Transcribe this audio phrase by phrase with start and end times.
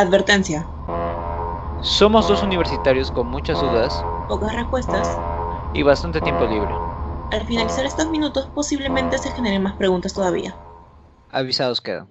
[0.00, 0.66] Advertencia.
[1.82, 5.06] Somos dos universitarios con muchas dudas Pocas respuestas.
[5.74, 6.72] y bastante tiempo libre.
[7.32, 10.56] Al finalizar estos minutos posiblemente se generen más preguntas todavía.
[11.30, 12.08] Avisados quedan.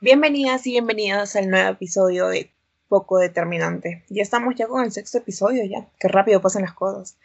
[0.00, 2.52] Bienvenidas y bienvenidas al nuevo episodio de
[2.86, 4.04] Poco Determinante.
[4.10, 5.88] Ya estamos ya con el sexto episodio ya.
[5.98, 7.18] Qué rápido pasan las cosas.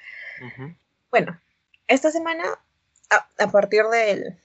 [1.12, 1.40] Bueno,
[1.88, 2.44] esta semana,
[3.12, 4.40] a, a partir del,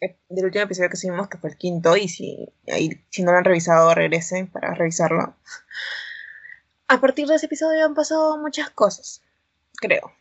[0.00, 3.38] del último episodio que subimos, que fue el quinto, y si, ahí, si no lo
[3.38, 5.34] han revisado, regresen para revisarlo.
[6.88, 9.22] A partir de ese episodio han pasado muchas cosas,
[9.76, 10.12] creo.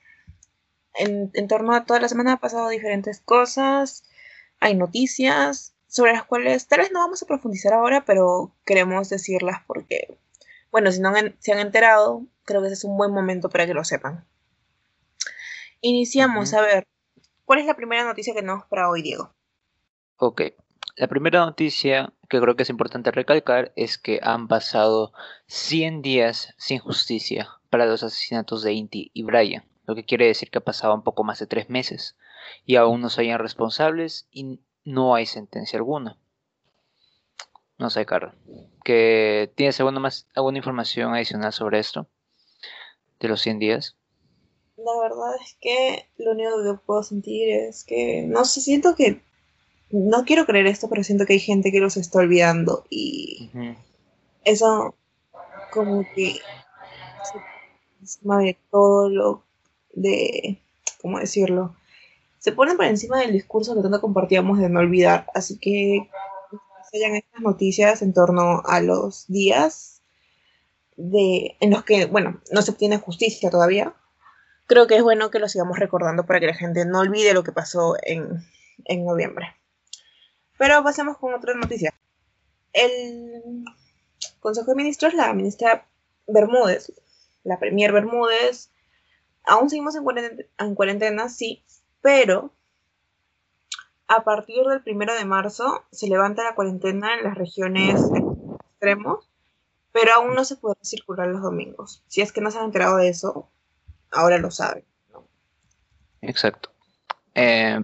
[0.93, 4.03] En, en torno a toda la semana han pasado diferentes cosas,
[4.59, 9.61] hay noticias sobre las cuales tal vez no vamos a profundizar ahora, pero queremos decirlas
[9.65, 10.17] porque,
[10.71, 13.65] bueno, si no han- se han enterado, creo que ese es un buen momento para
[13.65, 14.25] que lo sepan.
[15.81, 16.87] Iniciamos, a ver,
[17.45, 19.33] ¿cuál es la primera noticia que tenemos para hoy, Diego?
[20.19, 20.41] Ok.
[20.97, 25.13] La primera noticia que creo que es importante recalcar es que han pasado
[25.47, 30.51] 100 días sin justicia para los asesinatos de Inti y Brian, lo que quiere decir
[30.51, 32.17] que ha pasado un poco más de tres meses
[32.65, 36.17] y aún no se hallan responsables y no hay sentencia alguna.
[37.77, 38.35] No sé, Carlos.
[38.83, 42.07] ¿Que ¿Tienes alguna, más, alguna información adicional sobre esto?
[43.21, 43.95] De los 100 días.
[44.75, 49.23] La verdad es que lo único que puedo sentir es que, no sé, siento que,
[49.91, 53.49] no quiero creer esto, pero siento que hay gente que los está olvidando y
[54.43, 54.95] eso
[55.71, 59.43] como que se pone encima de todo lo
[59.93, 60.61] de,
[61.01, 61.75] ¿cómo decirlo?
[62.37, 66.09] Se pone por encima del discurso que tanto compartíamos de no olvidar, así que
[66.93, 70.01] hayan estas noticias en torno a los días
[70.97, 73.93] de, en los que, bueno, no se obtiene justicia todavía.
[74.65, 77.43] Creo que es bueno que lo sigamos recordando para que la gente no olvide lo
[77.43, 78.43] que pasó en,
[78.85, 79.58] en noviembre.
[80.59, 81.93] Pero pasemos con otra noticia.
[82.73, 83.63] El
[84.41, 85.87] Consejo de Ministros, la ministra
[86.27, 86.91] Bermúdez,
[87.45, 88.69] la Premier Bermúdez,
[89.45, 91.63] aún seguimos en cuarentena, en cuarentena, sí,
[92.01, 92.53] pero
[94.09, 98.01] a partir del primero de marzo se levanta la cuarentena en las regiones
[98.59, 99.29] extremos,
[99.93, 102.03] pero aún no se podrá circular los domingos.
[102.07, 103.49] Si es que no se han enterado de eso,
[104.11, 104.83] ahora lo saben.
[105.13, 105.25] ¿no?
[106.19, 106.69] Exacto.
[107.33, 107.81] Eh,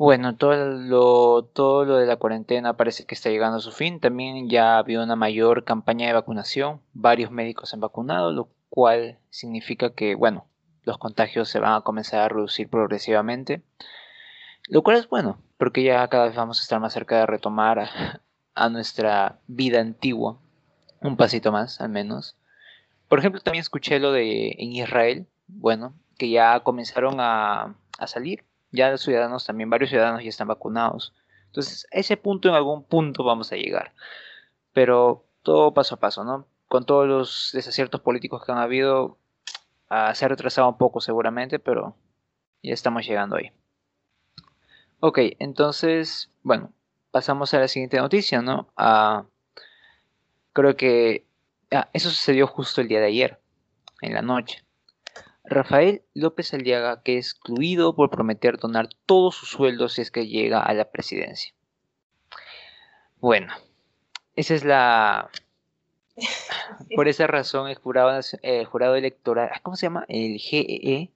[0.00, 4.00] bueno, todo lo, todo lo de la cuarentena parece que está llegando a su fin.
[4.00, 6.80] También ya ha habido una mayor campaña de vacunación.
[6.94, 10.46] Varios médicos han vacunado, lo cual significa que, bueno,
[10.84, 13.62] los contagios se van a comenzar a reducir progresivamente.
[14.68, 17.80] Lo cual es bueno, porque ya cada vez vamos a estar más cerca de retomar
[17.80, 17.90] a,
[18.54, 20.38] a nuestra vida antigua.
[21.02, 22.38] Un pasito más, al menos.
[23.06, 28.46] Por ejemplo, también escuché lo de en Israel, bueno, que ya comenzaron a, a salir,
[28.72, 31.12] ya los ciudadanos también, varios ciudadanos ya están vacunados.
[31.46, 33.92] Entonces, a ese punto, en algún punto vamos a llegar.
[34.72, 36.46] Pero todo paso a paso, ¿no?
[36.68, 39.18] Con todos los desaciertos políticos que han habido,
[39.88, 41.96] ah, se ha retrasado un poco seguramente, pero
[42.62, 43.50] ya estamos llegando ahí.
[45.00, 46.72] Ok, entonces, bueno,
[47.10, 48.68] pasamos a la siguiente noticia, ¿no?
[48.76, 49.24] Ah,
[50.52, 51.26] creo que
[51.72, 53.40] ah, eso sucedió justo el día de ayer,
[54.02, 54.62] en la noche.
[55.50, 60.28] Rafael López Aliaga, que es excluido por prometer donar todo su sueldo si es que
[60.28, 61.52] llega a la presidencia.
[63.18, 63.52] Bueno,
[64.36, 65.28] esa es la...
[66.94, 70.04] Por esa razón el jurado, el jurado electoral, ah, ¿cómo se llama?
[70.08, 71.10] El GEE.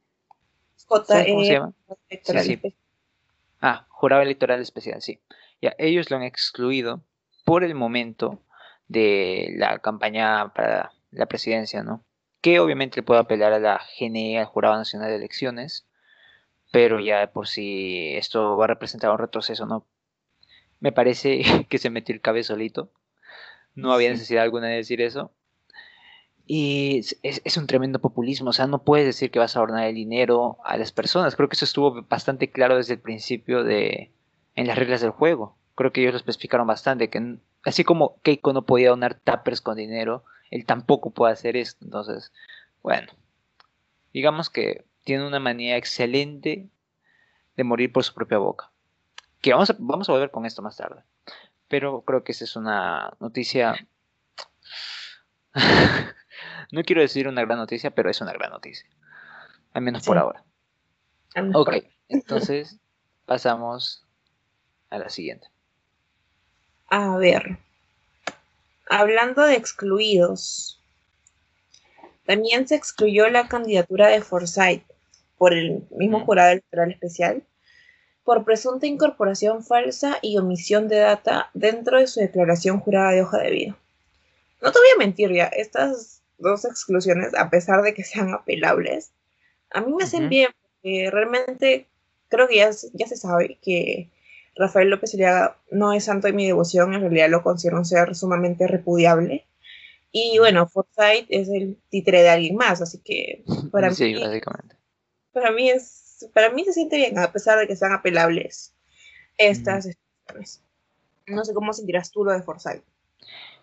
[0.77, 1.73] ¿Sabes cómo se llama?
[2.09, 2.45] electoral.
[2.45, 2.75] Sí, sí.
[3.61, 5.21] Ah, jurado electoral especial, sí.
[5.63, 7.03] Ya, ellos lo han excluido
[7.45, 8.41] por el momento
[8.89, 12.03] de la campaña para la presidencia, ¿no?
[12.45, 15.87] Que obviamente le puede apelar a la GNE, al Jurado Nacional de Elecciones,
[16.73, 19.87] pero ya por si esto va a representar un retroceso, ¿no?
[20.79, 21.41] Me parece
[21.71, 22.91] que se metió el cabeza solito.
[23.75, 24.15] No había Sí.
[24.17, 25.33] necesidad alguna de decir eso.
[26.47, 29.63] Y es, es- es un tremendo populismo, o sea, no puedes decir que vas a
[29.63, 31.37] ordenar el dinero a las personas.
[31.37, 34.13] Creo que eso estuvo bastante claro desde el principio de
[34.55, 35.57] en las reglas del juego.
[35.75, 39.77] Creo que ellos lo especificaron bastante, que así como Keiko no podía donar tuppers con
[39.77, 40.25] dinero,
[40.55, 41.85] él tampoco puede hacer esto.
[41.85, 42.33] Entonces,
[42.81, 43.09] bueno,
[44.13, 46.69] digamos que tiene una manera excelente
[47.57, 48.71] de morir por su propia boca.
[49.41, 51.03] Que vamos a, vamos a volver con esto más tarde.
[51.67, 53.75] Pero creo que esa es una noticia
[56.73, 58.89] no quiero decir una gran noticia, pero es una gran noticia.
[59.73, 60.45] Al menos por ahora.
[61.53, 61.75] Ok,
[62.09, 62.79] entonces
[63.27, 64.07] pasamos
[64.91, 65.49] a la siguiente.
[66.89, 67.59] A ver.
[68.89, 70.81] Hablando de excluidos.
[72.27, 74.85] También se excluyó la candidatura de Forsyth
[75.37, 77.43] por el mismo jurado electoral especial,
[78.25, 83.39] por presunta incorporación falsa y omisión de data dentro de su declaración jurada de hoja
[83.39, 83.79] de vida.
[84.63, 89.13] No te voy a mentir ya, estas dos exclusiones, a pesar de que sean apelables,
[89.71, 91.87] a mí me hacen bien, porque realmente
[92.29, 94.09] creo que ya, ya se sabe que
[94.57, 98.15] Rafael López Aliaga no es santo de mi devoción, en realidad lo considero un ser
[98.15, 99.47] sumamente repudiable.
[100.13, 104.21] Y bueno, Forsyth es el títere de alguien más, así que para sí, mí.
[104.21, 104.77] básicamente.
[105.33, 106.29] Para mí es.
[106.33, 108.73] Para mí se siente bien, a pesar de que sean apelables
[109.37, 110.63] estas expresiones.
[111.27, 112.85] No sé cómo sentirás tú lo de Forsyth.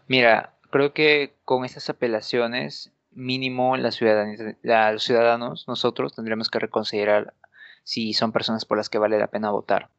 [0.07, 3.91] Mira, creo que con estas apelaciones, mínimo la
[4.61, 7.33] la, los ciudadanos, nosotros, tendremos que reconsiderar
[7.83, 9.89] si son personas por las que vale la pena votar.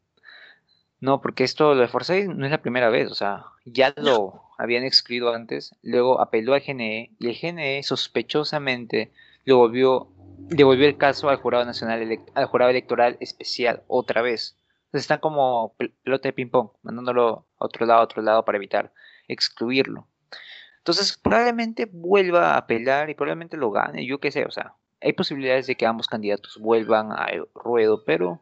[1.02, 4.44] No, porque esto, lo de Forsyth no es la primera vez, o sea, ya lo
[4.56, 9.10] habían excluido antes, luego apeló al GNE y el GNE sospechosamente
[9.44, 10.06] lo volvió,
[10.38, 14.56] devolvió el caso al Jurado Nacional, al Jurado Electoral Especial otra vez.
[14.84, 18.92] Entonces están como pelota de ping-pong, mandándolo a otro lado, a otro lado para evitar
[19.26, 20.06] excluirlo.
[20.78, 25.14] Entonces probablemente vuelva a apelar y probablemente lo gane, yo qué sé, o sea, hay
[25.14, 28.40] posibilidades de que ambos candidatos vuelvan al ruedo, pero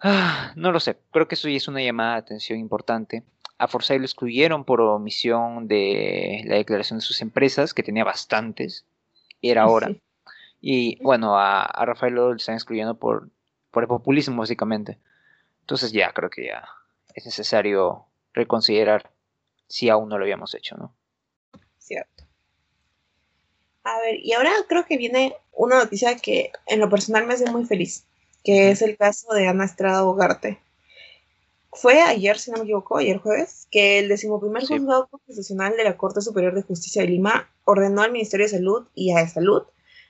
[0.00, 3.24] Ah, no lo sé, creo que eso ya es una llamada de atención importante.
[3.58, 8.84] A Forsyth lo excluyeron por omisión de la declaración de sus empresas, que tenía bastantes,
[9.42, 9.90] era hora.
[10.60, 13.30] Y bueno, a, Rafael lo están excluyendo por,
[13.72, 14.98] por el populismo, básicamente.
[15.62, 16.68] Entonces ya creo que ya
[17.14, 19.10] es necesario reconsiderar
[19.66, 20.94] si aún no lo habíamos hecho, ¿no?
[21.78, 22.24] Cierto.
[23.82, 27.50] A ver, y ahora creo que viene una noticia que en lo personal me hace
[27.50, 28.07] muy feliz
[28.44, 30.58] que es el caso de Ana Estrada Bogarte.
[31.72, 35.96] Fue ayer, si no me equivoco, ayer jueves, que el decimoprimer juzgado constitucional de la
[35.96, 39.62] Corte Superior de Justicia de Lima ordenó al Ministerio de Salud y a Salud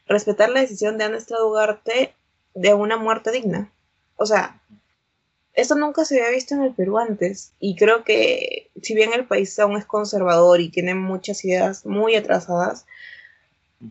[0.07, 2.15] respetar la decisión de Ana Estrada Ugarte
[2.55, 3.73] de una muerte digna.
[4.17, 4.63] O sea,
[5.55, 9.27] esto nunca se había visto en el Perú antes y creo que si bien el
[9.27, 12.87] país aún es conservador y tiene muchas ideas muy atrasadas,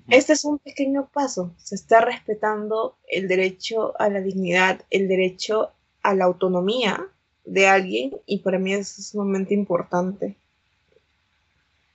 [0.09, 1.53] este es un pequeño paso.
[1.57, 5.71] Se está respetando el derecho a la dignidad, el derecho
[6.03, 7.05] a la autonomía
[7.45, 10.37] de alguien y para mí es sumamente importante.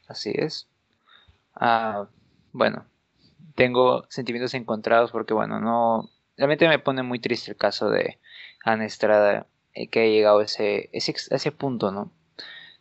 [0.08, 0.68] Así es.
[1.54, 2.08] Ah,
[2.52, 2.86] bueno,
[3.54, 6.10] tengo sentimientos encontrados porque, bueno, no.
[6.36, 8.18] Realmente me pone muy triste el caso de
[8.64, 12.10] Ana Estrada, eh, que ha llegado a ese, ese, ese punto, ¿no?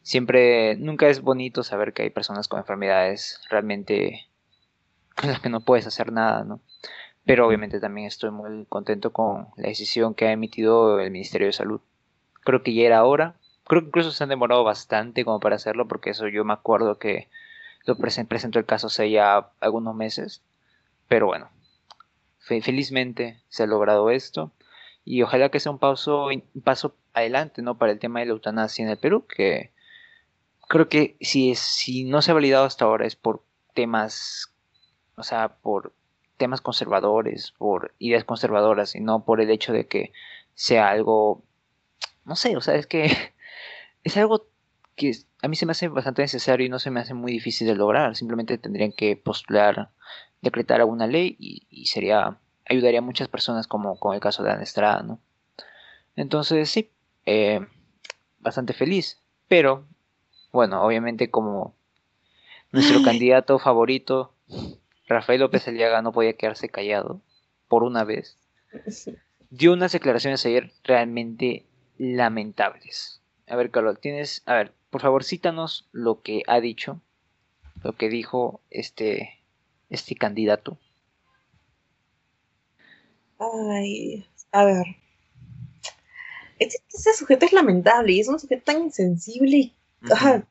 [0.04, 4.31] Siempre, nunca es bonito saber que hay personas con enfermedades realmente
[5.22, 6.60] con las que no puedes hacer nada, ¿no?
[7.26, 11.54] Pero obviamente también estoy muy contento con la decisión que ha emitido el Ministerio de
[11.54, 11.82] Salud.
[12.44, 13.36] Creo que ya era hora.
[13.66, 16.98] Creo que incluso se han demorado bastante como para hacerlo, porque eso yo me acuerdo
[16.98, 17.30] que
[17.86, 20.42] lo presentó el caso hace ya algunos meses.
[21.08, 21.50] Pero bueno,
[22.40, 24.52] felizmente se ha logrado esto.
[25.06, 27.78] Y ojalá que sea un paso, un paso adelante, ¿no?
[27.78, 29.72] Para el tema de la eutanasia en el Perú, que
[30.68, 34.51] creo que si, es, si no se ha validado hasta ahora es por temas
[35.16, 35.94] o sea, por
[36.38, 40.12] temas conservadores, por ideas conservadoras, y no por el hecho de que
[40.56, 41.44] sea algo,
[42.26, 43.12] no sé, o sea, es que
[44.04, 44.48] es algo
[44.96, 47.68] que a mí se me hace bastante necesario y no se me hace muy difícil
[47.68, 48.16] de lograr.
[48.16, 49.90] Simplemente tendrían que postular,
[50.42, 52.38] decretar alguna ley y, sería,
[52.70, 55.20] ayudaría a muchas personas como con el caso de Ana Estrada, ¿no?
[56.16, 56.92] Entonces, sí,
[57.26, 57.66] eh,
[58.40, 59.20] bastante feliz.
[59.48, 59.86] Pero,
[60.52, 61.74] bueno, obviamente como
[62.72, 64.34] nuestro candidato favorito
[65.12, 67.22] Rafael López Aliaga no podía quedarse callado
[67.68, 68.38] por una vez.
[69.50, 71.66] Dio unas declaraciones ayer realmente
[71.98, 73.22] lamentables.
[73.48, 77.02] A ver, Carlos, tienes, a ver, por favor, cítanos lo que ha dicho,
[77.84, 79.40] lo que dijo este,
[79.90, 80.78] este candidato.
[83.40, 84.86] Ay, a ver.
[86.60, 89.76] Este, este, sujeto es lamentable y es un sujeto tan insensible y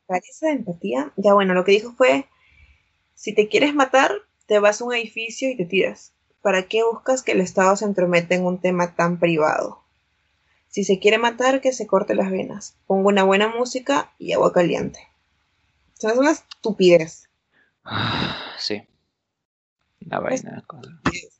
[0.07, 1.13] carece de empatía.
[1.17, 2.27] Ya bueno, lo que dijo fue,
[3.15, 4.13] si te quieres matar,
[4.51, 6.13] te vas a un edificio y te tiras.
[6.43, 9.85] ¿Para qué buscas que el Estado se entrometa en un tema tan privado?
[10.67, 12.75] Si se quiere matar, que se corte las venas.
[12.89, 15.07] Pongo una buena música y agua caliente.
[15.97, 17.29] O sea, es una estupidez.
[18.59, 18.83] Sí.
[20.01, 20.65] La vaina.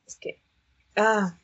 [0.07, 0.41] Es que.
[0.95, 1.37] Ah.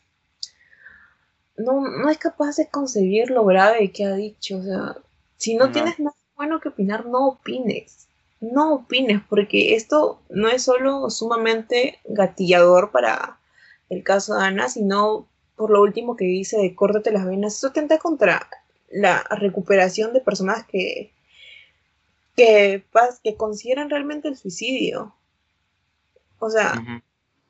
[1.57, 4.59] No, no es capaz de conseguir lo grave que ha dicho.
[4.59, 4.95] O sea,
[5.35, 5.69] si no.
[5.73, 8.06] tienes nada bueno que opinar, no opines
[8.39, 13.39] no opines, porque esto no es solo sumamente gatillador para
[13.89, 17.55] el caso de Ana, sino por lo último que dice de córtate las venas.
[17.55, 18.47] Esto atenta contra
[18.89, 21.11] la recuperación de personas que,
[22.35, 22.83] que,
[23.23, 25.15] que consideran realmente el suicidio.
[26.39, 27.01] O sea,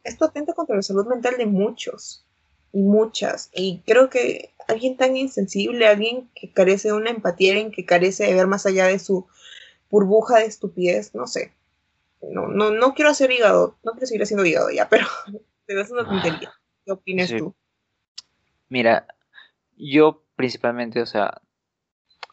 [0.03, 2.23] esto atenta contra la salud mental de muchos.
[2.71, 3.49] y muchas.
[3.53, 8.25] Y creo que alguien tan insensible, alguien que carece de una empatía, alguien que carece
[8.25, 9.27] de ver más allá de su
[9.89, 11.53] burbuja de estupidez, no sé.
[12.21, 15.05] No, no, no quiero hacer hígado, no quiero seguir haciendo hígado ya, pero
[15.65, 16.53] te ves una tontería.
[16.85, 17.55] ¿Qué opinas tú?
[18.69, 19.07] Mira,
[19.77, 21.41] yo principalmente, o sea,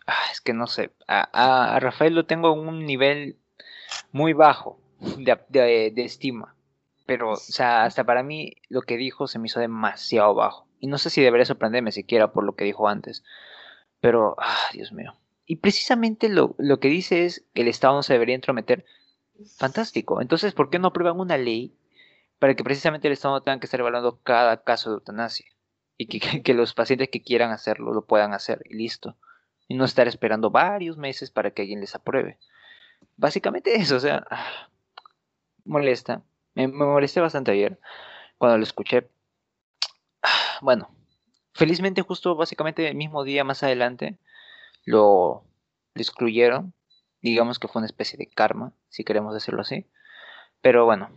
[0.07, 3.39] ah, es que no sé, a, Rafael lo tengo en un nivel
[4.13, 6.57] muy bajo de, de, estima,
[7.07, 10.67] pero, o sea, hasta para mí lo que dijo se me hizo demasiado bajo.
[10.81, 13.25] Y no sé si debería sorprenderme siquiera por lo que dijo antes,
[14.01, 15.15] pero, ah, Dios mío.
[15.47, 18.85] Y precisamente lo, lo que dice es que el Estado no se debería entrometer.
[19.59, 20.21] Fantástico.
[20.21, 21.77] Entonces, ¿por qué no aprueban una ley
[22.39, 25.55] para que precisamente el Estado no tenga que estar evaluando cada caso de eutanasia?
[25.97, 29.17] y que, los pacientes que quieran hacerlo lo puedan hacer y listo.
[29.69, 32.39] Y no estar esperando varios meses para que alguien les apruebe.
[33.17, 34.27] Básicamente eso, o sea,
[35.65, 36.23] molesta.
[36.55, 37.79] Me, molesté bastante ayer
[38.39, 39.09] cuando lo escuché.
[40.61, 40.91] Bueno,
[41.53, 44.19] felizmente justo básicamente el mismo día más adelante
[44.85, 45.45] lo,
[45.95, 46.75] excluyeron.
[47.21, 49.87] Digamos que fue una especie de karma, si queremos decirlo así.
[50.61, 51.11] Pero bueno,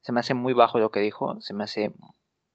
[0.00, 1.92] se me hace muy bajo lo que dijo, se me hace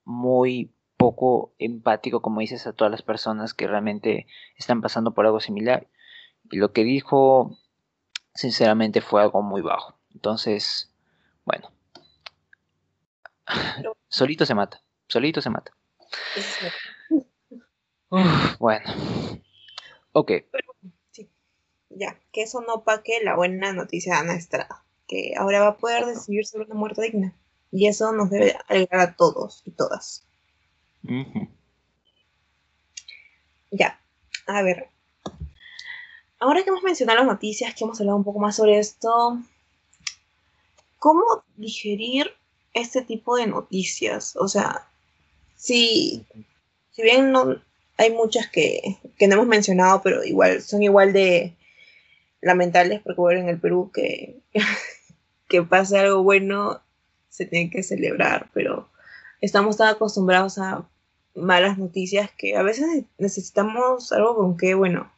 [0.03, 4.27] muy poco empático, como dices, a todas las personas que realmente
[4.57, 5.87] están pasando por algo similar.
[6.49, 7.57] Y lo que dijo,
[8.33, 9.99] sinceramente, fue algo muy bajo.
[10.13, 10.91] Entonces,
[11.43, 11.71] bueno,
[14.07, 15.71] solito se mata, solito se mata.
[18.59, 18.85] bueno,
[20.15, 20.31] ok.
[21.89, 25.77] Ya, que eso no paque la buena noticia de Ana Estrada, que ahora va a
[25.77, 27.33] poder decidir sobre una muerte digna.
[27.71, 30.25] Y eso nos debe alegrar a todos y todas.
[33.71, 33.99] Ya,
[34.47, 34.89] a ver.
[36.39, 39.39] Ahora que hemos mencionado las noticias, que hemos hablado un poco más sobre esto,
[40.99, 42.31] ¿cómo digerir
[42.73, 44.35] este tipo de noticias?
[44.35, 44.87] O sea,
[45.55, 46.25] si,
[46.91, 47.61] si bien no
[47.97, 51.55] hay muchas que, que no hemos mencionado, pero igual son igual de
[52.41, 54.39] lamentables porque bueno, en el Perú que,
[55.47, 56.81] que pase algo bueno
[57.29, 58.89] se tiene que celebrar, pero
[59.41, 60.87] estamos tan acostumbrados a
[61.35, 65.11] malas noticias que a veces necesitamos algo con que, bueno,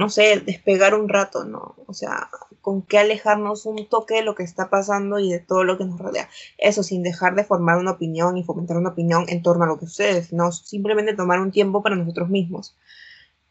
[0.00, 1.76] no sé, despegar un rato, ¿no?
[1.86, 2.28] O sea,
[2.60, 5.84] con que alejarnos un toque de lo que está pasando y de todo lo que
[5.84, 6.28] nos rodea.
[6.58, 9.78] Eso sin dejar de formar una opinión y fomentar una opinión en torno a lo
[9.78, 12.76] que sucede, sino simplemente tomar un tiempo para nosotros mismos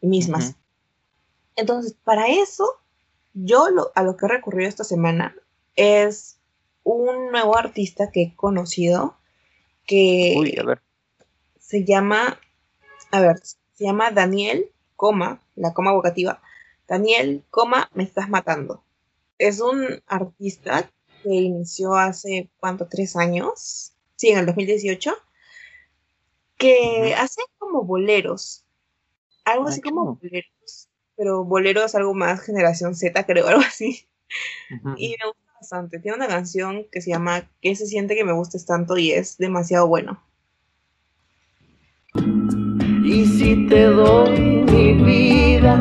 [0.00, 0.56] y mismas.
[1.56, 2.66] Entonces, para eso,
[3.32, 5.34] yo lo, a lo que he recurrido esta semana
[5.76, 6.38] es
[6.82, 9.16] un nuevo artista que he conocido
[9.86, 10.34] que...
[10.38, 10.82] Uy, a ver
[11.70, 12.40] se llama,
[13.12, 16.42] a ver, se llama Daniel, coma, la coma vocativa,
[16.88, 18.82] Daniel, coma, me estás matando.
[19.38, 20.90] Es un artista
[21.22, 22.88] que inició hace, ¿cuánto?
[22.88, 23.92] ¿Tres años?
[24.16, 25.14] Sí, en el 2018,
[26.56, 28.64] que hace como boleros,
[29.44, 34.06] algo así como boleros, pero boleros algo más generación Z, creo, algo así.
[34.96, 35.98] Y me gusta bastante.
[35.98, 38.96] Tiene una canción que se llama ¿Qué se siente que me gustes tanto?
[38.98, 40.22] y es demasiado bueno.
[43.10, 45.74] Y si te doy mi vida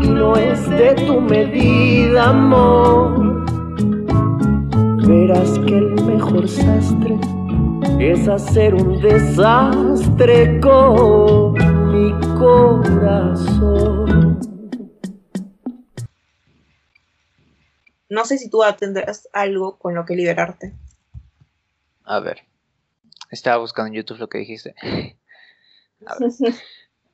[0.00, 3.44] y no es de tu medida, amor,
[5.04, 7.18] verás que el mejor sastre
[7.98, 11.54] es hacer un desastre con
[11.90, 14.38] mi corazón.
[18.08, 20.76] No sé si tú tendrás algo con lo que liberarte.
[22.04, 22.51] A ver.
[23.32, 24.74] Estaba buscando en YouTube lo que dijiste.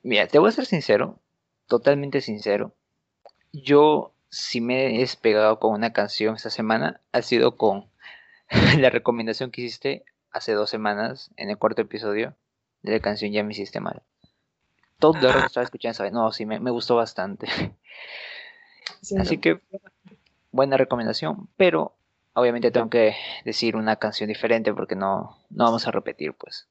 [0.03, 1.17] Mira, te voy a ser sincero,
[1.67, 2.75] totalmente sincero.
[3.53, 7.89] Yo, si me he despegado con una canción esta semana, ha sido con
[8.79, 12.35] la recomendación que hiciste hace dos semanas en el cuarto episodio
[12.81, 14.03] de la canción Ya me hiciste mal.
[14.99, 16.11] Todo el rato estaba escuchando, ¿sabes?
[16.11, 17.47] No, sí, me, gustó bastante.
[19.17, 19.61] Así que,
[20.51, 21.95] buena recomendación, pero
[22.39, 23.15] obviamente tengo que
[23.45, 26.67] decir una canción diferente porque no, no vamos a repetir, pues.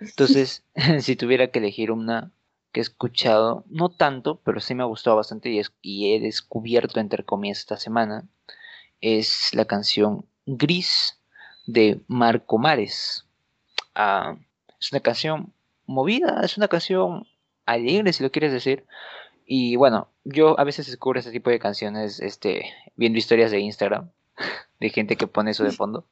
[0.00, 0.64] Entonces,
[1.00, 2.32] si tuviera que elegir una
[2.72, 6.98] que he escuchado, no tanto, pero sí me ha gustado bastante y, y he descubierto,
[6.98, 8.26] entre comillas, esta semana,
[9.00, 11.20] es la canción Gris
[11.66, 13.26] de Marco Mares.
[13.94, 14.36] Ah,
[14.80, 15.52] es una canción
[15.86, 17.26] movida, es una canción
[17.66, 18.84] alegre, si lo quieres decir.
[19.46, 24.10] Y bueno, yo a veces descubro este tipo de canciones este, viendo historias de Instagram
[24.80, 26.06] de gente que pone eso de fondo.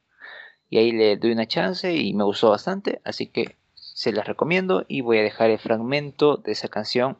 [0.71, 4.85] Y ahí le doy una chance y me gustó bastante, así que se las recomiendo
[4.89, 7.19] y voy a dejar el fragmento de esa canción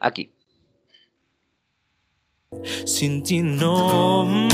[0.00, 0.32] aquí.
[2.84, 4.48] Sin ti no,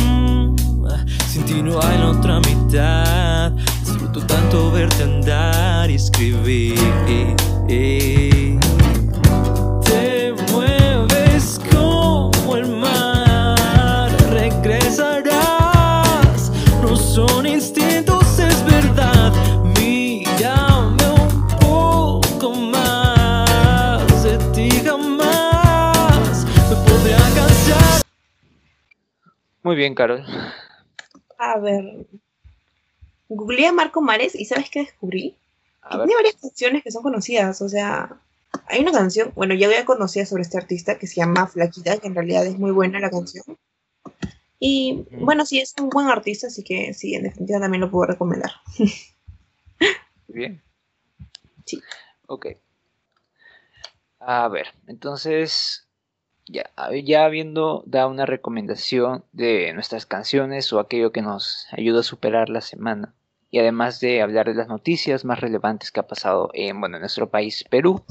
[1.27, 3.53] sin ti no hay otra mitad.
[3.53, 6.79] Disfruto tanto verte andar y escribir.
[29.63, 30.25] Muy bien, Carol.
[31.39, 32.07] A ver.
[33.29, 35.37] Googleé a Marco Mares y ¿sabes qué descubrí?
[35.89, 37.63] Que tiene varias canciones que son conocidas.
[37.63, 38.21] O sea,
[38.67, 42.09] hay una canción, bueno, ya había conocido sobre este artista que se llama Flaquita, que
[42.09, 43.45] en realidad es muy buena la canción.
[44.59, 48.07] Y bueno, sí, es un buen artista, así que sí, en definitiva también lo puedo
[48.07, 48.51] recomendar.
[50.29, 50.63] Bien.
[51.65, 51.81] Sí.
[52.27, 52.49] Ok.
[54.19, 55.89] A ver, entonces,
[56.51, 56.71] ya,
[57.05, 62.49] ya habiendo dado una recomendación de nuestras canciones o aquello que nos ayuda a superar
[62.49, 63.15] la semana,
[63.51, 67.03] y además de hablar de las noticias más relevantes que ha pasado en, bueno, en
[67.03, 68.03] nuestro país, Perú,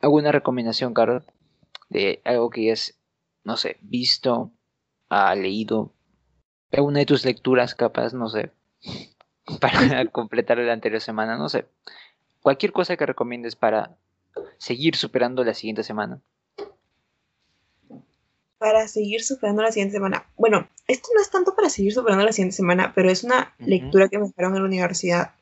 [0.00, 1.24] ¿alguna recomendación, Carol,
[1.88, 2.98] de algo que hayas,
[3.44, 4.50] no sé, visto,
[5.08, 5.92] ha leído,
[6.70, 8.50] alguna de tus lecturas, capaz, no sé,
[9.60, 11.66] para completar la anterior semana, no sé.
[12.42, 13.96] Cualquier cosa que recomiendes para
[14.58, 16.20] seguir superando la siguiente semana.
[18.62, 20.24] Para seguir superando la siguiente semana.
[20.36, 24.08] Bueno, esto no es tanto para seguir superando la siguiente semana, pero es una lectura
[24.08, 25.32] que me dejaron en la universidad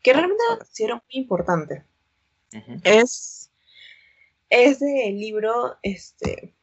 [0.00, 1.82] que realmente la considero muy importante.
[2.84, 3.50] Es,
[4.48, 6.54] es del libro este,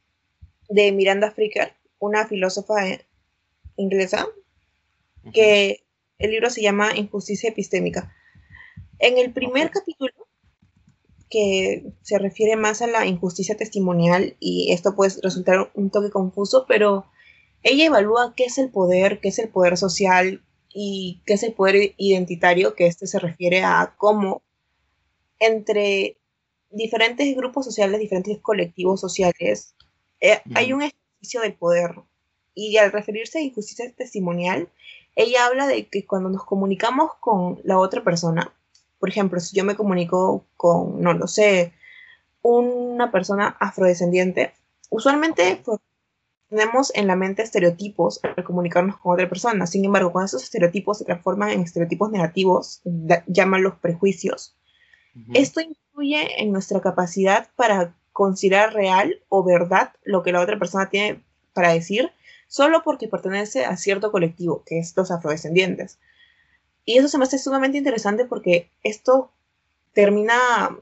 [0.69, 3.05] de Miranda Fricker, una filósofa eh,
[3.75, 4.25] inglesa,
[5.34, 5.84] que
[6.17, 8.15] el libro se llama Injusticia Epistémica.
[9.00, 10.13] En el primer capítulo,
[11.29, 16.65] que se refiere más a la injusticia testimonial, y esto puede resultar un toque confuso,
[16.67, 17.05] pero
[17.63, 21.53] ella evalúa qué es el poder, qué es el poder social y qué es el
[21.53, 24.44] poder identitario, que este se refiere a cómo
[25.39, 26.18] entre
[26.70, 29.75] diferentes grupos sociales, diferentes colectivos sociales,
[30.22, 31.96] eh, hay un ejercicio del poder.
[32.53, 34.70] Y al referirse a injusticia testimonial,
[35.16, 38.53] ella habla de que cuando nos comunicamos con la otra persona,
[39.05, 41.74] por ejemplo, si yo me comunico con, no lo sé,
[42.41, 44.53] una persona afrodescendiente,
[44.89, 45.79] usualmente pues,
[46.50, 49.68] tenemos en la mente estereotipos al comunicarnos con otra persona.
[49.68, 54.55] Sin embargo, cuando esos estereotipos se transforman en estereotipos negativos, da- llámalos prejuicios,
[55.33, 60.89] esto influye en nuestra capacidad para considerar real o verdad lo que la otra persona
[60.89, 62.11] tiene para decir,
[62.48, 66.00] solo porque pertenece a cierto colectivo, que es los afrodescendientes.
[66.85, 69.31] Y eso se me hace sumamente interesante porque esto
[69.93, 70.77] termina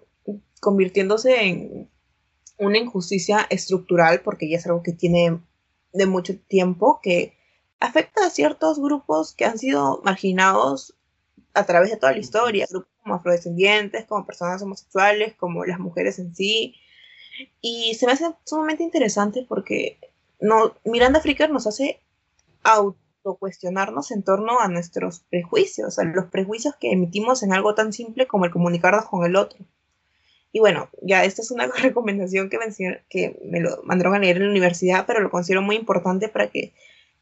[0.59, 1.89] convirtiéndose en
[2.57, 5.41] una injusticia estructural, porque ya es algo que tiene
[5.93, 7.37] de mucho tiempo, que
[7.79, 10.95] afecta a ciertos grupos que han sido marginados
[11.53, 16.19] a través de toda la historia, grupos como afrodescendientes, como personas homosexuales, como las mujeres
[16.19, 16.75] en sí.
[17.61, 19.99] Y se me hace sumamente interesante porque
[20.39, 22.01] no, Miranda Fricker nos hace
[23.23, 28.27] autocuestionarnos en torno a nuestros prejuicios, a los prejuicios que emitimos en algo tan simple
[28.27, 29.65] como el comunicarnos con el otro.
[30.51, 34.49] Y bueno, ya esta es una recomendación que me, lo mandaron a leer en la
[34.49, 36.73] universidad, pero lo considero muy importante para que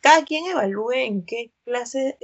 [0.02, 2.18] cada quien evalúe en qué clase,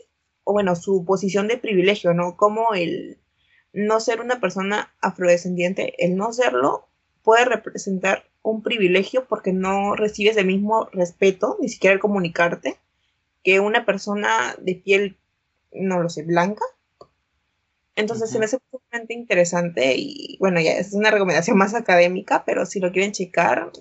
[0.44, 2.36] o bueno, su posición de privilegio, ¿no?
[2.36, 3.20] Como el
[3.74, 6.88] no ser una persona afrodescendiente, el no serlo,
[7.22, 12.80] puede representar un privilegio porque no recibes el mismo respeto, ni siquiera al comunicarte,
[13.48, 15.18] que una persona de piel,
[15.72, 16.66] no lo sé, blanca.
[17.96, 22.66] Entonces se me hace sumamente interesante y bueno, ya es una recomendación más académica, pero
[22.66, 23.72] si lo quieren checar,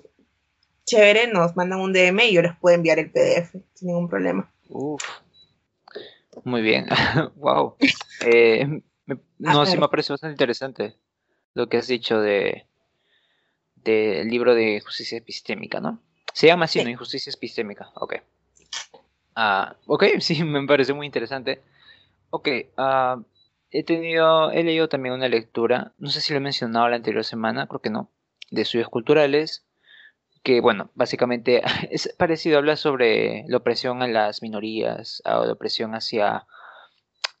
[0.85, 4.49] chévere, nos mandan un DM y yo les puedo enviar el PDF sin ningún problema.
[4.69, 5.03] Uf.
[6.45, 6.85] Muy bien.
[7.35, 7.75] wow.
[8.25, 8.65] Eh,
[9.05, 10.95] me- no, sí me parece bastante interesante
[11.55, 12.65] lo que has dicho de
[13.75, 16.01] del libro de justicia epistémica, ¿no?
[16.33, 16.85] Se llama así, Sí.
[16.85, 16.91] ¿no?
[16.91, 17.91] Injusticia epistémica.
[17.95, 18.15] Ok.
[19.39, 21.61] Ah, ok, sí, me parece muy interesante.
[22.31, 23.21] Ok, ah,
[23.69, 27.23] he tenido, he leído también una lectura, no sé si lo he mencionado la anterior
[27.23, 28.09] semana, creo que no,
[28.49, 29.63] de estudios culturales,
[30.41, 35.93] que bueno, básicamente es parecido, habla sobre la opresión a las minorías, a la opresión
[35.93, 36.47] hacia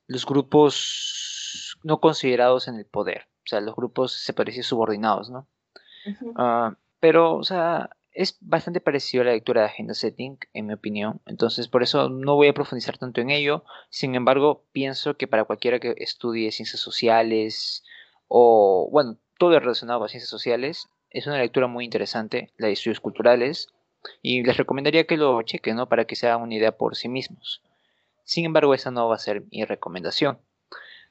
[0.05, 5.47] los grupos no considerados en el poder, o sea, los grupos se parecen subordinados, ¿no?
[6.05, 6.33] Ujú.
[6.35, 10.73] Ah, pero, o sea, es bastante parecido a la lectura de Agenda Setting, en mi
[10.73, 11.21] opinión.
[11.27, 13.63] Entonces, por eso no voy a profundizar tanto en ello.
[13.91, 17.83] Sin embargo, pienso que para cualquiera que estudie ciencias sociales
[18.27, 22.99] o, bueno, todo relacionado a ciencias sociales, es una lectura muy interesante, la de estudios
[22.99, 23.67] culturales.
[24.23, 25.87] Y les recomendaría que lo chequen, ¿no?
[25.87, 27.61] Para que se hagan una idea por sí mismos.
[28.23, 30.39] Sin embargo, esa no va a ser mi recomendación.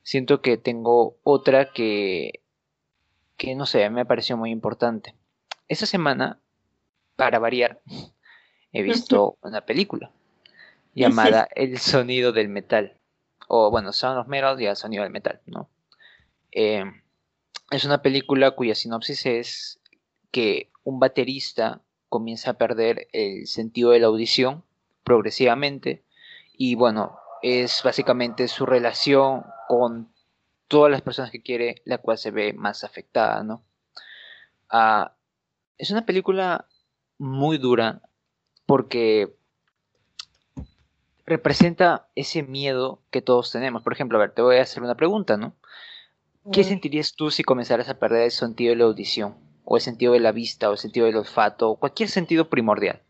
[0.03, 2.41] Siento que tengo otra que,
[3.37, 5.15] que no sé, me pareció muy importante.
[5.69, 6.41] Esta semana,
[7.17, 7.81] para variar,
[8.73, 10.13] he visto una película
[10.95, 12.99] llamada El sonido del metal.
[13.49, 15.69] O bueno, Sound of Metal y El sonido del metal, ¿no?
[16.53, 16.85] Eh,
[17.71, 19.81] es una película cuya sinopsis es
[20.31, 24.65] que un baterista comienza a perder el sentido de la audición
[25.03, 26.05] progresivamente
[26.53, 30.13] y bueno, es básicamente su relación con
[30.69, 33.63] todas las personas que quiere la cual se ve más afectada, ¿no?
[34.69, 35.15] Ah,
[35.79, 36.67] es una película
[37.19, 38.03] muy dura
[38.67, 39.37] porque
[41.27, 43.83] representa ese miedo que todos tenemos.
[43.83, 45.55] Por ejemplo, a ver, te voy a hacer una pregunta, ¿no?
[46.53, 49.35] ¿Qué sentirías tú si comenzaras a perder el sentido de la audición?
[49.65, 53.03] O el sentido de la vista, o el sentido del olfato, o cualquier sentido primordial.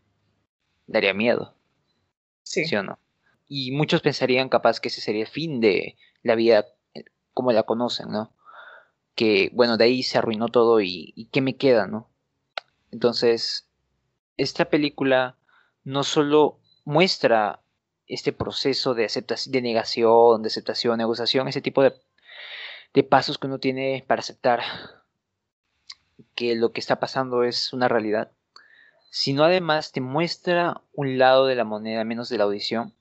[0.87, 1.53] Daría miedo.
[2.41, 2.65] Sí.
[2.65, 2.97] ¿Sí o no?
[3.47, 6.65] Y muchos pensarían capaz que ese sería el fin de la vida
[6.95, 7.03] eh,
[7.35, 8.33] como la conocen, ¿no?
[9.13, 12.09] Que, bueno, de ahí se arruinó todo y, y ¿qué me queda, no?
[12.91, 13.66] Entonces,
[14.37, 15.35] esta película
[15.83, 17.61] no solo muestra
[18.07, 21.93] este proceso de aceptación, de negación, de aceptación, negociación, ese tipo de,
[22.93, 24.61] de pasos que uno tiene para aceptar
[26.35, 28.31] que lo que está pasando es una realidad,
[29.09, 32.93] sino además te muestra un lado de la moneda, menos de la audición,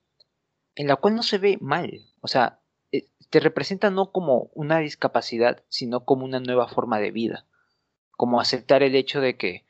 [0.74, 2.02] en la cual no se ve mal.
[2.20, 2.60] O sea,
[2.92, 7.46] eh, te representa no como una discapacidad, sino como una nueva forma de vida.
[8.12, 9.65] Como aceptar el hecho de que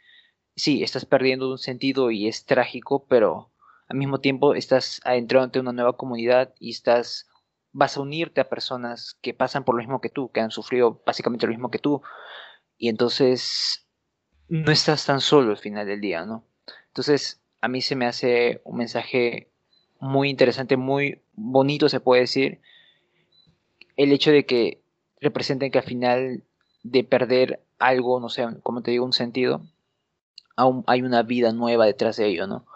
[0.57, 3.51] sí, estás perdiendo un sentido y es trágico, pero
[3.88, 7.29] al mismo tiempo estás entrando ante una nueva comunidad y estás
[7.73, 11.03] vas a unirte a personas que pasan por lo mismo que tú, que han sufrido
[11.05, 12.01] básicamente lo mismo que tú,
[12.79, 13.87] y entonces
[14.49, 16.42] no estás tan solo al final del día, ¿no?
[16.87, 19.51] Entonces, a mí se me hace un mensaje
[20.01, 22.62] muy interesante, muy bonito, se puede decir,
[23.97, 24.83] el hecho de que
[25.21, 26.45] representen que al final
[26.83, 29.61] de perder algo, no sé, como te digo, un sentido,
[30.57, 32.66] aún hay una vida nueva detrás de ello, ¿no?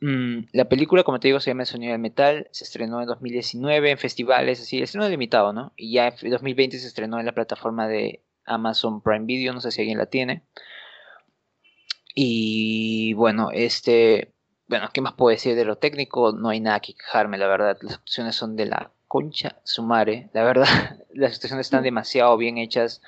[0.00, 3.06] Mm, la película, como te digo, se llama El Sonido del Metal, se estrenó en
[3.06, 5.72] 2019 en festivales, así, estreno limitado, ¿no?
[5.76, 9.70] Y ya en 2020 se estrenó en la plataforma de Amazon Prime Video, no sé
[9.70, 10.42] si alguien la tiene.
[12.14, 14.32] Y bueno, este,
[14.68, 16.32] bueno, ¿qué más puedo decir de lo técnico?
[16.32, 17.78] No hay nada que quejarme, la verdad.
[17.80, 20.66] Las actuaciones son de la concha sumare, la verdad.
[21.14, 23.02] Las actuaciones están demasiado bien hechas.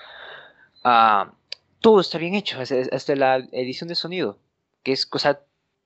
[0.82, 1.32] Ah,
[1.80, 4.38] todo está bien hecho, hasta la edición de sonido,
[4.82, 5.40] que es cosa,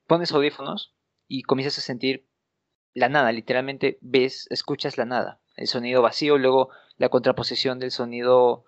[0.07, 0.93] pones audífonos
[1.27, 2.25] y comienzas a sentir
[2.93, 8.65] la nada, literalmente ves, escuchas la nada, el sonido vacío, luego la contraposición del sonido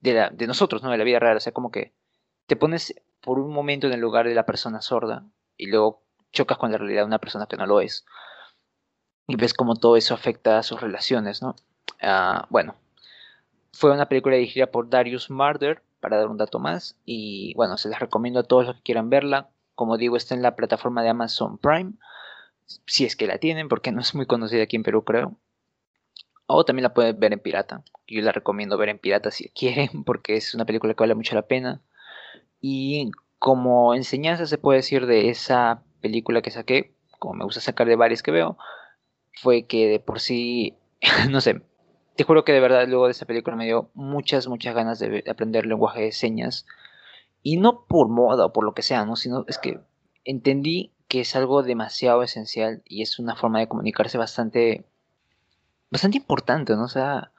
[0.00, 0.90] de, la, de nosotros, ¿no?
[0.90, 1.92] De la vida real, o sea, como que
[2.46, 6.58] te pones por un momento en el lugar de la persona sorda y luego chocas
[6.58, 8.04] con la realidad de una persona que no lo es.
[9.26, 11.56] Y ves cómo todo eso afecta a sus relaciones, ¿no?
[12.00, 12.76] Ah, bueno,
[13.72, 16.96] fue una película dirigida por Darius Marder, para dar un dato más.
[17.04, 19.50] Y bueno, se les recomiendo a todos los que quieran verla.
[19.74, 21.94] Como digo, está en la plataforma de Amazon Prime.
[22.86, 25.34] Si es que la tienen, porque no es muy conocida aquí en Perú, creo.
[26.46, 27.82] O también la pueden ver en pirata.
[28.06, 31.34] Yo la recomiendo ver en pirata si quieren, porque es una película que vale mucho
[31.34, 31.82] la pena.
[32.60, 37.88] Y como enseñanza se puede decir de esa película que saqué, como me gusta sacar
[37.88, 38.56] de varias que veo,
[39.32, 40.76] fue que de por sí,
[41.30, 41.62] no sé,
[42.16, 45.24] te juro que de verdad luego de esa película me dio muchas, muchas ganas de
[45.28, 46.66] aprender lenguaje de señas.
[47.42, 49.16] Y no por moda o por lo que sea, ¿no?
[49.16, 49.80] Sino es que
[50.24, 54.84] entendí que es algo demasiado esencial y es una forma de comunicarse bastante,
[55.90, 56.84] bastante importante, ¿no?
[56.84, 57.32] O sea,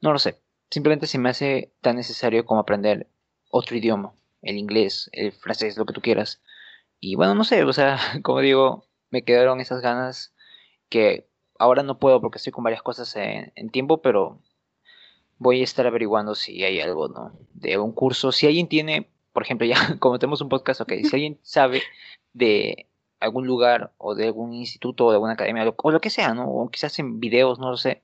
[0.00, 0.40] no lo sé.
[0.70, 3.08] Simplemente se me hace tan necesario como aprender
[3.50, 4.12] otro idioma,
[4.42, 6.42] el inglés, el francés, lo que tú quieras.
[7.00, 10.34] Y bueno, no sé, o sea, como digo, me quedaron esas ganas
[10.88, 14.40] que ahora no puedo porque estoy con varias cosas en, tiempo, pero
[15.38, 17.32] voy a estar averiguando si hay algo, ¿no?
[17.54, 18.32] De un curso.
[18.32, 21.82] Si alguien tiene, por ejemplo, ya como tenemos un podcast, ok, si alguien sabe
[22.32, 22.88] de
[23.20, 26.48] algún lugar o de algún instituto o de alguna academia o lo que sea, ¿no?
[26.50, 28.02] O quizás en videos, no lo sé,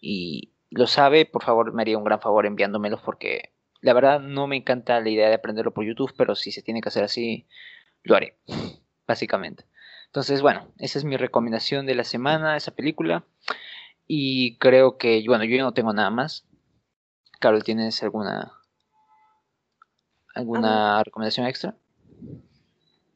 [0.00, 4.46] y lo sabe, por favor, me haría un gran favor enviándomelos porque la verdad no
[4.46, 7.46] me encanta la idea de aprenderlo por YouTube, pero si se tiene que hacer así,
[8.02, 8.36] lo haré,
[9.06, 9.64] básicamente.
[10.10, 13.24] Entonces, bueno, esa es mi recomendación de la semana, esa película.
[14.08, 16.44] Y creo que, bueno, yo no tengo nada más.
[17.38, 18.52] Carol, ¿tienes alguna
[20.34, 21.04] alguna Ah.
[21.04, 21.76] recomendación extra?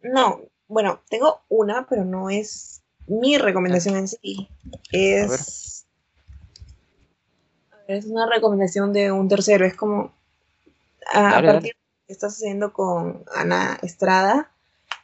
[0.03, 4.49] No, bueno, tengo una, pero no es mi recomendación en sí.
[4.93, 5.87] Es.
[7.73, 9.65] A ver, es una recomendación de un tercero.
[9.67, 10.13] Es como.
[11.13, 11.53] A, Dale, a dale.
[11.53, 14.53] partir de lo que estás haciendo con Ana Estrada,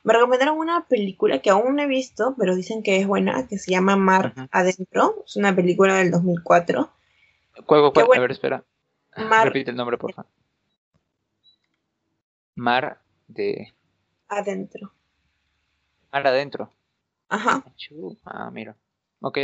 [0.02, 3.58] Me recomendaron una película que aún no he visto, pero dicen que es buena, que
[3.58, 4.34] se llama Mar.
[4.50, 5.22] Adentro.
[5.26, 6.90] Es una película del 2004.
[7.66, 8.20] ¿Cuál, cuál, bueno.
[8.20, 8.64] A ver, espera.
[9.16, 10.30] Mar Repite el nombre, por favor.
[12.54, 13.74] Mar de...
[14.28, 14.92] Adentro.
[16.12, 16.70] Mar adentro.
[17.28, 17.64] Ajá.
[18.24, 18.76] Ah, mira.
[19.20, 19.38] Ok.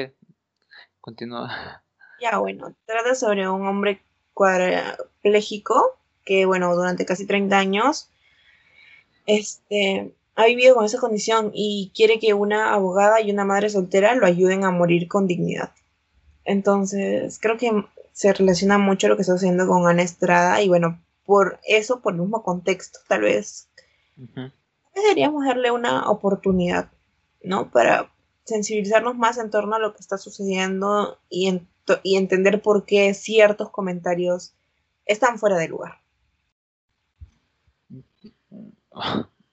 [1.01, 1.83] Continúa.
[2.21, 8.11] Ya, bueno, trata sobre un hombre cuadrapléjico que, bueno, durante casi 30 años
[9.27, 14.15] este, ha vivido con esa condición y quiere que una abogada y una madre soltera
[14.15, 15.73] lo ayuden a morir con dignidad.
[16.45, 17.73] Entonces, creo que
[18.13, 22.15] se relaciona mucho lo que está haciendo con Ana Estrada y, bueno, por eso, por
[22.15, 23.69] el mismo contexto, tal vez
[24.95, 26.91] deberíamos darle una oportunidad,
[27.43, 27.71] ¿no?
[27.71, 28.11] Para
[28.45, 31.69] sensibilizarnos más en torno a lo que está sucediendo y, en-
[32.03, 34.55] y entender por qué ciertos comentarios
[35.05, 36.01] están fuera de lugar.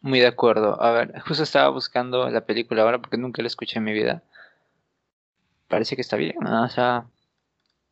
[0.04, 0.82] Muy de acuerdo.
[0.84, 4.22] A ver, justo estaba buscando la película ahora porque nunca la escuché en mi vida.
[5.70, 6.36] Parece que está bien.
[6.42, 6.66] ¿no?
[6.66, 7.08] O sea,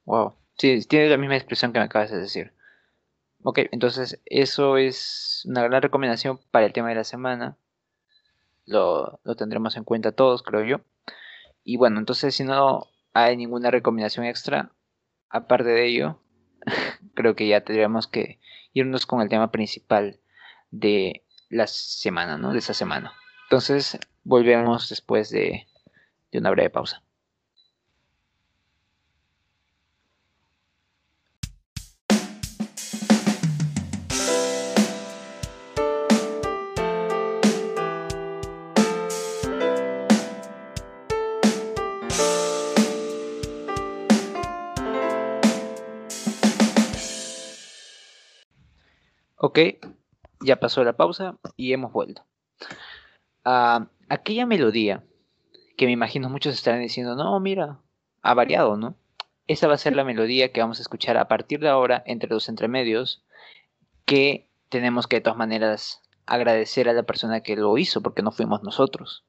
[0.03, 0.35] wow.
[0.57, 2.53] Sí, tiene la misma expresión que me acabas de decir.
[3.43, 7.57] Ok, entonces eso es una gran recomendación para el tema de la semana.
[8.65, 10.81] Lo, lo tendremos en cuenta todos, creo yo.
[11.63, 14.73] Y bueno, entonces si no hay ninguna recomendación extra,
[15.29, 16.19] aparte de ello,
[17.15, 18.41] creo que ya tendríamos que
[18.73, 20.19] irnos con el tema principal
[20.71, 22.53] de la semana, ¿no?
[22.53, 23.13] De esta semana.
[23.43, 25.67] Entonces, volvemos después de,
[26.31, 27.03] de una breve pausa.
[49.43, 49.59] Ok,
[50.41, 52.25] ya pasó la pausa y hemos vuelto.
[53.43, 55.03] Ah, aquella melodía
[55.77, 57.79] que me imagino muchos estarán diciendo, no, mira,
[58.21, 58.95] ha variado, ¿no?
[59.47, 62.29] Esa va a ser la melodía que vamos a escuchar a partir de ahora entre
[62.29, 63.23] los entremedios,
[64.05, 68.31] que tenemos que de todas maneras agradecer a la persona que lo hizo, porque no
[68.31, 69.25] fuimos nosotros.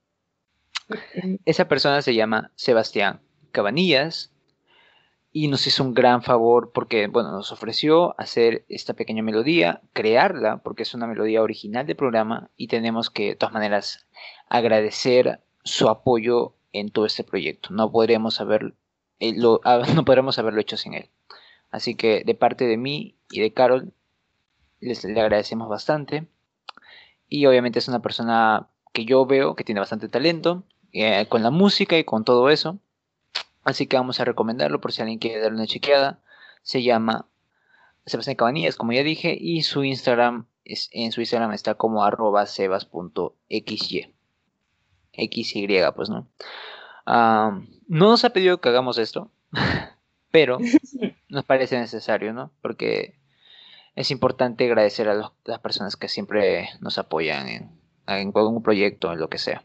[1.45, 3.21] Esa persona se llama Sebastián
[3.51, 4.32] Cabanillas
[5.33, 10.59] y nos hizo un gran favor porque, bueno, nos ofreció hacer esta pequeña melodía, crearla,
[10.59, 14.07] porque es una melodía original del programa y tenemos que, de todas maneras,
[14.49, 17.71] agradecer su apoyo en todo este proyecto.
[17.73, 18.75] No podremos haber,
[19.21, 21.09] eh, ah, no podremos haberlo hecho sin él.
[21.71, 23.95] Así que de parte de mí y de Carol,
[24.81, 26.27] les le agradecemos bastante.
[27.29, 31.51] Y obviamente es una persona que yo veo que tiene bastante talento eh, con la
[31.51, 32.79] música y con todo eso.
[33.65, 36.21] Así que vamos a recomendarlo por si alguien quiere darle una chequeada.
[36.63, 37.27] Se llama
[38.07, 42.47] Sebastián Cabanillas, como ya dije, y su Instagram es, en su Instagram está como arroba
[42.47, 44.15] sebas.xy.
[45.15, 46.29] XY, pues, ¿no?
[47.07, 49.31] No nos ha pedido que hagamos esto,
[50.31, 50.59] pero
[51.29, 52.51] nos parece necesario, ¿no?
[52.63, 53.19] Porque
[53.95, 57.71] es importante agradecer a los- las personas que siempre nos apoyan en,
[58.07, 59.65] en algún proyecto, en lo que sea.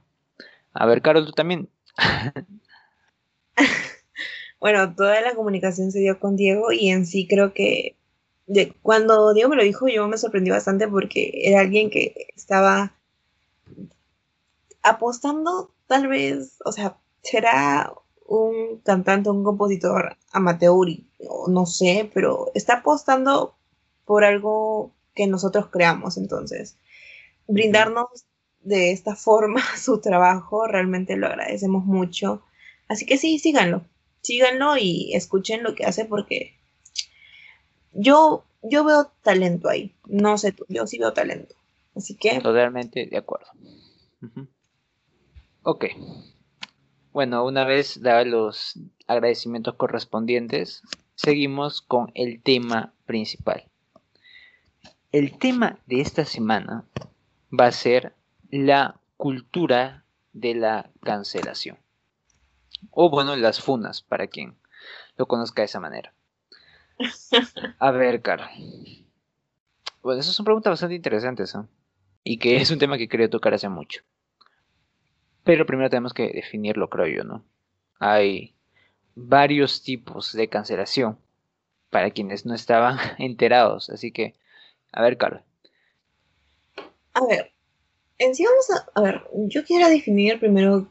[0.74, 1.70] A ver, Carol, tú también.
[4.60, 7.96] Bueno, toda la comunicación se dio con Diego y en sí creo que
[8.82, 12.94] cuando Diego me lo dijo yo me sorprendí bastante porque era alguien que estaba
[14.84, 17.94] apostando tal vez, o sea, será
[18.26, 20.88] un cantante, un compositor amateur,
[21.48, 23.56] no sé, pero está apostando
[24.06, 26.78] por algo que nosotros creamos, entonces
[27.48, 28.08] brindarnos
[28.62, 32.44] de esta forma su trabajo, realmente lo agradecemos mucho.
[32.88, 33.84] Así que sí, síganlo,
[34.28, 36.54] síganlo y escuchen lo que hace porque
[37.94, 39.96] yo, yo veo talento ahí.
[40.06, 41.56] No sé tú, yo sí veo talento.
[41.96, 43.48] Así que Totalmente de acuerdo.
[45.64, 45.86] Ok.
[47.14, 50.84] Bueno, una vez dados los agradecimientos correspondientes,
[51.16, 53.64] seguimos con el tema principal.
[55.12, 56.84] El tema de esta semana
[57.58, 58.14] va a ser
[58.52, 61.78] la cultura de la cancelación.
[62.92, 64.58] O bueno, las funas, para quien
[65.18, 66.14] lo conozca de esa manera.
[67.80, 68.48] A ver, Carol.
[70.02, 71.60] Bueno, esas son preguntas bastante interesantes, ¿eh?
[72.24, 74.04] Y que es un tema que quería tocar hace mucho.
[75.44, 77.46] Pero primero tenemos que definirlo, creo yo, ¿no?
[78.00, 78.54] Hay
[79.16, 81.18] varios tipos de cancelación
[81.90, 83.90] para quienes no estaban enterados.
[83.90, 84.36] Así que,
[84.92, 85.44] a ver, Carol.
[87.14, 87.54] A ver,
[88.20, 90.88] en sí vamos a, a ver, yo quiero definir primero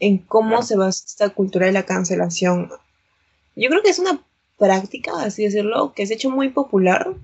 [0.00, 0.62] en cómo Claro.
[0.62, 2.70] se basa esta cultura de la cancelación.
[3.56, 4.24] Yo creo que es una
[4.56, 7.14] práctica, así decirlo, que se ha hecho muy popular,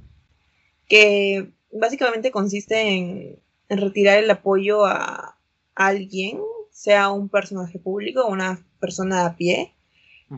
[0.89, 5.37] que básicamente consiste en, en retirar el apoyo a,
[5.75, 9.75] alguien, sea un personaje público o una persona a pie,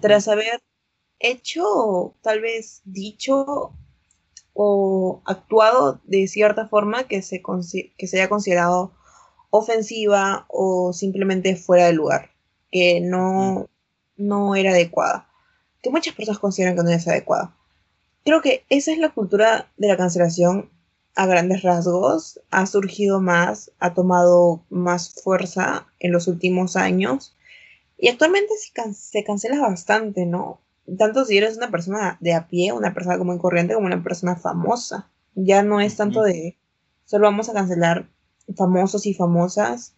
[0.01, 0.63] tras haber
[1.19, 3.73] hecho, tal vez dicho
[4.53, 7.43] o actuado de cierta forma que se,
[7.97, 8.93] que se haya considerado
[9.51, 12.31] ofensiva o simplemente fuera de lugar,
[12.71, 13.69] que no,
[14.17, 15.29] no era adecuada,
[15.83, 17.57] que muchas personas consideran que no es adecuada.
[18.25, 20.71] Creo que esa es la cultura de la cancelación
[21.15, 27.35] a grandes rasgos, ha surgido más, ha tomado más fuerza en los últimos años
[27.99, 30.61] y actualmente se, can- se cancela bastante, ¿no?
[30.99, 34.03] Tanto si eres una persona de a pie, una persona común y corriente, como una
[34.03, 35.11] persona famosa.
[35.35, 36.59] Ya no es tanto de
[37.05, 38.09] solo vamos a cancelar
[38.55, 39.95] famosos y famosas,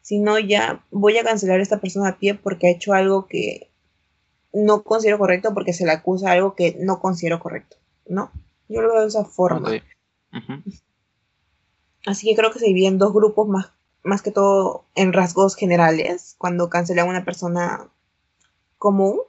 [0.00, 3.70] sino ya voy a cancelar a esta persona a pie porque ha hecho algo que
[4.52, 7.76] no considero correcto, porque se le acusa algo que no considero correcto,
[8.06, 8.30] ¿no?
[8.68, 9.70] Yo lo veo de esa forma.
[12.06, 16.36] Así que creo que se dividen dos grupos más, más que todo en rasgos generales,
[16.38, 17.88] cuando cancelan a una persona
[18.78, 19.20] común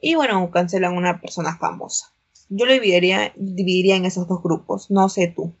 [0.00, 2.12] y bueno, cancelan a una persona famosa.
[2.50, 5.54] Yo lo dividiría, dividiría en esos dos grupos, no sé tú.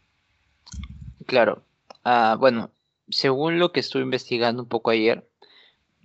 [1.26, 1.62] Claro.
[2.04, 2.70] Ah, bueno,
[3.08, 5.28] según lo que estuve investigando un poco ayer,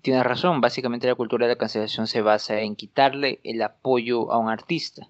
[0.01, 0.61] tienes razón.
[0.61, 5.07] Básicamente la cultura de la cancelación se basa en quitarle el apoyo a un artista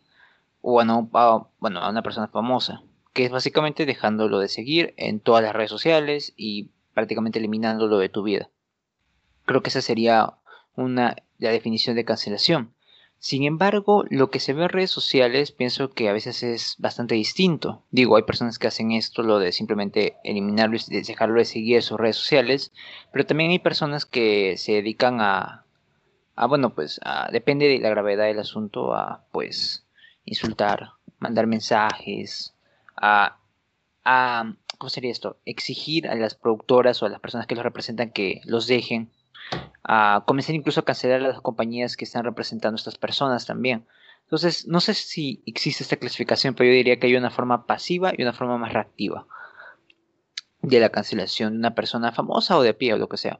[0.62, 4.93] o a, no- a- bueno, a una persona famosa, que es básicamente dejándolo de seguir
[4.97, 8.49] en todas las redes sociales y prácticamente eliminándolo de tu vida.
[9.45, 10.36] Creo que esa sería
[10.75, 12.73] una la definición de cancelación.
[13.19, 17.15] Sin embargo, lo que se ve en redes sociales pienso que a veces es bastante
[17.15, 17.84] distinto.
[17.91, 21.84] Digo, hay personas que hacen esto, lo de simplemente eliminarlo y de- dejarlo de seguir
[21.84, 22.71] sus redes sociales,
[23.12, 25.65] pero también hay personas que se dedican a,
[26.36, 29.86] a bueno, pues, a- depende de la gravedad del asunto, a, pues,
[30.25, 32.55] insultar, mandar mensajes,
[32.95, 33.38] a,
[34.05, 35.38] a, ¿cómo sería esto?
[35.45, 39.12] Exigir a las productoras o a las personas que los representan que los dejen
[39.83, 43.85] a comenzar incluso a cancelar a las compañías que están representando a estas personas también.
[44.23, 48.12] Entonces, no sé si existe esta clasificación, pero yo diría que hay una forma pasiva
[48.15, 49.25] y una forma más reactiva
[50.62, 53.39] de la cancelación de una persona famosa o de pie o lo que sea.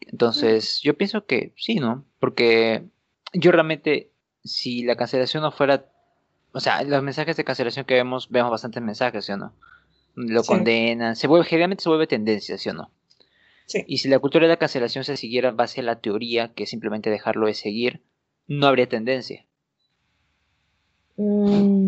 [0.00, 2.04] Entonces, yo pienso que sí, ¿no?
[2.20, 2.84] Porque
[3.32, 4.10] yo realmente,
[4.44, 5.86] si la cancelación no fuera,
[6.52, 9.52] o sea, los mensajes de cancelación que vemos, vemos bastantes mensajes, ¿sí o no?
[10.14, 10.48] Lo Sí.
[10.48, 12.90] condenan, se vuelve, generalmente se vuelve tendencia, ¿sí o no?
[13.66, 13.84] Sí.
[13.86, 16.66] Y si la cultura de la cancelación se siguiera en base a la teoría, que
[16.66, 18.02] simplemente dejarlo de seguir,
[18.46, 19.44] no habría tendencia.
[21.16, 21.86] Mm,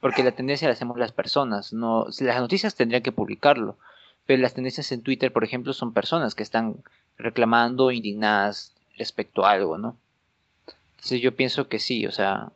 [0.00, 1.72] Porque la tendencia la hacemos las personas.
[1.72, 3.78] No, las noticias tendrían que publicarlo.
[4.26, 6.82] Pero las tendencias en Twitter, por ejemplo, son personas que están
[7.16, 9.96] reclamando, indignadas respecto a algo, ¿no?
[10.96, 12.50] Entonces yo pienso que sí, o sea,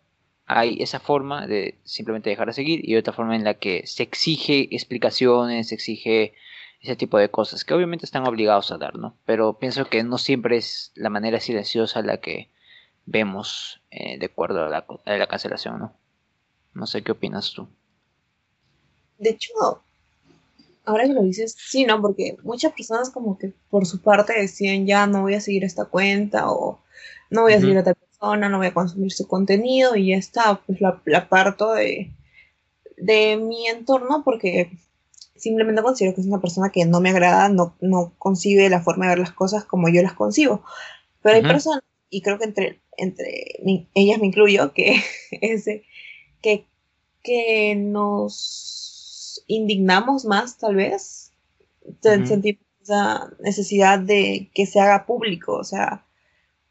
[0.46, 4.03] hay esa forma de simplemente dejar de seguir y otra forma en la que se
[4.03, 6.35] exige explicaciones, se exige
[6.80, 9.16] ese tipo de cosas que obviamente están obligados a dar, ¿no?
[9.26, 12.50] Pero pienso que no siempre es la manera silenciosa la que
[13.06, 15.94] vemos eh, de acuerdo a la, a la cancelación, ¿no?
[16.74, 17.68] No sé qué opinas tú.
[19.18, 19.52] de hecho,
[20.84, 22.00] ahora que lo dices, sí, ¿no?
[22.00, 25.86] Porque muchas personas como que por su parte decían, ya no voy a seguir esta
[25.86, 26.84] cuenta o
[27.30, 30.16] no voy a seguir a tal persona, no voy a consumir su contenido y ya
[30.16, 32.16] está, pues la, la aparto de,
[32.96, 34.72] de mi entorno porque
[35.40, 39.07] simplemente considero que es una persona que no me agrada, no, no concibe la forma
[39.07, 40.64] de ver las cosas como yo las concibo.
[41.22, 45.85] Pero hay personas, y creo que entre, entre mi- ellas me incluyo, que, ese,
[46.42, 46.66] que,
[47.22, 51.33] que nos indignamos más, tal vez,
[52.03, 52.26] Te- Ujú.
[52.26, 56.07] sentimos esa necesidad de que se haga público, o sea,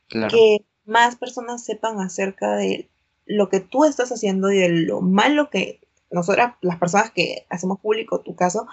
[0.08, 0.30] Claro.
[0.30, 2.90] que más personas sepan acerca de
[3.26, 7.80] lo que tú estás haciendo y de lo malo que nosotras, las personas que hacemos
[7.80, 8.68] público tu caso,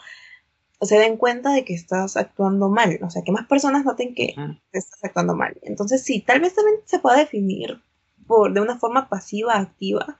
[0.80, 2.98] se den cuenta de que estás actuando mal.
[3.02, 4.34] O sea, que más personas noten que
[4.72, 5.56] estás actuando mal.
[5.62, 7.80] Entonces, sí, tal vez también se pueda definir
[8.26, 10.18] por, de una forma pasiva, activa.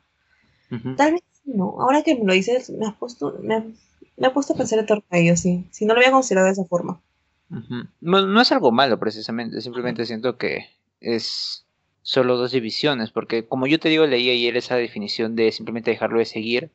[0.97, 1.77] Tal vez no.
[1.81, 3.65] Ahora que me lo dices, me has puesto, me, ha-
[4.17, 5.67] me ha puesto a pensar en torno a ello, sí.
[5.71, 7.01] Si no lo había considerado de esa forma.
[8.01, 10.67] No, no es algo malo precisamente, simplemente siento que
[11.01, 11.65] es
[12.03, 16.19] solo dos divisiones, porque como yo te digo, leí ayer esa definición de simplemente dejarlo
[16.19, 16.71] de seguir,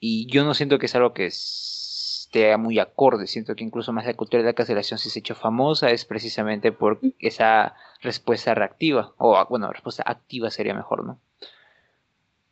[0.00, 4.06] y yo no siento que es algo que esté muy acorde, siento que incluso más
[4.06, 8.54] la cultura de la cancelación si se ha hecho famosa es precisamente por esa respuesta
[8.54, 11.20] reactiva, o ah, bueno, respuesta activa sería mejor, ¿no?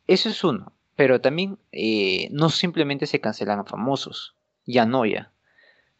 [0.07, 4.35] Eso es uno, pero también eh, no simplemente se cancelan a famosos,
[4.65, 5.31] ya no ya.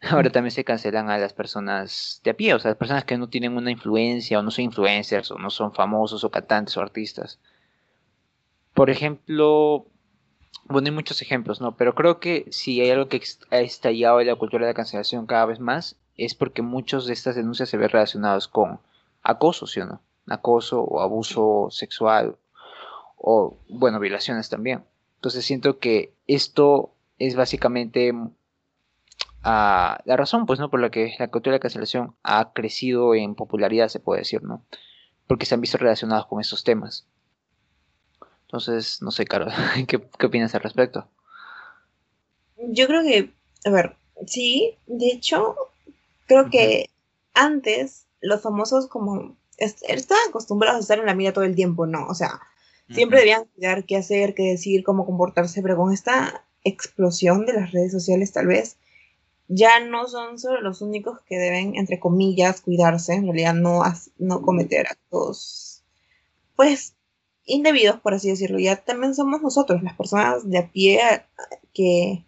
[0.00, 3.16] Ahora también se cancelan a las personas de a pie, o sea, las personas que
[3.16, 6.80] no tienen una influencia o no son influencers o no son famosos o cantantes o
[6.80, 7.40] artistas.
[8.74, 9.86] Por ejemplo,
[10.66, 11.76] bueno, hay muchos ejemplos, ¿no?
[11.76, 15.26] Pero creo que si hay algo que ha estallado en la cultura de la cancelación
[15.26, 18.80] cada vez más es porque muchas de estas denuncias se ven relacionadas con
[19.22, 20.00] acoso, ¿sí o no?
[20.26, 22.36] Acoso o abuso sexual
[23.16, 24.84] o, bueno, violaciones también.
[25.16, 28.12] Entonces siento que esto es básicamente
[29.42, 30.70] ah, la razón, pues, ¿no?
[30.70, 34.62] Por la que la cultura de cancelación ha crecido en popularidad, se puede decir, ¿no?
[35.26, 37.06] Porque se han visto relacionados con estos temas.
[38.54, 39.50] Entonces, no sé, Carol,
[39.88, 41.10] ¿qué, qué opinas al respecto?
[42.56, 43.32] Yo creo que,
[43.64, 43.96] a ver,
[44.26, 45.56] sí, de hecho,
[46.26, 46.90] creo que
[47.34, 51.86] antes los famosos como est- estaban acostumbrados a estar en la mira todo el tiempo,
[51.86, 52.06] ¿no?
[52.08, 52.40] O sea,
[52.90, 57.72] siempre debían cuidar qué hacer, qué decir, cómo comportarse, pero con esta explosión de las
[57.72, 58.78] redes sociales tal vez
[59.48, 63.82] ya no son solo los únicos que deben, entre comillas, cuidarse, en realidad no,
[64.18, 65.82] no cometer actos,
[66.56, 66.93] pues,
[67.46, 68.58] indebidos, por así decirlo.
[68.58, 71.00] Ya también somos nosotros, las personas de a pie,
[71.72, 72.24] que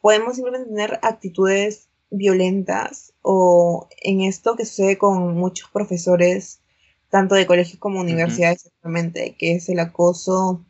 [0.00, 6.60] podemos simplemente tener actitudes violentas o en esto que sucede con muchos profesores,
[7.08, 10.64] tanto de colegios como universidades, actualmente, que es el acoso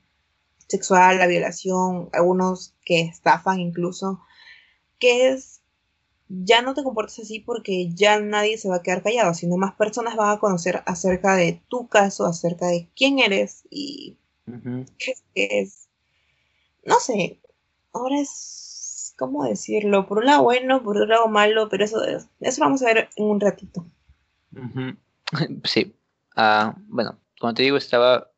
[0.67, 4.21] sexual, la violación, algunos que estafan incluso,
[4.99, 5.60] que es,
[6.31, 9.75] ya no te comportes así porque ya nadie se va a quedar callado, sino más
[9.75, 14.17] personas van a conocer acerca de tu caso, acerca de quién eres y
[14.99, 15.89] que es,
[16.85, 17.41] no sé,
[17.93, 20.07] ahora es, ¿cómo decirlo?
[20.07, 23.25] Por un lado bueno, por otro lado malo, pero eso, eso vamos a ver en
[23.25, 23.85] un ratito.
[25.63, 25.95] Sí.
[26.35, 28.33] Ah, bueno, como te digo, estaba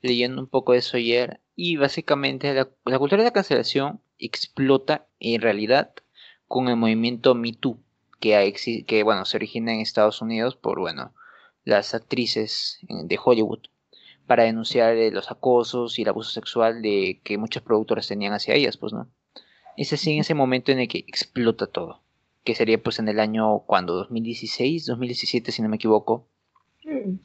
[0.00, 5.06] leyendo un poco de eso ayer y básicamente la, la cultura de la cancelación explota
[5.20, 5.94] en realidad
[6.52, 7.78] con el movimiento Me Too,
[8.20, 11.14] que, ha exi- que bueno, se origina en Estados Unidos por, bueno,
[11.64, 13.60] las actrices en- de Hollywood
[14.26, 18.54] para denunciar eh, los acosos y el abuso sexual de que muchas productoras tenían hacia
[18.54, 19.08] ellas, pues, ¿no?
[19.76, 22.02] Es así en ese momento en el que explota todo,
[22.44, 26.28] que sería pues en el año, cuando 2016, 2017, si no me equivoco,
[26.84, 27.16] Hmm,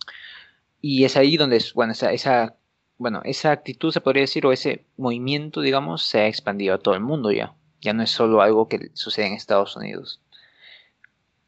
[0.82, 2.56] y es ahí donde, bueno, esa, esa,
[2.98, 6.94] bueno, esa actitud se podría decir, o ese movimiento, digamos, se ha expandido a todo
[6.96, 7.56] el mundo ya.
[7.88, 10.20] Ya no es solo algo que sucede en Estados Unidos.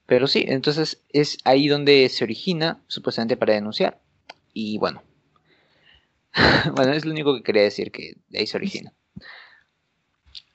[0.06, 4.00] Pero sí, entonces es ahí donde se origina, supuestamente para denunciar.
[4.54, 5.04] Y bueno,
[6.76, 8.94] bueno, es lo único que quería decir, que de ahí se origina.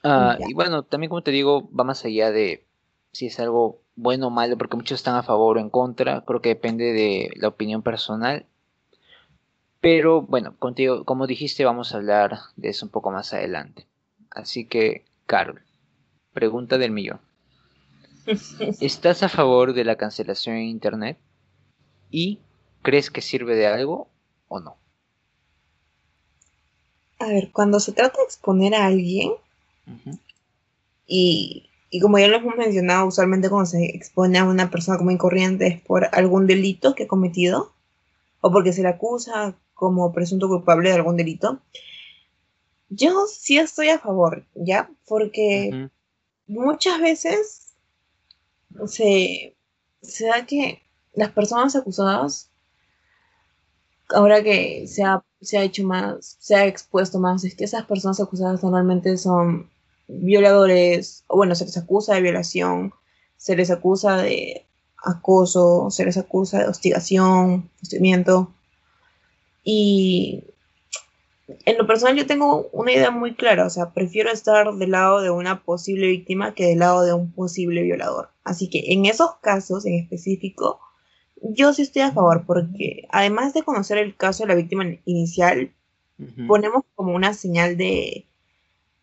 [0.03, 2.65] Ah, y bueno, también como te digo, va más allá de
[3.13, 6.41] si es algo bueno o malo, porque muchos están a favor o en contra, creo
[6.41, 8.47] que depende de la opinión personal.
[9.83, 13.87] Pero bueno, contigo, como dijiste, vamos a hablar de eso un poco más adelante.
[14.31, 15.61] Así que, Carol,
[16.35, 17.21] pregunta del millón.
[18.81, 21.17] ¿Estás a favor de la cancelación en Internet?
[22.11, 22.41] ¿Y
[22.83, 24.09] crees que sirve de algo
[24.49, 24.77] o no?
[27.19, 29.33] A ver, cuando se trata de exponer a alguien,
[31.07, 35.11] y, y como ya lo hemos mencionado, usualmente cuando se expone a una persona como
[35.11, 37.73] incorriente es por algún delito que ha cometido,
[38.41, 41.61] o porque se le acusa como presunto culpable de algún delito,
[42.89, 44.91] yo sí estoy a favor, ¿ya?
[45.07, 45.91] Porque
[46.47, 47.75] muchas veces
[48.87, 49.57] se,
[50.03, 50.83] se da que
[51.15, 52.51] las personas acusadas,
[54.09, 57.85] ahora que se ha, se ha hecho más, se ha expuesto más, es que esas
[57.87, 59.71] personas acusadas normalmente son
[60.09, 62.93] violadores, o bueno, se les acusa de violación,
[63.37, 64.67] se les acusa de
[65.05, 68.53] acoso, se les acusa de hostigación, hostigamiento.
[69.63, 70.45] Y
[71.47, 75.21] en lo personal yo tengo una idea muy clara, o sea, prefiero estar del lado
[75.21, 78.31] de una posible víctima que del lado de un posible violador.
[78.45, 80.81] Así que en esos casos en específico,
[81.43, 85.73] yo sí estoy a favor, porque además de conocer el caso de la víctima inicial,
[86.47, 88.27] ponemos como una señal de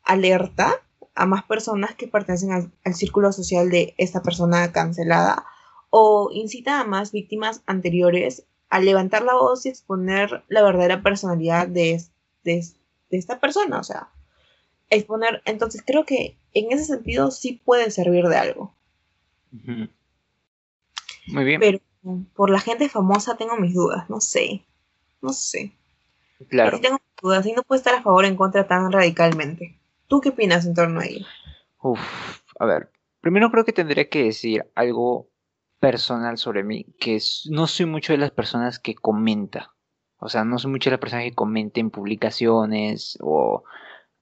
[0.03, 0.81] alerta
[1.13, 5.45] a más personas que pertenecen al, al círculo social de esta persona cancelada
[5.89, 11.67] o incita a más víctimas anteriores a levantar la voz y exponer la verdadera personalidad
[11.67, 12.01] de,
[12.43, 12.75] de es-
[13.09, 14.09] de esta persona, o sea,
[14.89, 18.73] exponer, entonces creo que en ese sentido sí puede servir de algo.
[21.27, 21.79] Muy bien, pero
[22.35, 24.65] por la gente famosa tengo mis dudas, no sé,
[25.21, 25.73] no sé.
[26.49, 26.71] claro.
[26.73, 29.79] Así tengo mis dudas y no puedo estar a favor o en contra tan radicalmente.
[30.07, 31.25] ¿Tú qué opinas en torno a ello?
[31.81, 31.99] Uf,
[32.59, 35.29] a ver, primero creo que tendría que decir algo
[35.79, 39.73] personal sobre mí, que es- no soy mucho de las personas que comenta.
[40.21, 43.63] O sea, no soy mucho de las personas que comenta en publicaciones o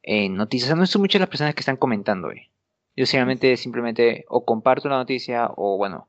[0.01, 0.69] en noticias.
[0.69, 2.31] O sea, no soy mucho las personas que están comentando.
[2.31, 2.49] eh.
[2.95, 6.07] Yo simplemente, simplemente o comparto la noticia o bueno,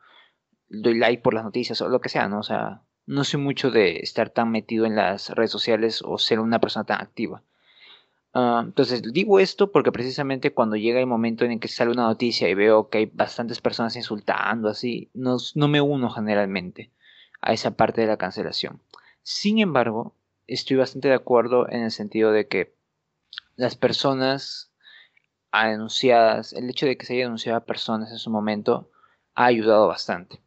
[0.69, 2.39] doy like por las noticias o lo que sea, ¿no?
[2.39, 6.39] O sea, no soy mucho de estar tan metido en las redes sociales o ser
[6.39, 7.43] una persona tan activa.
[8.33, 12.05] Ah, entonces, digo esto porque precisamente cuando llega el momento en el que sale una
[12.05, 16.91] noticia y veo que hay bastantes personas insultando, así, no, no me uno generalmente
[17.41, 18.81] a esa parte de la cancelación.
[19.33, 20.15] Sin embargo,
[20.47, 22.75] estoy bastante de acuerdo en el sentido de que
[23.57, 24.73] las personas
[25.53, 28.91] denunciadas, el hecho de que se haya denunciado a personas en su momento,
[29.35, 30.41] ha ayudado bastante.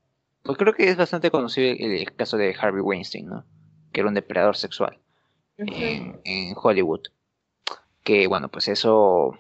[0.44, 3.46] Pues creo que es bastante conocido el, caso de Harvey Weinstein, ¿no?
[3.92, 5.00] Que era un depredador sexual
[5.58, 7.08] en, en Hollywood
[8.04, 9.38] que bueno, pues eso,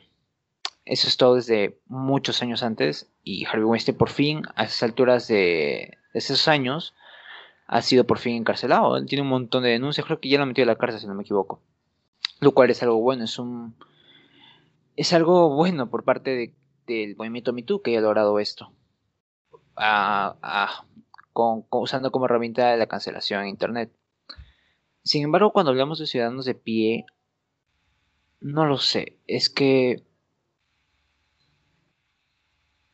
[0.85, 5.27] eso es todo desde muchos años antes y Harvey Weinstein por fin, a esas alturas
[5.27, 6.95] de, esos años,
[7.67, 9.03] ha sido por fin encarcelado.
[9.05, 11.15] Tiene un montón de denuncias, creo que ya lo metió a la cárcel si no
[11.15, 11.61] me equivoco.
[12.39, 13.75] Lo cual es algo bueno, es un
[14.95, 16.53] es algo bueno por parte
[16.87, 18.71] del movimiento MeToo que haya logrado esto.
[21.71, 23.91] usando como herramienta la cancelación en internet.
[25.03, 27.05] Sin embargo, cuando hablamos de ciudadanos de pie,
[28.39, 30.03] no lo sé, es que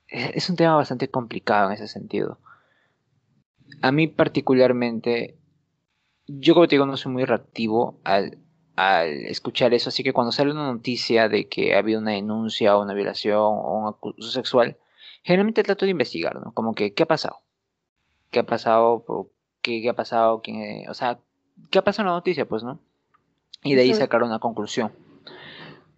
[0.08, 2.40] es un tema bastante complicado en ese sentido.
[3.82, 5.38] A mí particularmente,
[6.28, 8.38] yo como te digo, no soy muy reactivo al,
[9.28, 12.82] escuchar eso, así que cuando sale una noticia de que ha habido una denuncia o
[12.82, 14.78] una violación o un acuso sexual,
[15.24, 16.54] generalmente trato de investigar, ¿no?
[16.54, 17.42] Como que, ¿qué ha pasado?
[18.32, 19.04] ¿Qué ha pasado?
[19.62, 20.42] ¿Qué, qué ha pasado?
[20.42, 21.20] ¿Quién, o sea,
[21.70, 22.48] ¿qué ha pasado en la noticia?
[22.48, 22.80] Pues, ¿no?
[23.64, 24.94] Y de ahí sacar una conclusión.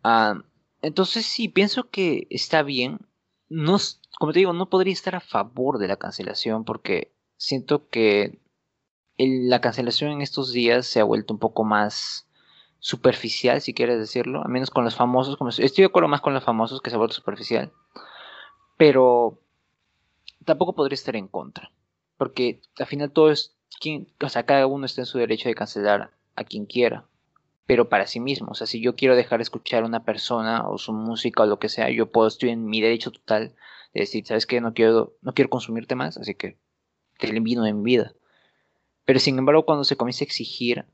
[0.03, 0.41] Ah,
[0.81, 2.99] entonces sí, pienso que está bien.
[3.49, 3.77] No,
[4.17, 7.11] como te digo, no podría estar a favor de la cancelación porque
[7.41, 8.39] siento que
[9.17, 12.27] la cancelación en estos días se ha vuelto un poco más
[12.77, 15.37] superficial, si quieres decirlo, al menos con los famosos.
[15.37, 17.71] Como, estoy de acuerdo más con los famosos que se ha vuelto superficial,
[18.77, 19.39] pero
[20.45, 21.71] tampoco podría estar en contra,
[22.15, 25.55] porque al final todo es, quien, o sea, cada uno está en su derecho de
[25.55, 27.07] cancelar a quien quiera
[27.65, 28.49] pero para sí mismo.
[28.51, 31.45] O sea, si yo quiero dejar de escuchar a una persona o su música o
[31.45, 33.55] lo que sea, yo puedo, estoy en mi derecho total
[33.93, 34.59] de decir, ¿sabes qué?
[34.59, 36.57] No quiero, no quiero consumirte más, así que
[37.21, 38.13] te elimino de mi vida.
[39.05, 40.85] Pero sin embargo, cuando se comienza a exigir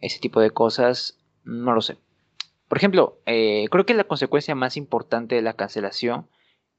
[0.00, 1.98] ese tipo de cosas, no lo sé.
[2.68, 6.28] Por ejemplo, eh, creo que la consecuencia más importante de la cancelación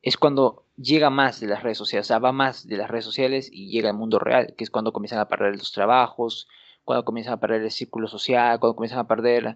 [0.02, 3.06] es cuando llega más de las redes sociales, o sea, va más de las redes
[3.06, 6.48] sociales y llega al mundo real, que es cuando comienzan a perder los trabajos,
[6.84, 9.48] cuando comienzan a perder el círculo social, cuando comienzan a perder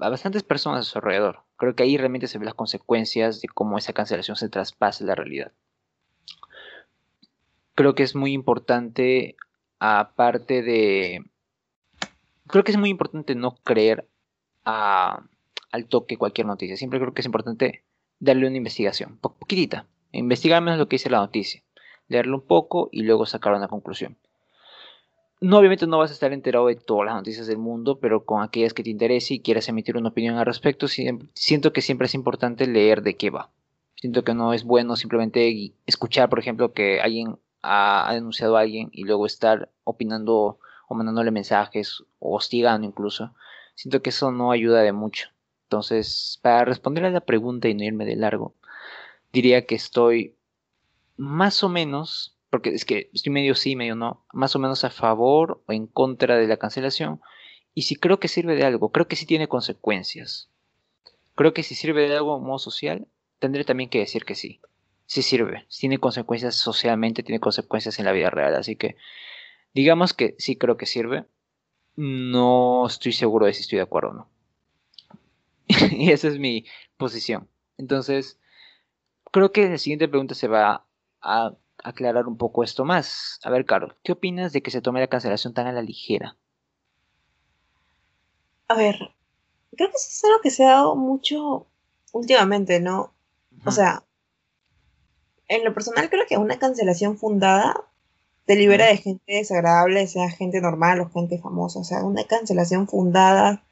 [0.00, 1.44] a bastantes personas a su alrededor.
[1.56, 5.08] Creo que ahí realmente se ven las consecuencias de cómo esa cancelación se traspasa en
[5.08, 5.52] la realidad.
[7.74, 9.36] Creo que es muy importante,
[9.78, 11.24] aparte de...
[12.46, 14.06] Creo que es muy importante no creer
[14.64, 15.22] a,
[15.70, 16.76] al toque cualquier noticia.
[16.76, 17.82] Siempre creo que es importante
[18.20, 19.86] darle una investigación, poquitita.
[20.12, 21.62] Investigar menos lo que dice la noticia.
[22.08, 24.16] Leerlo un poco y luego sacar una conclusión.
[25.40, 28.42] No, obviamente no vas a estar enterado de todas las noticias del mundo, pero con
[28.42, 32.14] aquellas que te interese y quieras emitir una opinión al respecto, siento que siempre es
[32.14, 33.50] importante leer de qué va.
[33.96, 38.88] Siento que no es bueno simplemente escuchar, por ejemplo, que alguien ha, denunciado a alguien
[38.92, 40.58] y luego estar opinando
[40.88, 43.34] o mandándole mensajes o hostigando incluso.
[43.74, 45.28] Siento que eso no ayuda de mucho.
[45.64, 48.54] Entonces, para responder a la pregunta y no irme de largo,
[49.32, 50.36] diría que estoy
[51.16, 54.90] más o menos porque es que estoy medio sí, medio no, más o menos a
[54.90, 57.22] favor o en contra de la cancelación.
[57.72, 60.50] Y si creo que sirve de algo, creo que sí tiene consecuencias.
[61.34, 63.08] Creo que si sirve de algo a modo social,
[63.38, 64.60] tendré también que decir que sí.
[65.12, 65.66] Sí sirve.
[65.68, 68.54] Tiene consecuencias socialmente, tiene consecuencias en la vida real.
[68.54, 68.96] Así que
[69.74, 71.26] digamos que sí creo que sirve.
[71.96, 74.30] No estoy seguro de si estoy de acuerdo o no.
[75.90, 76.64] y esa es mi
[76.96, 77.46] posición.
[77.76, 78.40] Entonces,
[79.30, 80.86] creo que la siguiente pregunta se va
[81.20, 83.38] a aclarar un poco esto más.
[83.44, 86.38] A ver, Carol, ¿qué opinas de que se tome la cancelación tan a la ligera?
[88.66, 88.96] A ver,
[89.76, 91.66] creo que es algo que se ha dado mucho
[92.12, 93.12] últimamente, ¿no?
[93.66, 94.06] O sea,
[95.56, 97.74] en lo personal creo que una cancelación fundada
[98.46, 101.80] te libera de gente desagradable, sea gente normal o gente famosa.
[101.80, 103.64] O sea, una cancelación fundada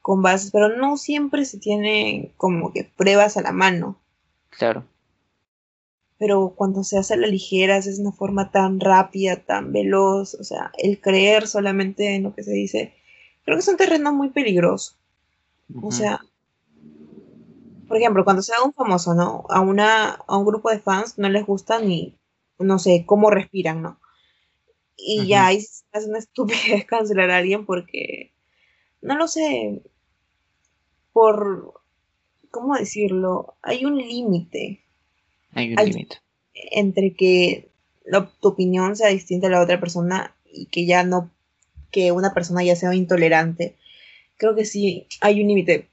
[0.00, 3.98] con bases, pero no siempre se tiene como que pruebas a la mano.
[4.50, 4.84] Claro
[6.18, 10.44] pero cuando se hace a la ligera, es una forma tan rápida, tan veloz, o
[10.44, 12.92] sea, el creer solamente en lo que se dice,
[13.44, 14.94] creo que es un terreno muy peligroso.
[15.80, 16.20] O sea,
[17.88, 19.44] por ejemplo, cuando se da un famoso, ¿no?
[19.48, 22.14] A, una, a un grupo de fans no les gusta ni,
[22.58, 24.00] no sé, cómo respiran, ¿no?
[24.96, 28.32] Y ya ahí es una estupidez cancelar a alguien porque,
[29.00, 29.82] no lo sé,
[31.12, 31.80] por,
[32.50, 33.54] ¿cómo decirlo?
[33.62, 34.84] Hay un límite
[35.52, 36.16] hay un límite.
[36.54, 37.70] Entre que
[38.40, 41.30] tu opinión sea distinta a la otra persona y que ya no,
[41.90, 43.76] que una persona ya sea intolerante.
[44.36, 45.88] Creo que sí hay un límite.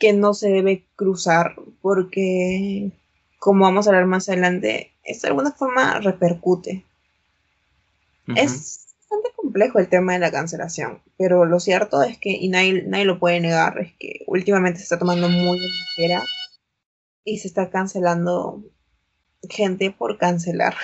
[0.00, 2.92] Que no se debe cruzar porque,
[3.38, 6.84] como vamos a hablar más adelante, esto de alguna forma repercute.
[8.34, 12.82] Es bastante complejo el tema de la cancelación, pero lo cierto es que, y nadie,
[12.82, 16.30] nadie lo puede negar, es que últimamente se está tomando muy la ligera
[17.24, 18.62] y se está cancelando
[19.50, 20.76] gente por cancelar.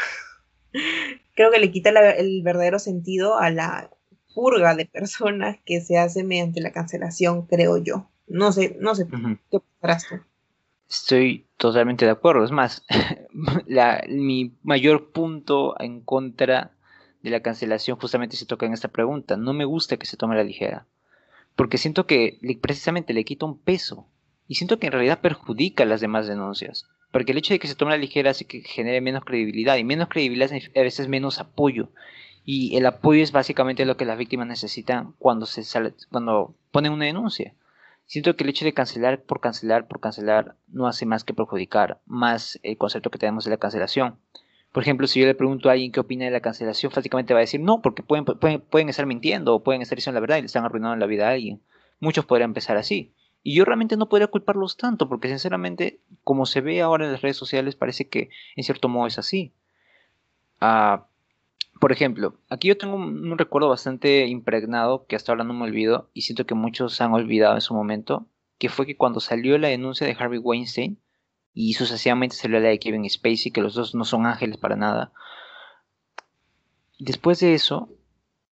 [1.34, 3.90] Creo que le quita la- el verdadero sentido a la
[4.34, 8.08] purga de personas que se hace mediante la cancelación, creo yo.
[8.28, 9.06] No sé, no sé.
[9.50, 10.16] ¿qué pensarás tú?
[10.88, 12.44] Estoy totalmente de acuerdo.
[12.44, 12.84] Es más,
[13.66, 16.72] la- mi mayor punto en contra
[17.22, 19.36] de la cancelación justamente se toca en esta pregunta.
[19.36, 20.86] No me gusta que se tome la ligera.
[21.56, 24.06] Porque siento que le- precisamente le quita un peso.
[24.48, 26.86] Y siento que en realidad perjudica las demás denuncias.
[27.12, 29.76] Porque el hecho de que se tome la ligera hace que genere menos credibilidad.
[29.76, 31.88] Y menos credibilidad a veces menos apoyo.
[32.44, 36.92] Y el apoyo es básicamente lo que las víctimas necesitan cuando, se sale, cuando ponen
[36.92, 37.54] una denuncia.
[38.06, 42.00] Siento que el hecho de cancelar por cancelar por cancelar no hace más que perjudicar
[42.06, 44.18] más el concepto que tenemos de la cancelación.
[44.72, 47.40] Por ejemplo, si yo le pregunto a alguien qué opina de la cancelación, prácticamente va
[47.40, 50.42] a decir no, porque pueden, pueden, estar mintiendo o pueden estar diciendo la verdad y
[50.42, 51.62] le están arruinando la vida a alguien.
[51.98, 53.12] Muchos podrían empezar así.
[53.42, 57.22] Y yo realmente no podría culparlos tanto, porque sinceramente, como se ve ahora en las
[57.22, 59.52] redes sociales, parece que en cierto modo es así.
[60.60, 61.06] Ah,
[61.80, 66.10] por ejemplo, aquí yo tengo un, recuerdo bastante impregnado que hasta ahora no me olvido
[66.14, 68.26] y siento que muchos han olvidado en su momento,
[68.58, 70.98] que fue que cuando salió la denuncia de Harvey Weinstein
[71.52, 75.12] y sucesivamente salió la de Kevin Spacey, que los dos no son ángeles para nada,
[76.98, 77.90] después de eso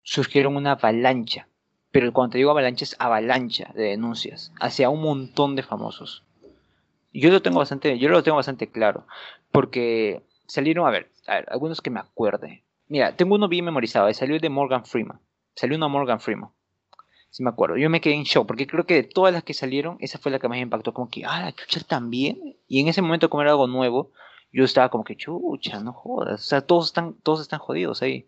[0.04, 1.48] surgieron una avalancha,
[1.92, 6.24] pero cuando te digo avalancha es avalancha de denuncias hacia un montón de famosos.
[7.14, 9.08] Yo lo tengo bastante, yo lo tengo bastante claro,
[9.52, 12.64] porque salieron, a ver, a ver, algunos que me acuerde.
[12.90, 15.20] Mira, tengo uno bien memorizado, salió el de Morgan Freeman.
[15.56, 16.52] Salió una Morgan Freeman.
[17.30, 17.78] Sí me acuerdo.
[17.78, 20.32] Yo me quedé en shock, porque creo que de todas las que salieron, esa fue
[20.32, 20.94] la que más impactó.
[20.94, 22.56] Como que, ah, la chucha también.
[22.68, 24.12] Y en ese momento, como era algo nuevo,
[24.52, 26.42] yo estaba como que, chucha, no jodas.
[26.42, 28.28] O sea, todos están, todos están jodidos ahí.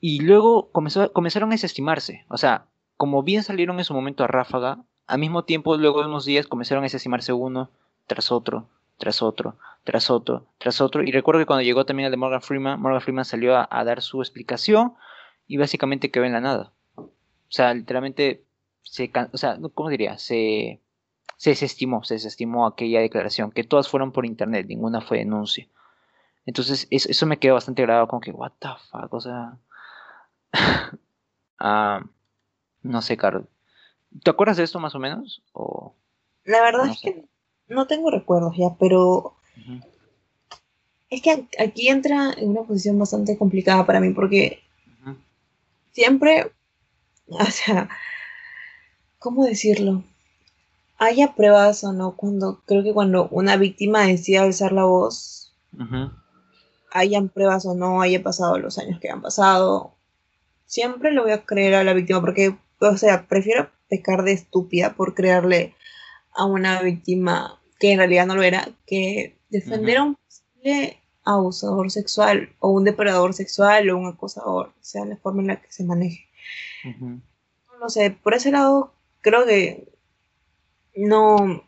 [0.00, 2.24] Y luego comenzaron a desestimarse.
[2.28, 2.66] O sea,
[2.96, 6.46] como bien salieron en su momento a ráfaga, al mismo tiempo, luego de unos días,
[6.46, 7.70] comenzaron a desestimarse uno
[8.06, 8.68] tras otro,
[9.00, 11.02] tras otro, tras otro, tras otro.
[11.02, 13.82] Y recuerdo que cuando llegó también el de Morgan Freeman, Morgan Freeman salió a, a
[13.84, 14.94] dar su explicación
[15.48, 16.72] y básicamente quedó en la nada.
[16.96, 17.08] O
[17.48, 18.44] sea, literalmente,
[18.82, 20.18] se, o sea, ¿cómo diría?
[20.18, 20.80] Se,
[21.36, 25.66] se desestimó, se desestimó aquella declaración, que todas fueron por internet, ninguna fue denuncia.
[26.46, 29.56] Entonces, es- eso me quedó bastante grabado, como que, what the fuck, o sea...
[31.58, 32.02] ah,
[32.82, 33.44] no sé, Carlos.
[34.22, 35.42] ¿Te acuerdas de esto más o menos?
[35.52, 35.94] O...
[36.44, 37.14] La verdad No es sé.
[37.14, 37.24] que
[37.70, 39.34] no tengo recuerdos ya, pero
[41.08, 44.60] es que aquí entra en una posición bastante complicada para mí porque
[45.92, 46.52] siempre,
[47.26, 47.88] o sea,
[49.18, 50.04] ¿cómo decirlo?
[50.98, 56.10] Haya pruebas o no, cuando creo que cuando una víctima decide alzar la voz, ujú,
[56.92, 59.94] hayan pruebas o no, haya pasado los años que han pasado,
[60.66, 64.94] siempre le voy a creer a la víctima porque, o sea, prefiero pecar de estúpida
[64.94, 65.74] por creerle
[66.32, 71.90] a una víctima que en realidad no lo era, que defender a un posible abusador
[71.90, 75.84] sexual o un depredador sexual o un acosador, sea la forma en la que se
[75.84, 76.28] maneje.
[76.84, 77.20] ujú.
[77.80, 79.88] No sé, por ese lado creo que
[80.94, 81.64] no,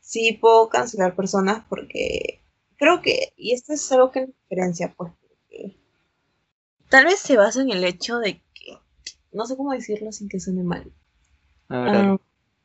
[0.00, 2.40] sí puedo cancelar personas porque
[2.76, 5.76] creo que, y esto es algo que me diferencia, pues, porque
[6.88, 8.78] tal vez se basa en el hecho de que,
[9.32, 10.92] no sé cómo decirlo sin que suene mal,
[11.68, 12.16] ah,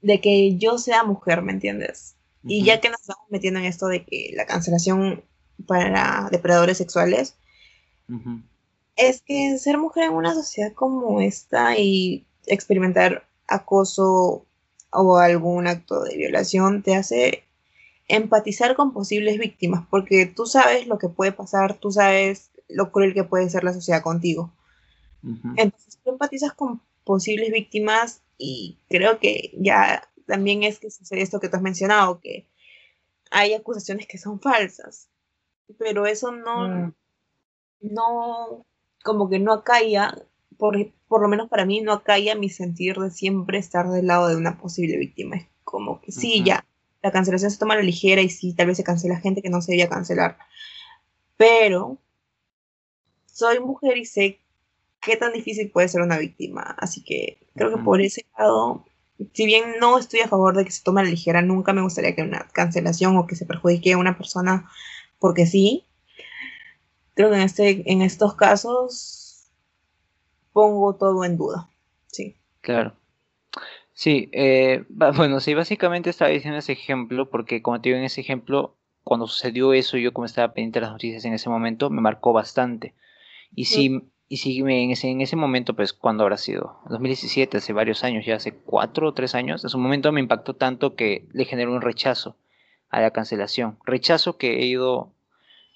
[0.01, 2.15] de que yo sea mujer, ¿me entiendes?
[2.44, 5.24] Y ya que nos estamos metiendo en esto de que la cancelación
[5.68, 7.36] para depredadores sexuales,
[8.96, 14.46] es que ser mujer en una sociedad como esta y experimentar acoso
[14.92, 17.44] o algún acto de violación te hace
[18.08, 23.14] empatizar con posibles víctimas, porque tú sabes lo que puede pasar, tú sabes lo cruel
[23.14, 24.52] que puede ser la sociedad contigo.
[25.58, 31.41] Entonces tú empatizas con posibles víctimas y creo que ya también es que sucede esto
[31.41, 32.47] que tú has mencionado, que
[33.32, 35.09] hay acusaciones que son falsas,
[35.77, 36.93] pero eso no, Mm.
[37.82, 38.65] no,
[39.03, 40.15] como que no acalla,
[40.57, 40.75] por,
[41.07, 44.36] por lo menos para mí no acalla mi sentir de siempre estar del lado de
[44.38, 45.36] una posible víctima.
[45.38, 46.65] Es como que sí, ya,
[47.01, 49.49] la cancelación se toma a la ligera y sí, tal vez se cancela gente que
[49.49, 50.38] no se debía cancelar,
[51.38, 51.97] pero
[53.25, 54.39] soy mujer y sé
[54.99, 58.86] qué tan difícil puede ser una víctima, así que creo que por ese lado,
[59.34, 61.82] si bien no estoy a favor de que se tome a la ligera, nunca me
[61.82, 64.70] gustaría que una cancelación o que se perjudique a una persona
[65.20, 65.86] porque sí,
[67.13, 69.49] creo que en, este, en estos casos
[70.53, 71.70] pongo todo en duda.
[72.07, 72.38] Sí.
[72.61, 72.93] Claro.
[73.93, 78.22] Sí, eh, bueno, sí, básicamente estaba diciendo ese ejemplo porque como te digo en ese
[78.22, 82.01] ejemplo, cuando sucedió eso, yo como estaba pendiente de las noticias en ese momento, me
[82.01, 82.93] marcó bastante.
[83.53, 86.77] Y sí, y sí, me- en ese, en ese momento, pues, ¿cuándo habrá sido?
[86.89, 90.55] 2017, hace varios años, ya hace cuatro o tres años, en su momento me impactó
[90.55, 92.38] tanto que le generó un rechazo
[92.89, 93.77] a la cancelación.
[93.86, 95.11] Rechazo que he ido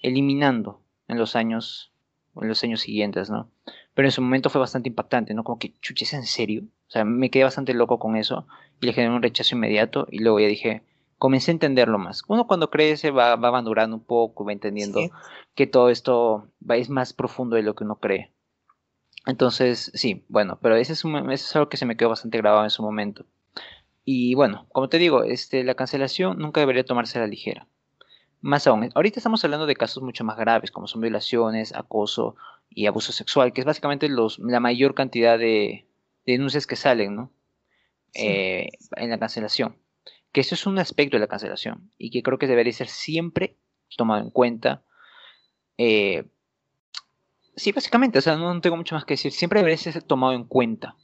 [0.02, 1.92] eliminando en los años,
[2.40, 3.50] en los años siguientes, ¿no?
[3.94, 5.44] Pero en su momento fue bastante impactante, ¿no?
[5.44, 6.62] Como que, chuches, ¿en serio?
[6.88, 8.46] O sea, me quedé bastante loco con eso
[8.80, 10.82] y le generé un rechazo inmediato y luego ya dije,
[11.18, 12.22] comencé a entenderlo más.
[12.28, 15.10] Uno cuando crece va, va madurando un poco, va entendiendo Sí.
[15.54, 18.32] que todo esto va, es más profundo de lo que uno cree.
[19.26, 22.38] Entonces, sí, bueno, pero ese es, un, ese es algo que se me quedó bastante
[22.38, 23.24] grabado en su momento.
[24.04, 27.66] Y bueno, como te digo, este, la cancelación nunca debería tomarse a la ligera.
[28.42, 32.36] Más aún, ahorita estamos hablando de casos mucho más graves, como son violaciones, acoso
[32.68, 35.86] y abuso sexual, que es básicamente los, la mayor cantidad de,
[36.26, 37.32] de denuncias que salen, ¿no?
[38.12, 38.26] Sí.
[38.26, 39.78] Eh, en la cancelación.
[40.32, 43.56] Que eso es un aspecto de la cancelación y que creo que debería ser siempre
[43.96, 44.82] tomado en cuenta.
[45.78, 46.26] Eh,
[47.56, 49.32] sí, básicamente, o sea, no, tengo mucho más que decir.
[49.32, 50.96] Siempre debería ser tomado en cuenta.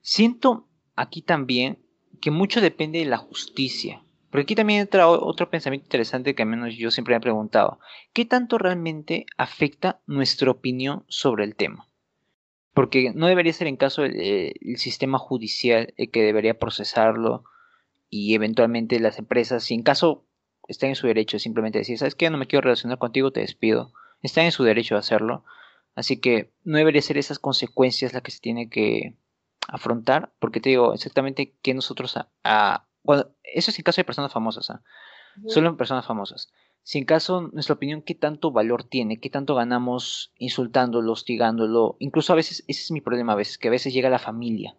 [0.00, 1.78] Siento aquí también
[2.20, 4.02] que mucho depende de la justicia.
[4.30, 7.78] Porque aquí también entra otro pensamiento interesante que al menos yo siempre me he preguntado.
[8.12, 11.88] ¿Qué tanto realmente afecta nuestra opinión sobre el tema?
[12.74, 17.44] Porque no debería ser en caso el, eh, sistema judicial el que debería procesarlo
[18.10, 20.26] y eventualmente las empresas, si en caso
[20.68, 22.28] están en su derecho de simplemente decir, ¿sabes qué?
[22.28, 23.92] No me quiero relacionar contigo, te despido.
[24.22, 25.44] Están en su derecho de hacerlo.
[25.96, 29.16] Así que no debería ser esas consecuencias las que se tiene que
[29.68, 34.04] afrontar, porque te digo exactamente que nosotros a, a- bueno, eso es en caso de
[34.06, 34.82] personas famosas, ¿ah?
[35.46, 36.52] Solo en personas famosas.
[36.82, 39.20] Si en caso, nuestra opinión, ¿qué tanto valor tiene?
[39.20, 41.96] ¿Qué tanto ganamos insultándolo, hostigándolo?
[42.00, 44.76] Incluso a veces, ese es mi problema a veces, que a veces llega la familia.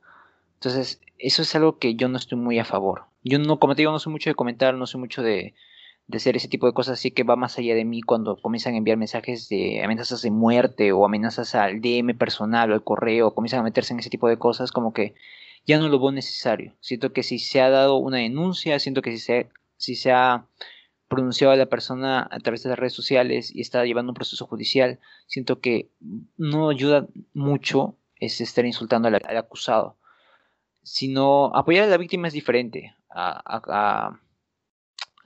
[0.55, 3.05] Entonces, eso es algo que yo no estoy muy a favor.
[3.23, 5.55] Yo no, como te digo, no soy mucho de comentar, no soy mucho de,
[6.07, 8.73] de hacer ese tipo de cosas, así que va más allá de mí cuando comienzan
[8.73, 13.33] a enviar mensajes de amenazas de muerte o amenazas al DM personal o al correo,
[13.33, 15.15] comienzan a meterse en ese tipo de cosas, como que
[15.65, 16.73] ya no lo veo necesario.
[16.79, 20.47] Siento que si se ha dado una denuncia, siento que si se, si se ha
[21.09, 24.47] pronunciado a la persona a través de las redes sociales y está llevando un proceso
[24.47, 25.89] judicial, siento que
[26.37, 29.97] no ayuda mucho es estar insultando al, acusado.
[30.83, 32.95] Sino apoyar a la víctima es diferente.
[33.09, 33.41] A-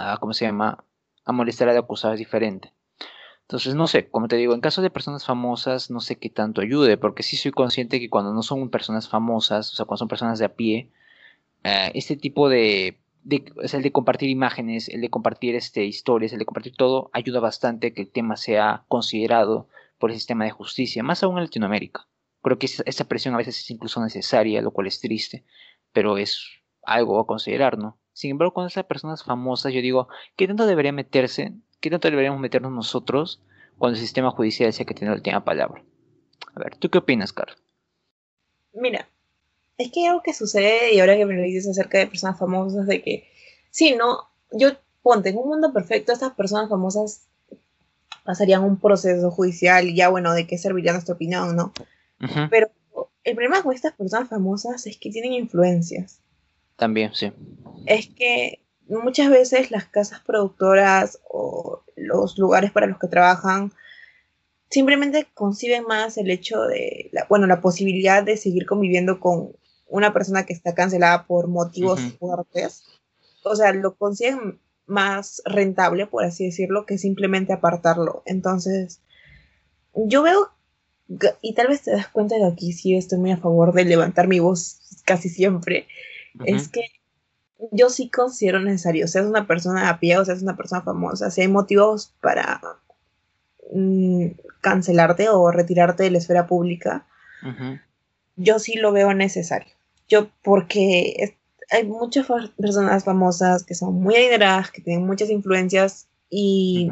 [0.02, 0.84] a- ¿cómo se llama?
[1.26, 2.74] A molestar al acusado es diferente.
[3.43, 6.62] Entonces, no sé, como te digo, en caso de personas famosas, no sé qué tanto
[6.62, 10.08] ayude, porque sí soy consciente que cuando no son personas famosas, o sea, cuando son
[10.08, 10.91] personas de a pie,
[11.64, 16.39] eh, este tipo de, de, el de compartir imágenes, el de compartir este, historias, el
[16.39, 19.68] de compartir todo, ayuda bastante que el tema sea considerado
[19.99, 22.08] por el sistema de justicia, más aún en Latinoamérica.
[22.41, 25.45] Creo que esa, esa presión a veces es incluso necesaria, lo cual es triste,
[25.93, 26.41] pero es
[26.84, 27.99] algo a considerar, ¿no?
[28.22, 31.53] Sin embargo, con esas personas famosas, yo digo, ¿qué tanto debería meterse?
[31.80, 33.41] ¿Qué tanto deberíamos meternos nosotros
[33.80, 35.84] cuando el sistema judicial sea que tiene la última palabra?
[36.53, 37.57] A ver, ¿tú qué opinas, Carlos?
[38.74, 39.09] Mira,
[39.80, 42.38] es que hay algo que sucede, y ahora que me lo dices acerca de personas
[42.38, 43.28] famosas, de que,
[43.72, 44.69] sí, no, yo
[45.01, 47.28] ponte, en un mundo perfecto, estas personas famosas
[48.24, 51.74] pasarían un proceso judicial y ya, bueno, ¿de qué serviría nuestra opinión, no?
[52.51, 52.69] Pero
[53.24, 56.22] el problema con estas personas famosas es que tienen influencias.
[56.82, 57.32] También, sí.
[57.86, 63.71] Es que muchas veces las casas productoras o los lugares para los que trabajan
[64.67, 69.51] simplemente conciben más el hecho de, la, bueno, la posibilidad de seguir conviviendo con
[69.89, 72.84] una persona que está cancelada por motivos fuertes.
[73.43, 78.23] O sea, lo consiguen más rentable, por así decirlo, que simplemente apartarlo.
[78.25, 79.01] Entonces,
[79.93, 80.49] yo veo,
[81.41, 83.86] y tal vez te das cuenta de que aquí sí estoy muy a favor de
[83.86, 85.86] levantar mi voz casi siempre,
[86.45, 86.82] es que
[87.71, 91.41] yo sí considero necesario, seas una persona a pie o seas una persona famosa, si
[91.41, 92.61] hay motivos para
[93.73, 94.27] mm,
[94.61, 97.05] cancelarte o retirarte de la esfera pública,
[98.36, 99.73] yo sí lo veo necesario.
[100.07, 101.34] Yo, porque es-
[101.69, 106.89] hay muchas fa- personas famosas que son muy adineradas, que tienen muchas influencias y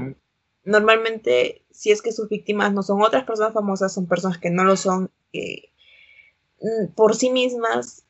[0.64, 4.64] normalmente, si es que sus víctimas no son otras personas famosas, son personas que no
[4.64, 5.72] lo son, que
[6.62, 8.04] mm, por sí mismas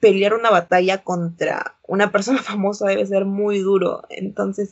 [0.00, 4.02] pelear una batalla contra una persona famosa debe ser muy duro.
[4.08, 4.70] Entonces,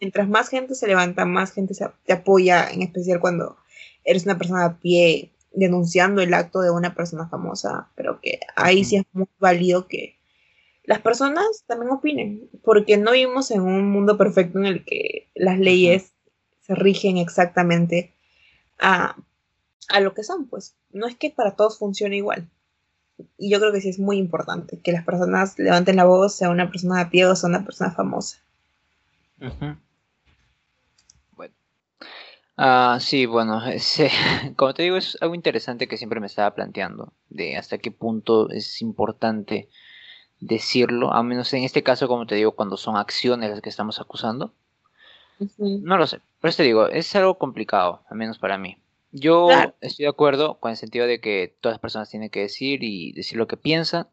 [0.00, 3.56] mientras más gente se levanta, más gente se, te apoya, en especial cuando
[4.04, 8.84] eres una persona a pie denunciando el acto de una persona famosa, pero que ahí
[8.84, 10.16] sí es muy válido que
[10.84, 15.58] las personas también opinen, porque no vivimos en un mundo perfecto en el que las
[15.58, 16.12] leyes
[16.60, 18.12] se rigen exactamente
[18.78, 19.16] a,
[19.88, 20.74] a lo que son, pues.
[20.90, 22.48] No es que para todos funcione igual.
[23.38, 26.50] Y yo creo que sí es muy importante que las personas levanten la voz, sea
[26.50, 28.38] una persona de pie o sea una persona famosa.
[31.36, 31.54] Bueno.
[32.56, 33.62] Ah, sí, bueno,
[34.56, 38.50] como te digo, es algo interesante que siempre me estaba planteando, de hasta qué punto
[38.50, 39.68] es importante
[40.40, 44.00] decirlo, a menos en este caso, como te digo, cuando son acciones las que estamos
[44.00, 44.52] acusando.
[45.58, 48.76] No lo sé, por eso te digo, es algo complicado, al menos para mí.
[49.12, 49.74] Yo Claro.
[49.80, 53.12] estoy de acuerdo con el sentido de que todas las personas tienen que decir y
[53.12, 54.08] decir lo que piensan.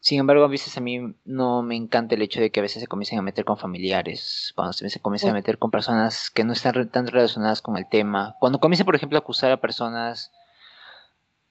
[0.00, 2.80] Sin embargo, a veces a mí no me encanta el hecho de que a veces
[2.80, 6.52] se comiencen a meter con familiares, cuando se comienzan a meter con personas que no
[6.52, 10.32] están tan relacionadas con el tema, cuando comiencen, por ejemplo, a acusar a personas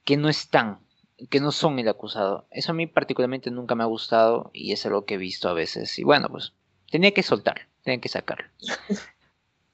[0.03, 0.80] que no están,
[1.30, 2.45] que no son el acusado.
[2.51, 5.53] Eso a mí particularmente nunca me ha gustado y es algo que he visto a
[5.53, 5.97] veces.
[5.97, 6.51] Y bueno, pues
[6.89, 8.49] tenía que soltar, tenía que sacarlo.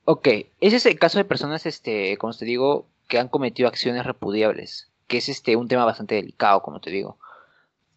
[0.09, 0.29] Ok,
[0.61, 4.89] ese es el caso de personas, este, como te digo, que han cometido acciones repudiables,
[5.07, 7.19] que es este un tema bastante delicado, como te digo.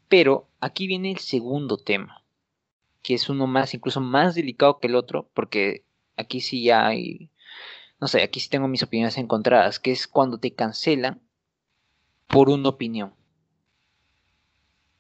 [0.09, 2.25] Pero aquí viene el segundo tema,
[3.05, 5.85] que es uno más, incluso más delicado que el otro, porque
[6.17, 7.31] aquí sí ya hay,
[8.01, 11.21] no sé, aquí sí tengo mis opiniones encontradas, que es cuando te cancelan
[12.27, 13.15] por una opinión.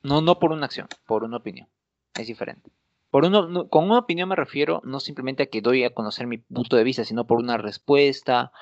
[0.05, 1.67] No, no por una acción, por una opinión.
[2.15, 2.71] Es diferente.
[3.11, 6.27] Por uno, no- con una opinión me refiero no simplemente a que doy a conocer
[6.27, 8.53] mi punto de vista, sino por una respuesta,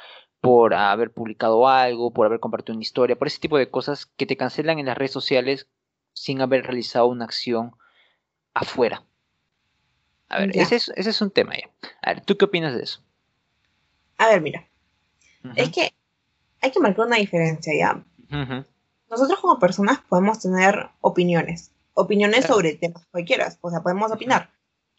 [0.40, 4.24] por haber publicado algo, por haber compartido una historia, por ese tipo de cosas que
[4.26, 5.68] te cancelan en las redes sociales
[6.14, 7.72] sin haber realizado una acción
[8.54, 9.04] afuera.
[10.30, 11.70] A ver, ese es, ese es un tema ya.
[12.02, 13.02] A ver, ¿tú qué opinas de eso?
[14.18, 14.66] A ver, mira,
[15.56, 15.92] es que
[16.60, 18.02] hay que marcar una diferencia, ¿ya?
[19.10, 22.54] Nosotros como personas podemos tener opiniones, opiniones Claro.
[22.54, 24.52] sobre temas cualquiera, o sea, podemos opinar.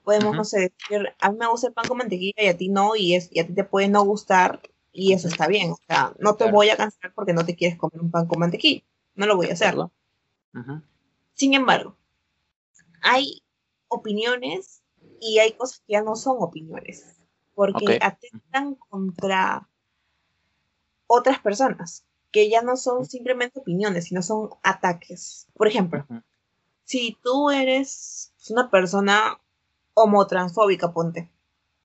[0.03, 0.35] Podemos, Ujú.
[0.37, 2.95] no sé, decir, a mí me gusta el pan con mantequilla y a ti no,
[2.95, 5.71] y, es, y a ti te puede no gustar, y eso está bien.
[5.71, 6.53] O sea, no te Claro.
[6.53, 8.83] voy a cancelar porque no te quieres comer un pan con mantequilla.
[9.15, 9.67] No lo voy a ¿de hacer.
[9.69, 9.91] acuerdo?
[10.55, 10.81] Ujú,
[11.35, 11.95] Sin embargo,
[13.01, 13.43] hay
[13.87, 14.81] opiniones
[15.21, 17.05] y hay cosas que ya no son opiniones,
[17.53, 18.03] porque Ok.
[18.03, 19.67] atentan contra
[21.07, 25.47] otras personas, que ya no son simplemente opiniones, sino son ataques.
[25.53, 26.21] Por ejemplo, ujú,
[26.89, 29.39] si tú eres una persona
[29.93, 31.29] homotransfóbica, ponte,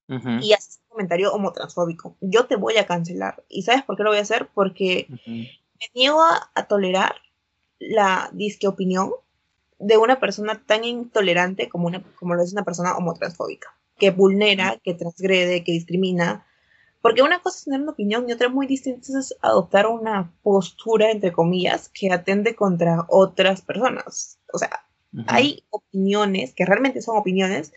[0.09, 3.45] y haces un comentario homotransfóbico, yo te voy a cancelar.
[3.51, 4.49] ¿Y sabes por qué lo voy a hacer?
[4.55, 7.17] Porque me niego a, a tolerar
[7.79, 9.13] la disque opinión
[9.79, 14.79] de una persona tan intolerante como, una, como lo es una persona homotransfóbica, que vulnera,
[14.83, 16.47] que transgrede, que discrimina.
[17.03, 21.11] Porque una cosa es tener una opinión y otra muy distinta es adoptar una postura,
[21.11, 24.39] entre comillas, que atende contra otras personas.
[24.51, 24.85] O sea,
[25.27, 27.73] Hay opiniones que realmente son opiniones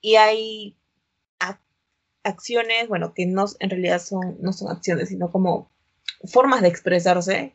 [0.00, 0.76] y hay
[1.40, 1.60] ac-
[2.24, 5.70] acciones, bueno, que no, en realidad son, no son acciones, sino como
[6.24, 7.54] formas de expresarse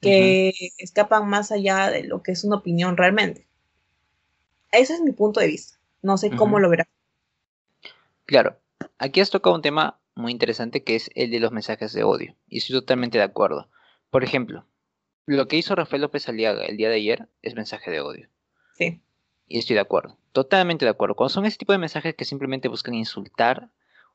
[0.00, 3.48] que escapan más allá de lo que es una opinión realmente.
[4.72, 5.78] Ese es mi punto de vista.
[6.00, 6.86] No sé cómo lo verás.
[8.26, 8.58] Claro,
[8.98, 12.36] aquí has tocado un tema muy interesante que es el de los mensajes de odio.
[12.48, 13.68] Y estoy totalmente de acuerdo.
[14.10, 14.66] Por ejemplo,
[15.36, 18.28] lo que hizo Rafael López Aliaga el día de ayer es mensaje de odio.
[18.74, 19.02] Sí.
[19.46, 20.16] Y estoy de acuerdo.
[20.32, 21.16] Totalmente de acuerdo.
[21.16, 23.68] Cuando son ese tipo de mensajes que simplemente buscan insultar,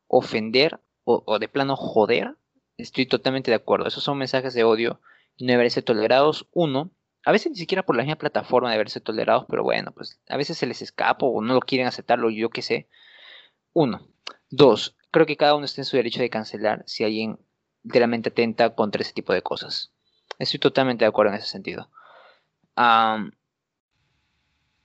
[0.07, 2.35] ofender o, o de plano joder,
[2.77, 3.87] estoy totalmente de acuerdo.
[3.87, 4.99] Esos son mensajes de odio
[5.37, 6.47] y no deberían ser tolerados.
[6.51, 6.89] Uno,
[7.25, 10.37] a veces ni siquiera por la misma plataforma deberían ser tolerados, pero bueno, pues a
[10.37, 12.87] veces se les escapa o no lo quieren aceptarlo, yo qué sé.
[13.73, 14.07] Uno.
[14.49, 17.37] Dos, creo que cada uno está en su derecho de cancelar si alguien
[17.83, 19.93] literalmente atenta contra ese tipo de cosas.
[20.39, 21.89] Estoy totalmente de acuerdo en ese sentido.
[22.75, 23.31] Am,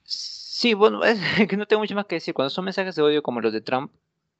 [0.03, 2.33] sí, bueno, es que no tengo mucho más que decir.
[2.33, 3.91] Cuando son mensajes de odio como los de Trump,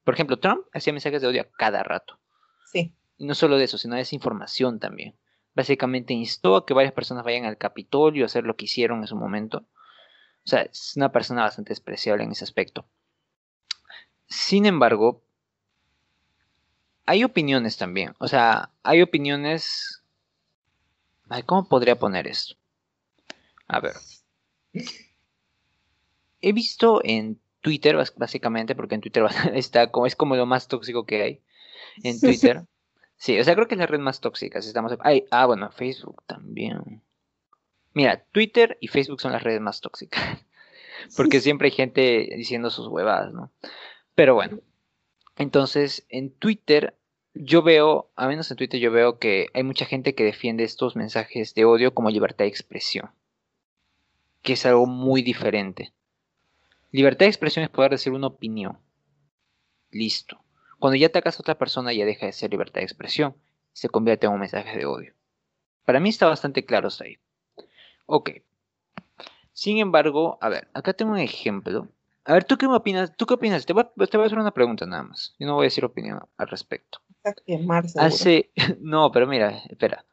[0.04, 2.20] por ejemplo, Trump hacía mensajes de odio a cada rato.
[2.66, 2.94] Sí.
[3.18, 5.16] Y no solo de eso, sino de desinformación también.
[5.56, 9.08] Básicamente instó a que varias personas vayan al Capitolio a hacer lo que hicieron en
[9.08, 9.66] su momento.
[10.46, 12.86] O sea, es una persona bastante despreciable en ese aspecto.
[14.28, 15.22] Sin embargo,
[17.06, 18.16] hay opiniones también.
[18.20, 19.99] O sea, hay opiniones...
[21.30, 22.56] Ay, ¿Cómo podría poner esto?
[23.68, 23.94] A ver.
[26.42, 31.06] He visto en Twitter, básicamente, porque en Twitter está como, es como lo más tóxico
[31.06, 31.42] que hay.
[32.04, 32.66] En Twitter.
[33.18, 34.62] Sí, o sea, creo que es la red más tóxica.
[34.62, 34.94] Si estamos...
[35.02, 37.02] Ay, ah, bueno, Facebook también.
[37.94, 40.22] Mira, Twitter y Facebook son las redes más tóxicas.
[41.18, 43.52] Porque siempre hay gente diciendo sus huevadas, ¿no?
[44.16, 44.60] Pero bueno.
[45.36, 46.98] Entonces, en Twitter,
[47.34, 50.96] yo veo, a menos en Twitter, yo veo que hay mucha gente que defiende estos
[50.96, 53.12] mensajes de odio como libertad de expresión.
[54.42, 55.94] Que es algo muy diferente.
[56.92, 58.80] Libertad de expresión es poder decir una opinión.
[59.92, 60.44] Listo.
[60.80, 63.36] Cuando ya atacas a otra persona ya deja de ser libertad de expresión.
[63.74, 65.14] Se convierte en un mensaje de odio.
[65.86, 67.18] Para mí está bastante claro hasta ahí.
[68.06, 68.32] Ok.
[69.54, 71.88] Sin embargo, a ver, acá tengo un ejemplo.
[72.30, 73.12] A ver, ¿tú qué me opinas?
[73.18, 73.66] ¿Tú qué opinas?
[73.66, 75.34] Te voy, a, te voy a hacer una pregunta nada más.
[75.40, 77.00] Yo no voy a decir opinión al respecto.
[77.24, 78.06] A quemar, seguro.
[78.06, 78.52] Hace,
[78.82, 80.06] no, pero mira, espera.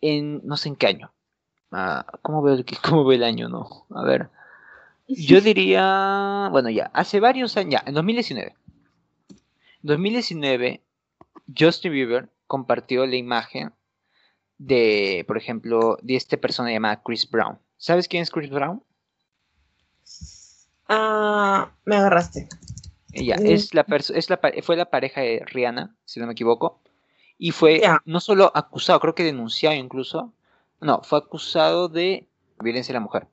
[0.00, 1.12] En, no sé en qué año.
[1.70, 3.50] Ah, ¿cómo, veo el, ¿Cómo veo el año?
[3.50, 4.30] No, a ver.
[5.06, 8.56] Yo diría, bueno, ya, hace varios años, ya, en 2019.
[9.82, 10.82] 2019,
[11.54, 13.74] Justin Bieber compartió la imagen
[14.56, 17.58] de, por ejemplo, de esta persona llamada Chris Brown.
[17.76, 18.82] ¿Sabes quién es Chris Brown?
[20.92, 22.48] Ah, me agarraste.
[23.12, 23.46] Ella Mm.
[23.46, 24.28] es la es
[24.64, 26.80] fue la pareja de Rihanna, si no me equivoco,
[27.38, 30.32] y fue no solo acusado, creo que denunciado incluso,
[30.80, 32.26] no, fue acusado de
[32.58, 33.28] violencia a la mujer.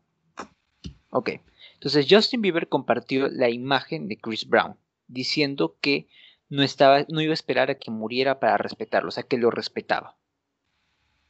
[1.10, 1.32] Ok,
[1.74, 4.78] entonces Justin Bieber compartió la imagen de Chris Brown,
[5.08, 6.08] diciendo que
[6.50, 9.50] no estaba, no iba a esperar a que muriera para respetarlo, o sea, que lo
[9.50, 10.16] respetaba.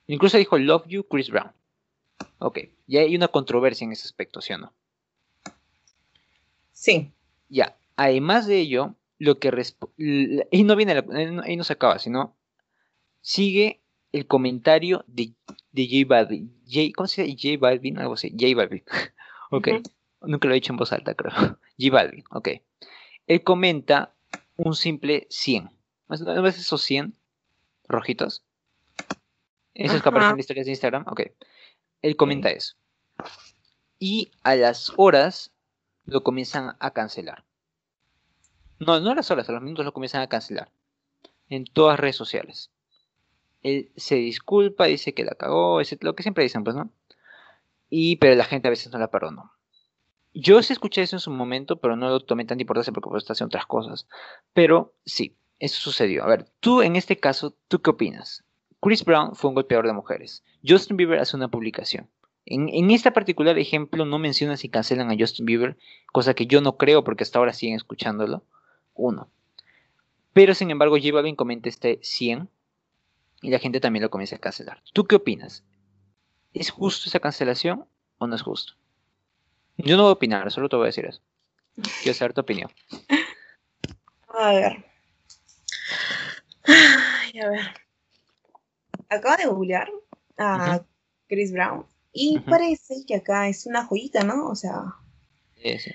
[0.07, 1.53] Incluso dijo Love you, Chris Brown.
[2.39, 4.73] Ok, ya hay una controversia en ese aspecto, ¿sí o no?
[6.77, 7.11] Sí.
[7.49, 9.51] Ya, además de ello, lo que
[9.97, 12.37] y no viene, la- no- ahí no se acaba, sino
[13.19, 15.33] sigue el comentario de,
[15.71, 16.53] de J Balvin.
[16.67, 17.55] J, ¿Cómo se dice?
[17.55, 18.29] J Balvin, algo así.
[18.29, 18.83] J Balvin.
[19.49, 19.83] ok, Ujú.
[20.29, 21.31] nunca lo he dicho en voz alta, creo.
[21.79, 22.49] J Balvin, ok.
[23.25, 24.13] Él comenta
[24.55, 25.71] un simple 100.
[26.09, 27.15] ¿No ¿No ves esos 100
[27.87, 28.43] rojitos?
[29.73, 31.21] Esos que aparecen en historias de Instagram, ok.
[32.03, 32.75] Él comenta eso.
[33.97, 35.51] Y a las horas
[36.07, 37.43] lo comienzan a cancelar.
[38.79, 40.71] No, no a las horas, a los minutos lo comienzan a cancelar.
[41.49, 42.71] En todas redes sociales.
[43.61, 46.03] Él se disculpa, dice que la cagó, etc.
[46.03, 46.91] Lo que siempre dicen, pues, ¿no?
[47.89, 49.51] Y, pero la gente a veces no la perdonó.
[50.33, 53.23] Yo sí escuché eso en su momento, pero no lo tomé tanta importancia porque pues
[53.23, 54.07] está haciendo otras cosas.
[54.53, 56.23] Pero sí, eso sucedió.
[56.23, 58.43] A ver, tú en este caso, ¿tú qué opinas?
[58.79, 60.43] Chris Brown fue un golpeador de mujeres.
[60.65, 62.09] Justin Bieber hace una publicación.
[62.49, 65.77] En, en este particular ejemplo no menciona si cancelan a Justin Bieber,
[66.13, 68.41] cosa que yo no creo porque hasta ahora siguen escuchándolo.
[68.93, 69.29] Uno.
[70.31, 72.49] Pero sin embargo, J Balvin comenta este 100
[73.41, 74.81] y la gente también lo comienza a cancelar.
[74.93, 75.65] ¿Tú qué opinas?
[76.53, 77.85] ¿Es justo esa cancelación
[78.17, 78.73] o no es justo?
[79.75, 81.21] Yo no voy a opinar, solo te voy a decir eso.
[82.01, 82.71] Quiero saber tu opinión.
[84.29, 84.85] A ver.
[86.63, 87.73] Ay, a ver.
[89.09, 89.91] Acabo de googlear
[90.37, 90.81] a
[91.27, 94.47] Chris Brown y parece que acá es una joyita, ¿no?
[94.49, 94.95] O sea,
[95.55, 95.91] Sí, sí.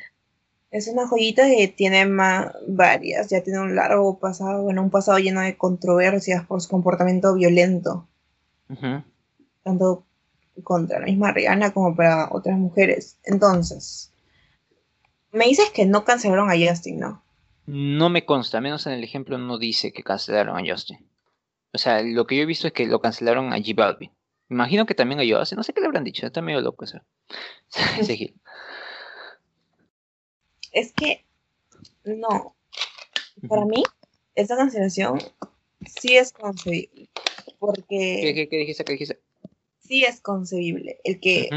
[0.72, 5.18] es una joyita que tiene ma- varias, ya tiene un largo pasado, bueno, un pasado
[5.18, 8.08] lleno de controversias por su comportamiento violento,
[9.62, 10.04] tanto
[10.62, 13.18] contra la misma Rihanna como para otras mujeres.
[13.24, 14.12] Entonces,
[15.32, 17.22] me dices que no cancelaron a Justin, ¿no?
[17.66, 20.98] No me consta, al menos en el ejemplo no dice que cancelaron a Justin.
[21.72, 24.10] O sea, lo que yo he visto es que lo cancelaron a J Balvin.
[24.52, 27.00] Imagino que también a Justin, no sé qué le habrán dicho, está medio loco eso.
[27.98, 28.34] Ese Gil.
[30.72, 31.24] Es que,
[32.04, 32.54] no,
[33.48, 33.82] para mí,
[34.34, 35.18] esta cancelación
[35.86, 38.84] sí es concebible, ¿Qué, porque qué, qué dijiste?
[38.84, 39.20] ¿Qué dijiste?
[39.92, 41.00] sí es concebible.
[41.04, 41.48] El que,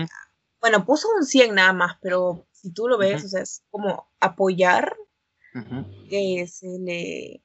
[0.59, 4.09] bueno, puso un 100 nada más, pero si tú lo ves, o sea, es como
[4.19, 4.95] apoyar
[6.09, 7.41] que se le,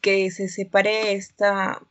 [0.00, 1.82] que se separe esta,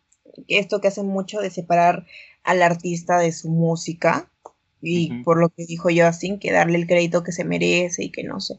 [0.47, 2.05] esto que hacen mucho de separar
[2.43, 4.31] al artista de su música.
[4.83, 8.23] Y por lo que dijo Justin, que darle el crédito que se merece y que
[8.23, 8.55] no sé.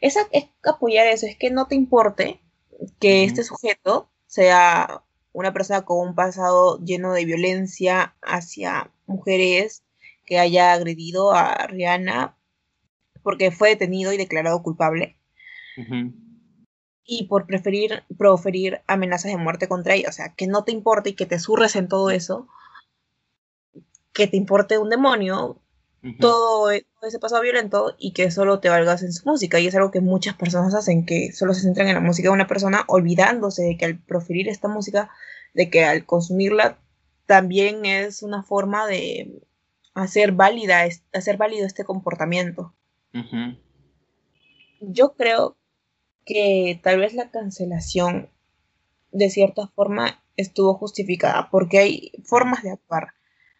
[0.00, 2.40] Esa, es apoyar eso, es que no te importe
[3.00, 5.02] que este sujeto sea
[5.32, 9.82] una persona con un pasado lleno de violencia hacia mujeres,
[10.24, 12.36] que haya agredido a Rihanna
[13.22, 15.16] porque fue detenido y declarado culpable.
[17.06, 20.08] Y por preferir proferir amenazas de muerte contra ella.
[20.08, 22.48] O sea, que no te importe y que te surres en todo eso,
[24.12, 25.60] que te importe un demonio,
[26.20, 29.60] todo e- todo ese pasado violento y que solo te valgas en su música.
[29.60, 32.34] Y es algo que muchas personas hacen, que solo se centran en la música de
[32.34, 35.10] una persona, olvidándose de que al proferir esta música,
[35.54, 36.78] de que al consumirla,
[37.26, 39.42] también es una forma de
[39.94, 42.74] hacer válida, hacer válido este comportamiento.
[43.12, 43.58] Ujú.
[44.80, 45.55] Yo creo
[46.26, 48.28] que tal vez la cancelación
[49.12, 53.14] de cierta forma estuvo justificada porque hay formas de actuar,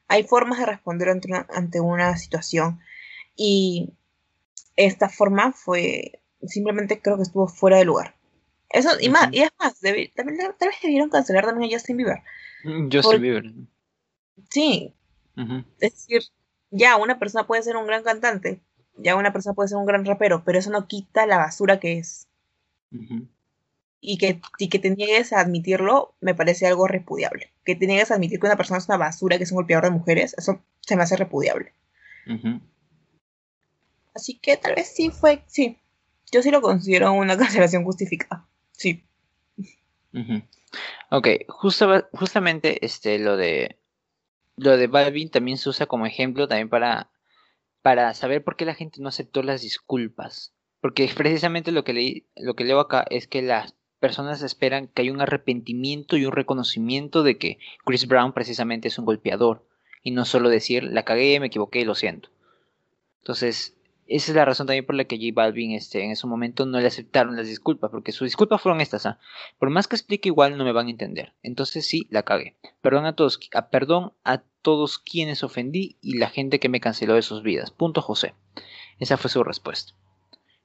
[0.08, 2.80] hay formas de responder ante una, ante una situación
[3.34, 3.94] y
[4.76, 8.14] esta forma fue simplemente creo que estuvo fuera de lugar.
[8.68, 12.18] Eso, y más, y es más, también, tal vez debieron cancelar también a Justin Bieber.
[12.64, 13.52] Justin Por- Bieber.
[14.50, 14.92] Sí,
[15.80, 16.22] es decir,
[16.70, 18.60] ya una persona puede ser un gran cantante,
[18.96, 21.98] ya una persona puede ser un gran rapero, pero eso no quita la basura que
[21.98, 22.28] es.
[24.00, 27.50] Y que, y que te niegues a admitirlo me parece algo repudiable.
[27.64, 29.84] Que te niegues a admitir que una persona es una basura, que es un golpeador
[29.84, 31.72] de mujeres, eso se me hace repudiable.
[34.14, 35.78] Así que tal vez sí fue, sí.
[36.32, 38.46] Yo sí lo considero una cancelación justificada.
[38.72, 39.04] Sí.
[41.10, 43.78] Ok, justa- justamente este, lo de
[44.56, 47.10] lo de Balvin también se usa como ejemplo también para,
[47.82, 50.54] para saber por qué la gente no aceptó las disculpas.
[50.86, 55.02] Porque precisamente lo que leí, lo que leo acá es que las personas esperan que
[55.02, 59.66] haya un arrepentimiento y un reconocimiento de que Chris Brown precisamente es un golpeador.
[60.04, 62.28] Y no solo decir, la cagué, me equivoqué, lo siento.
[63.18, 63.76] Entonces,
[64.06, 66.78] esa es la razón también por la que J Balvin este, en ese momento no
[66.78, 69.18] le aceptaron las disculpas, porque sus disculpas fueron estas, ¿ah?
[69.58, 71.32] Por más que explique igual no me van a entender.
[71.42, 72.54] Entonces sí, la cagué.
[72.80, 77.14] Perdón a todos, a, perdón a todos quienes ofendí y la gente que me canceló
[77.14, 77.72] de sus vidas.
[77.72, 78.34] Punto José.
[79.00, 79.94] Esa fue su respuesta.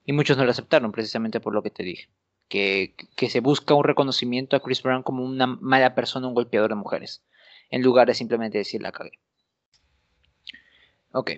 [0.05, 2.09] Y muchos no lo aceptaron precisamente por lo que te dije.
[2.47, 6.69] Que, que se busca un reconocimiento a Chris Brown como una mala persona, un golpeador
[6.69, 7.23] de mujeres.
[7.69, 9.19] En lugar de simplemente decir la cagué.
[11.13, 11.31] Ok.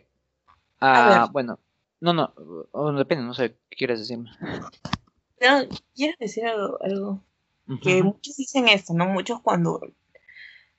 [0.79, 1.59] Ah, bueno.
[1.99, 2.33] No, no.
[2.71, 4.29] oh, depende, no sé qué quieres decirme.
[5.37, 7.23] Pero quiero decir algo, algo
[7.81, 9.05] que muchos dicen esto, ¿no?
[9.05, 9.79] Muchos cuando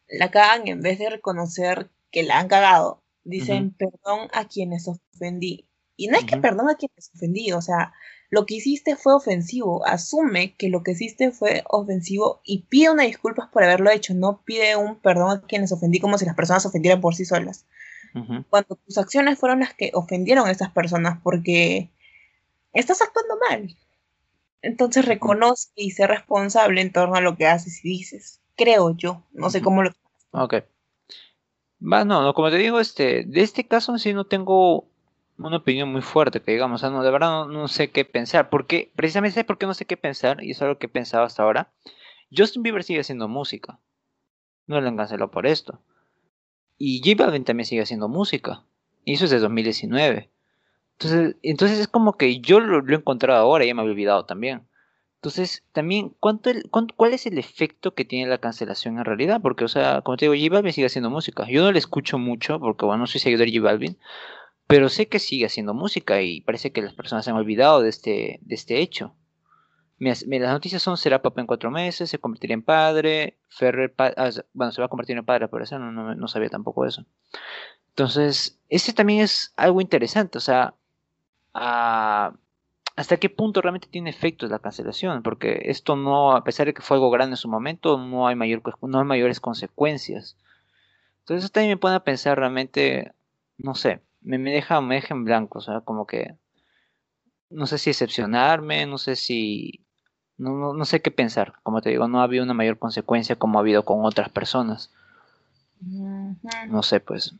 [0.08, 5.66] la cagan, en vez de reconocer que la han cagado, dicen perdón a quienes ofendí.
[5.96, 6.42] Y no es que Ujú.
[6.42, 7.92] perdón a quienes ofendí, o sea,
[8.30, 9.86] lo que hiciste fue ofensivo.
[9.86, 14.14] Asume que lo que hiciste fue ofensivo y pide una disculpas por haberlo hecho.
[14.14, 17.66] No pide un perdón a quienes ofendí como si las personas ofendieran por sí solas.
[18.48, 21.90] Cuando tus acciones fueron las que ofendieron a estas personas porque
[22.72, 23.76] estás actuando mal.
[24.62, 28.40] Entonces reconoce y sé responsable en torno a lo que haces y dices.
[28.56, 29.24] Creo yo.
[29.32, 29.90] No sé cómo lo
[30.30, 30.54] Ok.
[31.80, 34.88] Va, no, no, como te digo, este, de este caso en sí no tengo
[35.38, 38.04] una opinión muy fuerte, que digamos, o sea, no, de verdad no, no sé qué
[38.04, 40.88] pensar, porque, precisamente ¿sabes por qué no sé qué pensar, y es algo que he
[40.88, 41.72] pensado hasta ahora,
[42.36, 43.80] Justin Bieber sigue haciendo música,
[44.66, 45.80] no lo han cancelado por esto,
[46.78, 48.62] y J Balvin también sigue haciendo música,
[49.04, 50.30] y eso es de 2019,
[50.98, 54.26] entonces, entonces es como que yo lo, lo he encontrado ahora, ya me había olvidado
[54.26, 54.66] también,
[55.16, 59.40] entonces, también, ¿cuánto el- cuánto- ¿cuál es el efecto que tiene la cancelación en realidad?
[59.42, 61.46] Porque, o sea, como te digo, J Balvin sigue haciendo música.
[61.48, 63.98] Yo no le escucho mucho, porque, bueno, no soy seguidor de J Balvin,
[64.66, 67.88] pero sé que sigue haciendo música y parece que las personas se han olvidado de
[67.88, 69.14] este, de este hecho.
[69.98, 74.72] Las noticias son, será papá en cuatro meses, se convertirá en padre, Ferrer, ah, bueno,
[74.72, 77.06] se va a convertir en padre, pero eso no, no, no sabía tampoco eso.
[77.90, 80.74] Entonces, ese también es algo interesante, o sea,
[81.54, 82.34] ah,
[82.96, 86.82] hasta qué punto realmente tiene efectos la cancelación, porque esto no, a pesar de que
[86.82, 90.36] fue algo grande en su momento, no hay, mayor, no hay mayores consecuencias.
[91.20, 93.12] Entonces eso también me pone a pensar realmente,
[93.58, 96.36] no sé, me, me deja, me deja en blanco, o sea, como que
[97.50, 99.86] no sé si decepcionarme, no sé si,
[100.36, 103.36] no, no, no sé qué pensar, como te digo, no ha habido una mayor consecuencia
[103.36, 104.90] como ha habido con otras personas,
[106.68, 107.34] no sé, pues,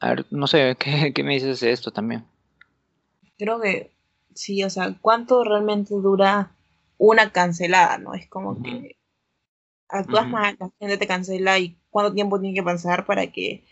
[0.00, 2.24] a ver, no sé, ¿qué, qué me dices de esto también?
[3.38, 3.90] Creo que
[4.34, 6.52] sí, o sea, ¿cuánto realmente dura
[6.98, 8.14] una cancelada, no?
[8.14, 8.96] Es como que
[9.88, 10.34] actúas Ujú.
[10.36, 13.64] mal, la gente te cancela y cuánto tiempo tiene que pasar para que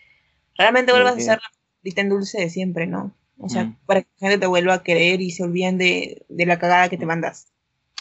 [0.57, 1.51] realmente vuelvas a ser la
[1.85, 3.13] en dulce de siempre, ¿no?
[3.39, 3.75] O sea, Ujú.
[3.87, 6.89] para que la gente te vuelva a querer y se olviden de, de la cagada
[6.89, 7.49] que te mandas.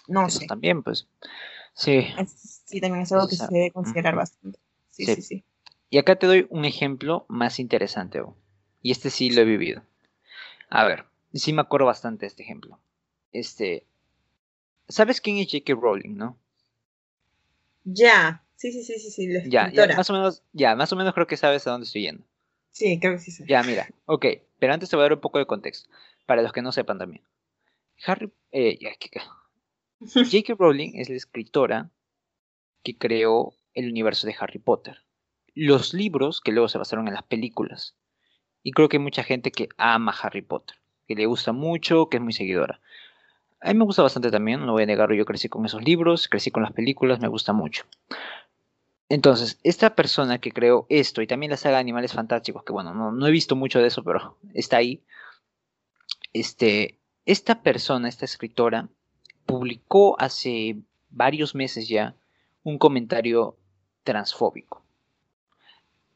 [0.07, 0.47] No Eso sé.
[0.47, 1.07] también, pues,
[1.73, 2.07] sí.
[2.65, 4.59] Sí, también es algo que se debe considerar bastante.
[4.91, 5.15] Sí, Sí.
[5.15, 5.43] sí, sí.
[5.89, 8.21] Y acá te doy un ejemplo más interesante,
[8.81, 9.83] y este sí lo he vivido.
[10.69, 12.79] A ver, sí me acuerdo bastante de este ejemplo.
[13.33, 13.85] Este,
[14.87, 15.73] ¿sabes quién es J.K.
[15.73, 16.37] Rowling, no?
[17.83, 18.43] Ya.
[18.55, 19.27] Sí, sí, sí, sí, sí.
[19.27, 21.85] La Ya, ya, más o menos, ya, más o menos creo que sabes a dónde
[21.85, 22.23] estoy yendo.
[22.71, 23.43] Sí, creo que sí.
[23.47, 24.25] Ya, mira, ok,
[24.59, 25.89] pero antes te voy a dar un poco de contexto,
[26.25, 27.23] para los que no sepan también.
[28.05, 28.79] Harry, eh,
[29.99, 30.55] J.K.
[30.57, 31.91] Rowling es la escritora
[32.83, 35.03] que creó el universo de Harry Potter.
[35.53, 37.95] Los libros que luego se basaron en las películas.
[38.63, 40.77] Y creo que hay mucha gente que ama Harry Potter,
[41.07, 42.81] que le gusta mucho, que es muy seguidora.
[43.59, 46.27] A mí me gusta bastante también, no voy a negarlo, yo crecí con esos libros,
[46.27, 47.85] crecí con las películas, me gusta mucho.
[49.11, 52.93] Entonces, esta persona que creó esto y también la saga de Animales Fantásticos, que bueno,
[52.93, 55.03] no, no he visto mucho de eso, pero está ahí.
[56.31, 58.87] Este, esta persona, esta escritora,
[59.45, 60.77] publicó hace
[61.09, 62.15] varios meses ya
[62.63, 63.57] un comentario
[64.05, 64.81] transfóbico.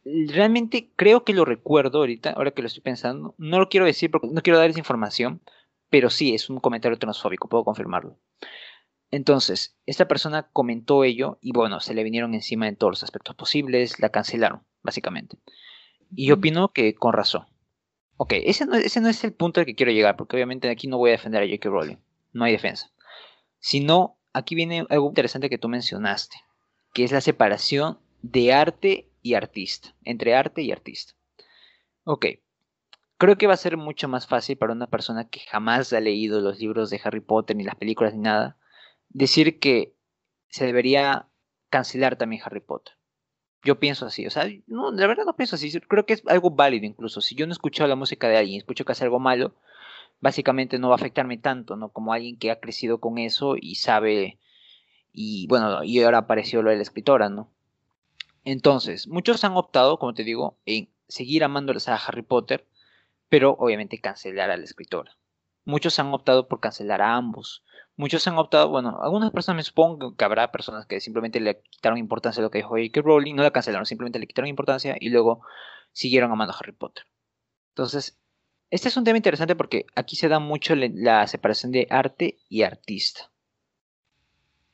[0.05, 3.35] Realmente creo que lo recuerdo ahorita, ahora que lo estoy pensando.
[3.37, 5.41] No lo quiero decir porque no quiero dar esa información,
[5.89, 8.15] pero sí es un comentario transfóbico, puedo confirmarlo.
[9.11, 13.35] Entonces, esta persona comentó ello y bueno, se le vinieron encima en todos los aspectos
[13.35, 15.37] posibles, la cancelaron, básicamente.
[16.15, 17.45] Y yo opino que con razón.
[18.17, 20.87] Ok, ese no, ese no es el punto al que quiero llegar, porque obviamente aquí
[20.87, 21.69] no voy a defender a J.K.
[21.69, 21.97] Rowling,
[22.33, 22.91] no hay defensa.
[23.59, 26.37] Sino aquí viene algo interesante que tú mencionaste,
[26.93, 31.13] que es la separación de arte y artista, entre arte y artista.
[32.05, 32.25] Ok,
[33.17, 36.39] creo que va a ser mucho más fácil para una persona que jamás ha leído
[36.39, 38.57] los libros de Harry Potter, ni las películas, ni nada,
[39.09, 39.95] decir que
[40.49, 41.27] se debería
[41.69, 42.95] cancelar también Harry Potter.
[43.63, 46.51] Yo pienso así, o sea, no, la verdad no pienso así, creo que es algo
[46.51, 47.19] válido incluso.
[47.21, 49.55] Si yo no escucho la música de alguien, escucho que hace algo malo,
[50.21, 51.89] básicamente no va a afectarme tanto, ¿no?
[51.89, 54.39] Como alguien que ha crecido con eso y sabe,
[55.11, 57.51] y bueno, y ahora apareció lo de la escritora, ¿no?
[58.43, 62.67] Entonces, muchos han optado, como te digo, en seguir amando la saga Harry Potter,
[63.29, 65.17] pero obviamente cancelar a la escritora.
[65.65, 67.63] Muchos han optado por cancelar a ambos.
[67.97, 71.97] Muchos han optado, bueno, algunas personas me supongo que habrá personas que simplemente le quitaron
[71.97, 73.01] importancia a lo que dijo J.K.
[73.01, 75.41] Rowling, no la cancelaron, simplemente le quitaron importancia y luego
[75.93, 77.05] siguieron amando a Harry Potter.
[77.69, 78.19] Entonces,
[78.69, 82.63] este es un tema interesante porque aquí se da mucho la separación de arte y
[82.63, 83.31] artista.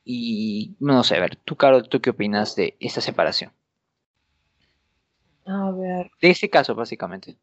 [0.04, 3.52] Y no sé, a ver, tú, Carol, ¿tú qué opinas de esta separación?
[5.46, 7.36] A ver, De este caso, básicamente.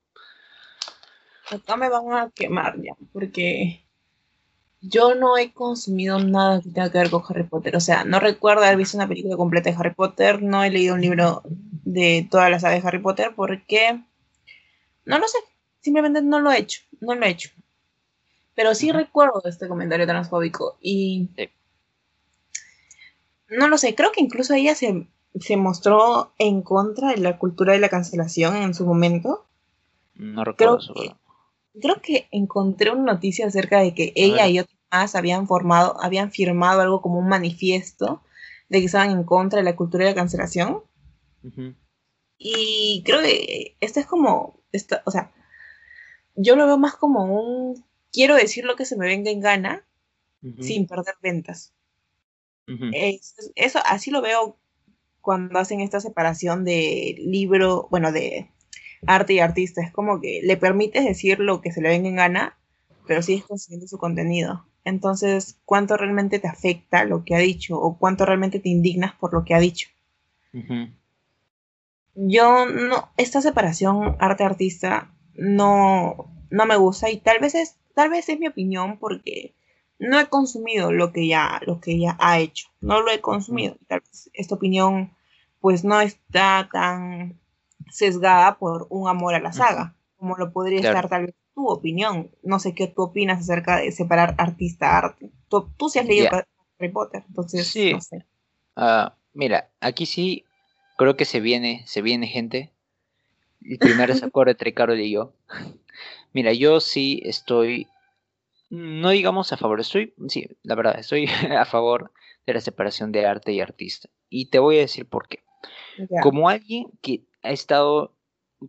[1.49, 3.85] acá me van a quemar ya, porque
[4.81, 7.75] yo no he consumido nada que tenga que ver con Harry Potter.
[7.75, 10.95] O sea, no recuerdo haber visto una película completa de Harry Potter, no he leído
[10.95, 14.01] un libro de toda la saga de Harry Potter porque
[15.05, 15.37] no lo sé,
[15.81, 17.49] simplemente no lo he hecho, no lo he hecho.
[18.55, 21.49] Pero sí recuerdo este comentario transfóbico y Sí.
[23.49, 25.07] no lo sé, creo que incluso ella se,
[25.39, 29.45] se mostró en contra de la cultura de la cancelación en su momento.
[30.15, 30.93] No recuerdo Creo eso.
[30.93, 31.15] que-
[31.81, 36.31] Creo que encontré una noticia acerca de que ella y otros más habían formado, habían
[36.31, 38.21] firmado algo como un manifiesto
[38.69, 40.83] de que estaban en contra de la cultura de la cancelación.
[42.39, 45.31] Y creo que esto es como, esta- o sea,
[46.35, 49.85] yo lo veo más como un, quiero decir lo que se me venga en gana
[50.59, 51.73] sin perder ventas.
[53.55, 54.57] Eso, así lo veo
[55.21, 58.51] cuando hacen esta separación de libro, bueno, de
[59.05, 59.81] arte y artista.
[59.81, 62.57] Es como que le permites decir lo que se le venga en gana,
[63.07, 64.65] pero sigues consumiendo su contenido.
[64.83, 67.79] Entonces, ¿cuánto realmente te afecta lo que ha dicho?
[67.79, 69.89] ¿O cuánto realmente te indignas por lo que ha dicho?
[72.15, 78.27] Yo no, esta separación arte-artista no, no me gusta y tal vez es, tal vez
[78.29, 79.53] es mi opinión porque
[79.99, 82.69] no he consumido lo que ya, lo que ella ha hecho.
[82.81, 83.77] No lo he consumido.
[83.87, 85.13] Tal vez esta opinión
[85.59, 87.39] pues no está tan
[87.91, 90.97] sesgada por un amor a la saga, como lo podría Claro.
[90.97, 92.31] estar tal vez tu opinión.
[92.43, 95.31] No sé qué tú opinas acerca de separar artista-arte.
[95.49, 96.47] Tú, tú sí has leído Ya.
[96.79, 97.93] Harry Potter, entonces Sí.
[97.93, 98.25] no sé.
[98.75, 100.45] Ah, mira, aquí sí
[100.97, 102.71] creo que se viene, se viene gente.
[103.61, 105.33] El primer desacuerdo entre Carol y yo.
[106.33, 107.87] Mira, yo sí estoy,
[108.69, 111.25] no digamos a favor, estoy, sí, la verdad, estoy
[111.57, 112.11] a favor
[112.45, 114.09] de la separación de arte y artista.
[114.29, 115.43] Y te voy a decir por qué.
[116.21, 118.13] Como alguien que ha estado,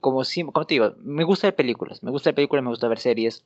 [0.01, 0.23] como
[0.53, 3.45] como te digo, me gusta ver películas, me gusta ver películas, me gusta ver series,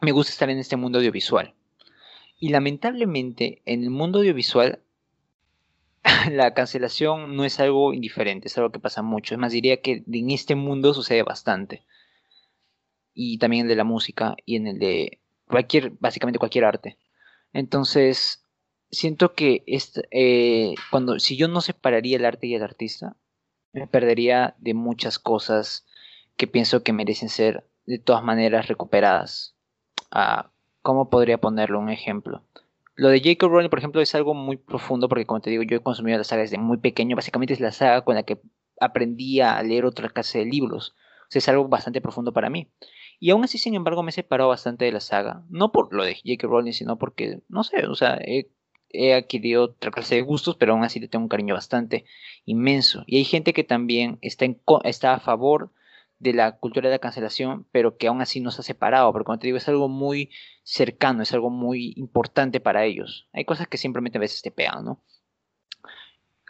[0.00, 1.54] me gusta estar en este mundo audiovisual.
[2.38, 4.80] Y lamentablemente en el mundo audiovisual
[6.30, 9.34] la cancelación no es algo indiferente, es algo que pasa mucho.
[9.34, 11.84] Es más, diría que en este mundo sucede bastante.
[13.14, 16.98] Y también el de la música y en el de cualquier, básicamente cualquier arte.
[17.52, 18.45] Entonces,
[18.90, 19.64] siento que
[20.10, 23.16] eh, cuando, si yo no separaría el arte y el artista,
[23.72, 25.86] me perdería de muchas cosas
[26.36, 29.54] que pienso que merecen ser de todas maneras recuperadas.
[30.10, 30.50] Ah,
[30.82, 32.42] ¿Cómo podría ponerlo un ejemplo?
[32.94, 33.46] Lo de J.K.
[33.46, 36.24] Rowling, por ejemplo, es algo muy profundo porque, como te digo, yo he consumido la
[36.24, 37.16] saga desde muy pequeño.
[37.16, 38.40] Básicamente es la saga con la que
[38.80, 40.94] aprendí a leer otra clase de libros.
[41.22, 42.70] O sea, es algo bastante profundo para mí.
[43.18, 45.44] Y aún así, sin embargo, me he separado bastante de la saga.
[45.50, 46.46] No por lo de J.K.
[46.46, 48.50] Rowling, sino porque, no sé, o sea, he,
[48.96, 52.04] he adquirido otra clase de gustos, pero aún así le tengo un cariño bastante
[52.44, 53.04] inmenso.
[53.06, 55.70] Y hay gente que también está, en, está a favor
[56.18, 59.26] de la cultura de la cancelación, pero que aún así no se ha separado, porque
[59.26, 60.30] como te digo, es algo muy
[60.62, 63.28] cercano, es algo muy importante para ellos.
[63.32, 65.00] Hay cosas que simplemente a veces te pegan, ¿no?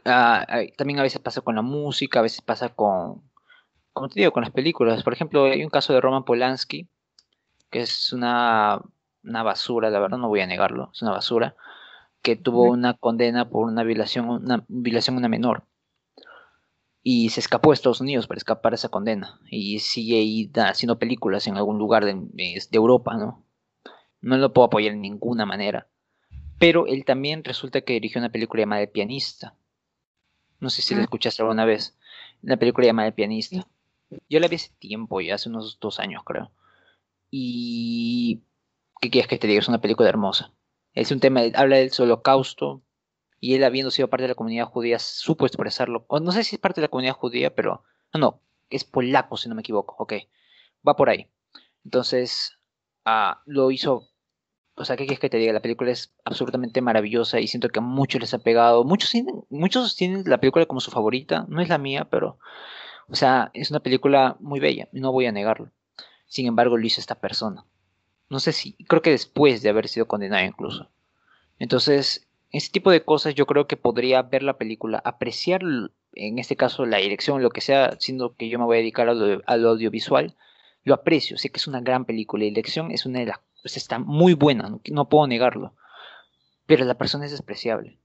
[0.05, 0.47] Ah,
[0.77, 3.23] también a veces pasa con la música, a veces pasa con,
[3.93, 5.03] como te digo, con las películas.
[5.03, 6.89] Por ejemplo, hay un caso de Roman Polanski,
[7.71, 8.81] que es una,
[9.25, 11.57] una basura, la verdad no voy a negarlo, es una basura,
[12.23, 15.65] que tuvo una condena por una violación, una violación a una menor.
[17.03, 19.41] Y se escapó de Estados Unidos para escapar de esa condena.
[19.49, 23.45] Y sigue ahí haciendo películas en algún lugar de, de Europa, ¿no?
[24.21, 25.87] No lo puedo apoyar en ninguna manera.
[26.59, 29.55] Pero él también resulta que dirigió una película llamada El pianista.
[30.59, 31.05] No sé si la Mm.
[31.05, 31.97] escuchaste alguna vez.
[32.43, 33.69] Una película llamada El pianista.
[34.29, 36.51] Yo la vi hace tiempo, ya hace unos dos años creo.
[37.31, 38.41] Y...
[39.01, 39.61] ¿Qué quieres que te diga?
[39.61, 40.53] Es una película hermosa.
[40.97, 42.83] Es un tema, habla del holocausto,
[43.39, 46.07] Y él, habiendo sido parte de la comunidad judía, supo expresarlo.
[46.23, 47.85] No sé si es parte de la comunidad judía, pero.
[48.15, 49.95] No, no, es polaco, si no me equivoco.
[49.99, 50.15] Ok,
[50.87, 51.29] va por ahí.
[51.85, 52.59] Entonces,
[53.05, 54.09] ah, lo hizo.
[54.75, 55.53] O sea, ¿qué quieres que te diga?
[55.53, 58.85] La película es absolutamente maravillosa y siento que a muchos les ha pegado.
[58.85, 61.45] Muchos tienen, muchos tienen la película como su favorita.
[61.49, 62.39] No es la mía, pero.
[63.09, 65.71] O sea, es una película muy bella, no voy a negarlo.
[66.27, 67.67] Sin embargo, lo hizo esta persona.
[68.29, 70.91] No sé si, creo que después de haber sido condenado incluso.
[71.59, 75.63] Entonces, ese tipo de cosas yo creo que podría ver la película, apreciar
[76.13, 79.09] en este caso la dirección, lo que sea, siendo que yo me voy a dedicar
[79.09, 80.37] al, audiovisual,
[80.85, 83.77] lo aprecio, sé que es una gran película la dirección es una de las, pues
[83.77, 85.75] está muy buena, no puedo negarlo,
[86.67, 87.99] pero la persona es despreciable.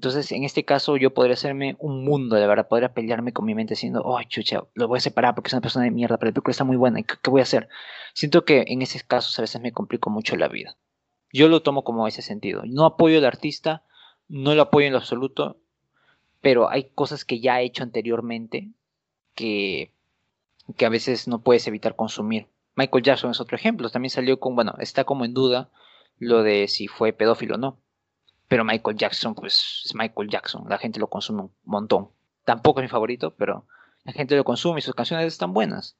[0.00, 3.54] Entonces, en este caso, yo podría hacerme un mundo, de verdad, podría pelearme con mi
[3.54, 6.30] mente diciendo, oh, chucha, lo voy a separar porque es una persona de mierda, pero
[6.30, 7.68] la película está muy buena, ¿qué, qué voy a hacer?
[8.14, 10.78] Siento que en esos casos a veces me complico mucho la vida.
[11.34, 12.62] Yo lo tomo como ese sentido.
[12.64, 13.84] No apoyo al artista,
[14.26, 15.58] no lo apoyo en lo absoluto,
[16.40, 18.70] pero hay cosas que ya he hecho anteriormente
[19.34, 19.92] que,
[20.78, 22.46] que a veces no puedes evitar consumir.
[22.74, 25.68] Michael Jackson es otro ejemplo, también salió con, bueno, está como en duda
[26.16, 27.76] lo de si fue pedófilo o no
[28.50, 32.08] pero Michael Jackson, pues es Michael Jackson, la gente lo consume un montón.
[32.44, 33.64] Tampoco es mi favorito, pero
[34.02, 35.96] la gente lo consume y sus canciones están buenas.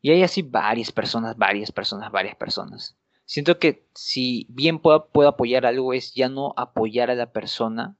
[0.00, 2.96] Y hay así varias personas, varias personas, varias personas.
[3.26, 7.94] Siento que si bien puedo, puedo apoyar algo es ya no apoyar a la persona.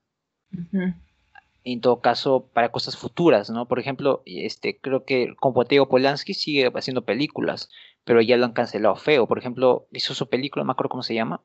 [1.62, 3.68] En todo caso, para cosas futuras, ¿no?
[3.68, 7.68] Por ejemplo, este, creo que con Poteo Polanski sigue haciendo películas,
[8.04, 9.28] pero ya lo han cancelado feo.
[9.28, 11.42] Por ejemplo, hizo su película, no me acuerdo cómo se llama,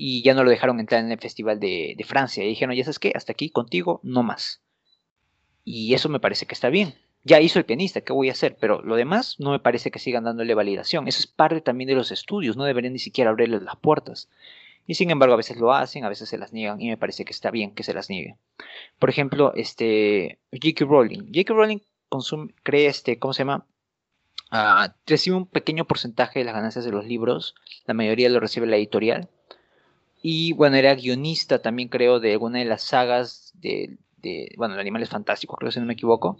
[0.00, 2.44] y ya no lo dejaron entrar en el Festival de, Francia.
[2.44, 4.62] Y dijeron, ya sabes qué, hasta aquí contigo, no más.
[5.64, 6.94] Y eso me parece que está bien.
[7.24, 8.56] Ya hizo el pianista, ¿qué voy a hacer?
[8.60, 11.08] Pero lo demás no me parece que sigan dándole validación.
[11.08, 14.30] Eso es parte también de los estudios, no deberían ni siquiera abrirles las puertas.
[14.86, 17.24] Y sin embargo, a veces lo hacen, a veces se las niegan, y me parece
[17.24, 18.36] que está bien que se las niegue.
[19.00, 20.84] Por ejemplo, este J.K.
[20.84, 21.26] Rowling.
[21.26, 21.52] J.K.
[21.52, 23.66] Rowling consume, cree este, ¿cómo se llama?
[24.52, 28.66] Uh, recibe un pequeño porcentaje de las ganancias de los libros, la mayoría lo recibe
[28.66, 29.28] la editorial,
[30.22, 34.80] y bueno, era guionista también creo de alguna de las sagas de, de, bueno, de
[34.80, 36.38] Animales Fantásticos, creo si no me equivoco.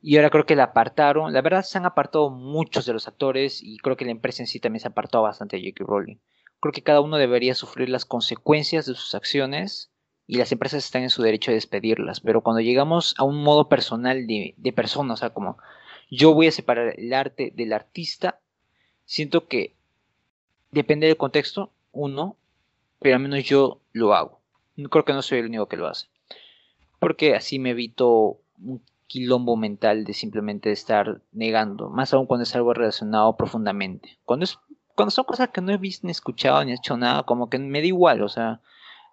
[0.00, 1.32] Y ahora creo que la apartaron.
[1.32, 4.46] La verdad se han apartado muchos de los actores y creo que la empresa en
[4.46, 5.84] sí también se ha apartado bastante de J.K.
[5.84, 6.16] Rowling.
[6.60, 9.90] Creo que cada uno debería sufrir las consecuencias de sus acciones
[10.26, 12.20] y las empresas están en su derecho de despedirlas.
[12.20, 15.58] Pero cuando llegamos a un modo personal de, de persona, o sea, como
[16.10, 18.40] yo voy a separar el arte del artista,
[19.04, 19.74] siento que
[20.70, 22.36] depende del contexto, uno,
[23.00, 24.40] pero al menos yo lo hago.
[24.90, 26.06] Creo que no soy el único que lo hace.
[26.98, 32.54] Porque así me evito un quilombo mental de simplemente estar negando, más aún cuando es
[32.54, 34.18] algo relacionado profundamente.
[34.24, 34.58] Cuando, es,
[34.94, 37.58] cuando son cosas que no he visto, ni escuchado, ni he hecho nada, como que
[37.58, 38.60] me da igual, o sea,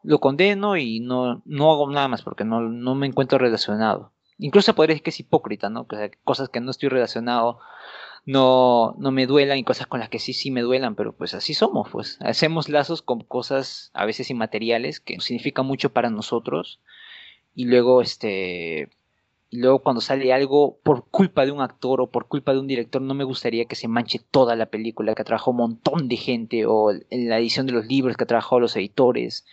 [0.03, 4.11] lo condeno y no, no hago nada más porque no, no me encuentro relacionado.
[4.37, 5.87] Incluso podría decir que es hipócrita, ¿no?
[6.23, 7.59] cosas que no estoy relacionado
[8.25, 11.33] no, no me duelan y cosas con las que sí, sí me duelan, pero pues
[11.35, 12.17] así somos, pues.
[12.21, 16.79] Hacemos lazos con cosas a veces inmateriales que significan mucho para nosotros
[17.53, 18.89] y luego este
[19.51, 23.01] luego cuando sale algo por culpa de un actor o por culpa de un director
[23.01, 26.65] no me gustaría que se manche toda la película que trabajó un montón de gente
[26.65, 29.45] o en la edición de los libros que trabajó los editores.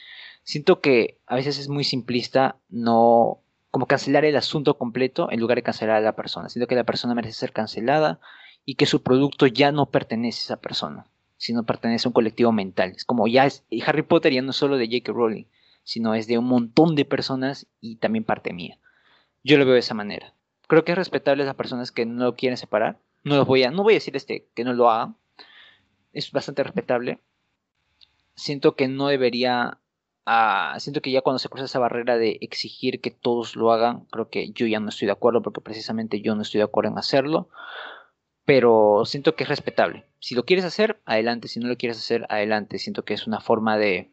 [0.45, 3.39] Siento que a veces es muy simplista no
[3.71, 6.49] como cancelar el asunto completo en lugar de cancelar a la persona.
[6.49, 8.19] Siento que la persona merece ser cancelada
[8.65, 11.07] y que su producto ya no pertenece a esa persona,
[11.37, 12.93] sino pertenece a un colectivo mental.
[12.97, 15.13] Es como ya es, Harry Potter ya no es solo de J.K.
[15.13, 15.45] Rowling,
[15.83, 18.79] sino es de un montón de personas y también parte mía.
[19.43, 20.35] Yo lo veo de esa manera.
[20.69, 23.01] Creo que es respetable a las personas que no lo quieren separar.
[23.25, 25.17] No los voy a, no voy a decir este que no lo hagan.
[26.13, 27.19] Es bastante respetable.
[28.35, 29.79] Siento que no debería
[30.27, 34.07] ah, siento que ya cuando se cruza esa barrera de exigir que todos lo hagan,
[34.11, 36.91] creo que yo ya no estoy de acuerdo porque precisamente yo no estoy de acuerdo
[36.91, 37.49] en hacerlo
[38.45, 40.05] pero siento que es respetable.
[40.19, 41.49] Si lo quieres hacer, adelante.
[41.49, 42.79] Si no lo quieres hacer, adelante.
[42.79, 44.11] Siento que es una forma de...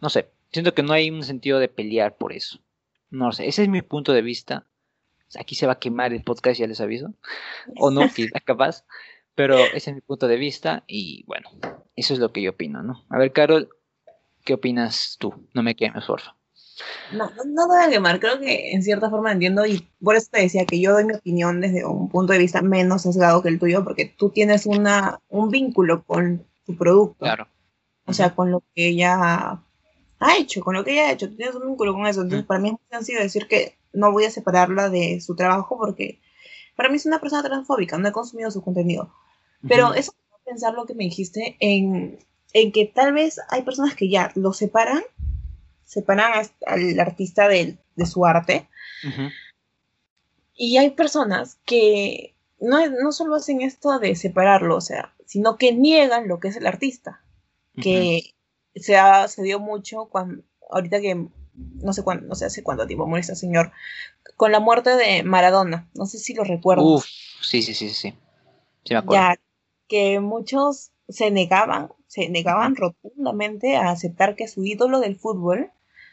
[0.00, 2.60] No sé, siento que no hay un sentido de pelear por eso.
[3.10, 4.66] No sé, ese es mi punto de vista.
[5.38, 7.14] Aquí se va a quemar el podcast, ya les aviso.
[7.78, 8.84] O no, quizás capaz.
[9.34, 11.48] Pero ese es mi punto de vista y bueno,
[11.94, 13.04] eso es lo que yo opino, ¿no?
[13.08, 13.68] A ver, Carol,
[14.44, 15.46] ¿qué opinas tú?
[15.54, 16.37] No me quemes, porfa.
[17.12, 20.28] No, no te voy a quemar, creo que en cierta forma entiendo y por eso
[20.30, 23.48] te decía que yo doy mi opinión desde un punto de vista menos sesgado que
[23.48, 27.18] el tuyo, porque tú tienes una, un vínculo con tu producto.
[27.18, 27.48] Claro.
[28.04, 29.60] O sea, con lo que ella
[30.20, 32.22] ha hecho, con lo que ella ha hecho, tú tienes un vínculo con eso.
[32.22, 35.78] Entonces, para mí es muy sencillo decir que no voy a separarla de su trabajo
[35.78, 36.20] porque
[36.76, 39.12] para mí es una persona transfóbica, no he consumido su contenido.
[39.66, 42.18] Pero eso me a pensar lo que me dijiste en,
[42.52, 45.02] en que tal vez hay personas que ya lo separan
[45.88, 48.68] separan a- al artista de, de su arte.
[50.54, 55.72] Y hay personas que no, no solo hacen esto de separarlo, o sea, sino que
[55.72, 57.22] niegan lo que es el artista.
[57.82, 58.34] Que
[58.74, 62.86] se, ha- se dio mucho cuando, ahorita que no sé cuándo, no sé hace cuánto
[62.86, 63.72] tiempo murió este señor,
[64.36, 65.88] con la muerte de Maradona.
[65.94, 66.84] No sé si lo recuerdas.
[66.86, 67.06] Uf,
[67.42, 68.14] sí, sí, sí, sí.
[68.84, 69.22] Sí me acuerdo.
[69.22, 69.40] Ya,
[69.88, 75.70] que muchos se negaban, se negaban rotundamente a aceptar que su ídolo del fútbol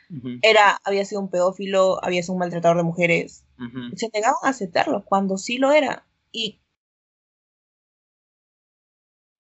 [0.10, 3.45] Ujú, era, había sido un pedófilo, había sido un maltratador de mujeres.
[3.57, 3.95] ujú.
[3.95, 6.06] Se negaban a aceptarlo cuando sí lo era.
[6.32, 6.60] Y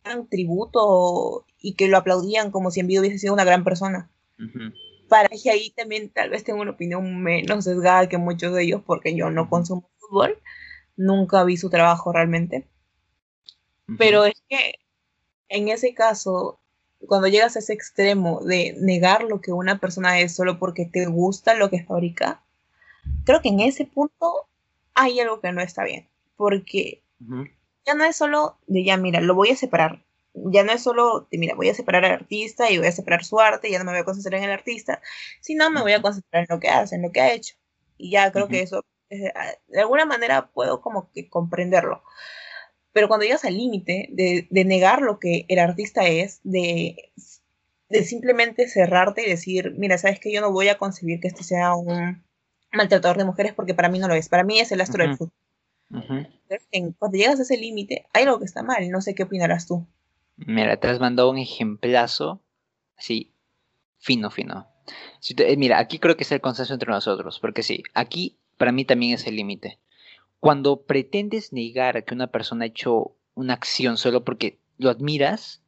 [0.03, 4.09] daban tributo y que lo aplaudían como si en vida hubiese sido una gran persona.
[4.39, 4.73] Ujú.
[5.09, 8.81] Para que ahí también tal vez tengo una opinión menos sesgada que muchos de ellos
[8.85, 10.39] porque yo no consumo fútbol,
[10.95, 12.67] nunca vi su trabajo realmente.
[13.97, 14.75] Pero es que
[15.49, 16.59] en ese caso,
[17.07, 21.05] cuando llegas a ese extremo de negar lo que una persona es solo porque te
[21.07, 22.41] gusta lo que fabrica,
[23.25, 24.47] creo que en ese punto
[24.93, 26.07] hay algo que no está bien.
[26.37, 27.45] Porque Ujú.
[27.85, 30.03] ya no es solo de ya, mira, lo voy a separar.
[30.33, 33.23] Ya no es solo de, mira, voy a separar al artista y voy a separar
[33.23, 35.01] su arte, ya no me voy a concentrar en el artista,
[35.41, 37.55] sino me voy a concentrar en lo que hace, en lo que ha hecho.
[37.97, 38.63] Y ya creo que Ujú.
[38.63, 39.31] eso, eh,
[39.67, 42.03] de alguna manera puedo como que comprenderlo.
[42.95, 47.11] Pero cuando llegas al límite de, de negar lo que el artista es, de,
[47.89, 51.43] de simplemente cerrarte y decir, mira, sabes que yo no voy a concebir que este
[51.43, 52.23] sea un
[52.71, 54.29] maltratador de mujeres porque para mí no lo es.
[54.29, 55.17] Para mí es el astro del Ujú.
[55.89, 56.03] fútbol.
[56.03, 56.57] Ujú.
[56.71, 58.89] En- cuando llegas a ese límite, hay algo que está mal.
[58.89, 59.85] No sé qué opinarás tú.
[60.37, 62.41] Mira, te has mandado un ejemplazo
[62.97, 63.33] así,
[63.97, 64.67] fino, fino.
[65.19, 68.37] Si te- eh, mira, aquí creo que es el consenso entre nosotros, porque sí, aquí
[68.57, 69.79] para mí también es el límite.
[70.45, 75.63] Cuando pretendes negar que una persona ha hecho una acción solo porque lo admiras,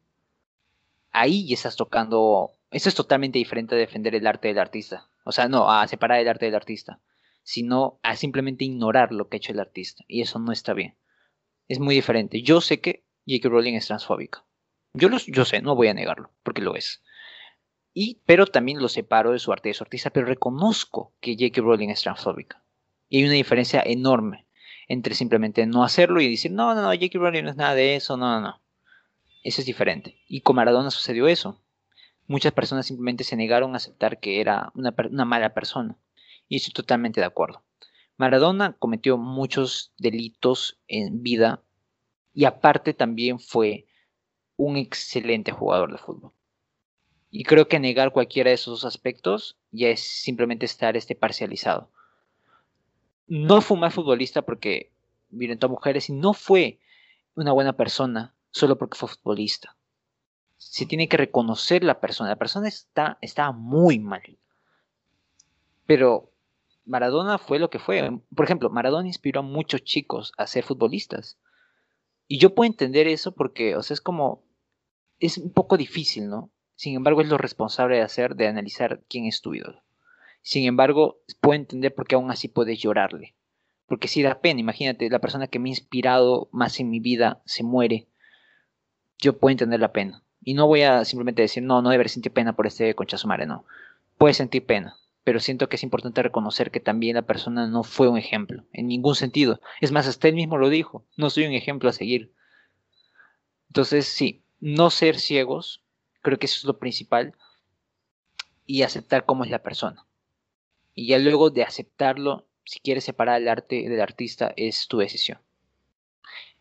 [1.09, 2.51] ahí estás tocando.
[2.69, 5.09] Eso es totalmente diferente a defender el arte del artista.
[5.23, 6.99] O sea, no, a separar el arte del artista,
[7.41, 10.03] sino a simplemente ignorar lo que ha hecho el artista.
[10.07, 10.95] Y eso no está bien.
[11.67, 12.43] Es muy diferente.
[12.43, 13.49] Yo sé que J.K.
[13.49, 14.45] Rowling es transfóbica.
[14.93, 17.01] Yo, lo, yo sé, no voy a negarlo, porque lo es.
[17.95, 21.61] Y, pero también lo separo de su arte de su artista, pero reconozco que J.K.
[21.61, 22.63] Rowling es transfóbica.
[23.09, 24.46] Y hay una diferencia enorme
[24.87, 27.19] entre simplemente no hacerlo y decir, no, no, no, J.K.
[27.19, 28.61] Rowling no es nada de eso, no, no, no.
[29.43, 30.19] Eso es diferente.
[30.27, 31.61] Y con Maradona sucedió eso.
[32.25, 35.97] Muchas personas simplemente se negaron a aceptar que era una, una mala persona.
[36.47, 37.63] Y estoy totalmente de acuerdo.
[38.17, 41.63] Maradona cometió muchos delitos en vida
[42.33, 43.87] y aparte también fue
[44.55, 46.31] un excelente jugador de fútbol.
[47.29, 51.91] Y creo que negar cualquiera de esos aspectos ya es simplemente estar este parcializado.
[53.27, 54.91] No fue mal futbolista porque
[55.29, 56.79] violentó a mujeres y no fue
[57.35, 59.75] una buena persona solo porque fue futbolista.
[60.57, 62.29] Se tiene que reconocer la persona.
[62.29, 64.37] La persona está, muy mal.
[65.85, 66.31] Pero
[66.85, 68.19] Maradona fue lo que fue.
[68.35, 71.37] Por ejemplo, Maradona inspiró a muchos chicos a ser futbolistas.
[72.27, 74.43] Y yo puedo entender eso porque, o sea, es como,
[75.19, 76.49] es un poco difícil, ¿no?
[76.75, 79.81] Sin embargo, es lo responsable de hacer, de analizar quién es tu ídolo.
[80.41, 83.35] Sin embargo, puedo entender por qué aún así puedes llorarle.
[83.87, 87.41] Porque si da pena, imagínate, la persona que me ha inspirado más en mi vida
[87.45, 88.07] se muere.
[89.17, 90.23] Yo puedo entender la pena.
[90.43, 93.45] Y no voy a simplemente decir, no, no debería sentir pena por este conchazo madre,
[93.45, 93.65] no.
[94.17, 98.07] Puedes sentir pena, pero siento que es importante reconocer que también la persona no fue
[98.07, 99.59] un ejemplo, en ningún sentido.
[99.81, 102.31] Es más, hasta él mismo lo dijo, no soy un ejemplo a seguir.
[103.67, 105.83] Entonces, sí, no ser ciegos,
[106.21, 107.35] creo que eso es lo principal,
[108.65, 110.06] y aceptar cómo es la persona.
[110.99, 115.37] Y ya luego de aceptarlo, si quieres separar el arte del artista, es tu decisión.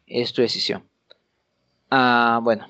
[0.06, 0.86] Es tu decisión.
[1.90, 2.68] Ah, bueno,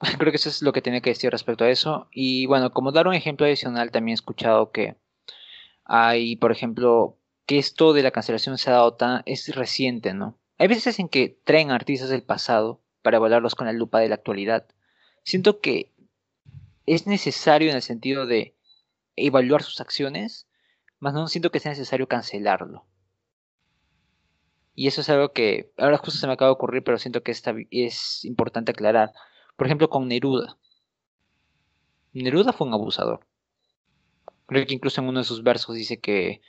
[0.18, 2.08] creo que eso es lo que tenía que decir respecto a eso.
[2.12, 4.96] Y bueno, como dar un ejemplo adicional, también he escuchado que
[5.86, 7.16] hay, por ejemplo,
[7.46, 10.38] que esto de la cancelación se ha dado tan, es reciente, ¿no?
[10.58, 14.16] Hay veces en que traen artistas del pasado para evaluarlos con la lupa de la
[14.16, 14.66] actualidad.
[15.24, 15.90] Siento que
[16.84, 18.54] es necesario en el sentido de
[19.16, 20.47] evaluar sus acciones,
[21.00, 22.86] más no siento que sea necesario cancelarlo.
[24.74, 27.32] Y eso es algo que ahora justo se me acaba de ocurrir, pero siento que
[27.32, 29.12] esta, es importante aclarar.
[29.56, 30.56] Por ejemplo, con Neruda.
[32.12, 33.26] Neruda fue un abusador.
[34.46, 36.40] Creo que incluso en uno de sus versos dice que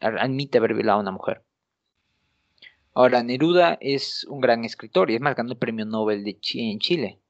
[0.00, 1.44] admite haber violado a una mujer.
[2.94, 6.78] Ahora, Neruda es un gran escritor y es más, ganó el premio Nobel de en
[6.78, 7.20] Chile.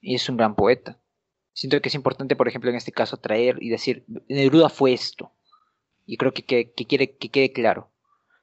[0.00, 0.98] Y es un gran poeta.
[1.52, 5.32] Siento que es importante, por ejemplo, en este caso, traer y decir, Neruda fue esto.
[6.06, 7.88] Y creo que, que, que quiere que quede claro.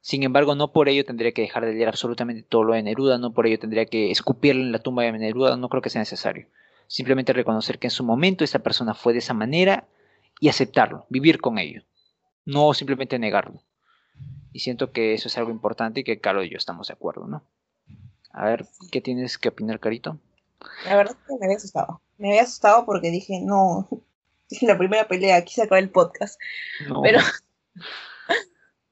[0.02, 3.20] Sin embargo, no por ello tendría que dejar de leer absolutamente todo lo de Neruda,
[3.20, 6.02] no por ello tendría que escupirle en la tumba de Neruda, no creo que sea
[6.02, 6.48] necesario.
[6.88, 9.88] Simplemente reconocer que en su momento esa persona fue de esa manera
[10.40, 11.84] y aceptarlo, vivir con ello,
[12.46, 13.62] no simplemente negarlo.
[14.52, 17.28] Y siento que eso es algo importante y que Carlos y yo estamos de acuerdo,
[17.28, 17.44] ¿no?
[18.32, 20.18] A ver, ¿qué tienes que opinar, Carito?
[20.86, 22.02] La verdad es que me había asustado.
[22.18, 23.88] Me había asustado porque dije, no,
[24.50, 26.40] dije la primera pelea, aquí se acaba el podcast.
[26.88, 27.02] No.
[27.02, 27.20] Pero,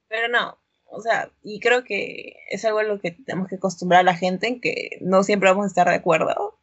[0.08, 4.02] pero no, o sea, y creo que es algo a lo que tenemos que acostumbrar
[4.02, 6.58] a la gente en que no siempre vamos a estar de acuerdo.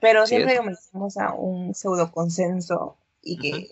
[0.00, 3.68] Pero siempre comenzamos a un pseudo consenso y que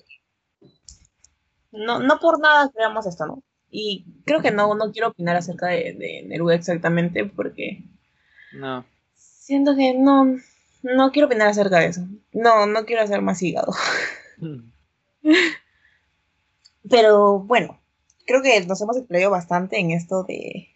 [1.72, 3.42] no, no por nada creamos esto, ¿no?
[3.68, 7.84] Y creo que no, no quiero opinar acerca de, de Neruda exactamente porque
[8.52, 8.84] No.
[9.14, 10.36] siento que no,
[10.82, 12.02] no quiero opinar acerca de eso.
[12.32, 13.72] No, no quiero hacer más hígado.
[16.88, 17.80] Pero bueno,
[18.26, 20.68] creo que nos hemos explayado bastante en esto de,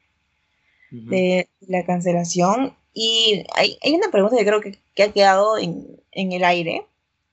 [1.61, 2.77] la cancelación.
[2.93, 6.87] Y hay, hay una pregunta que creo que, que ha quedado en, en el aire,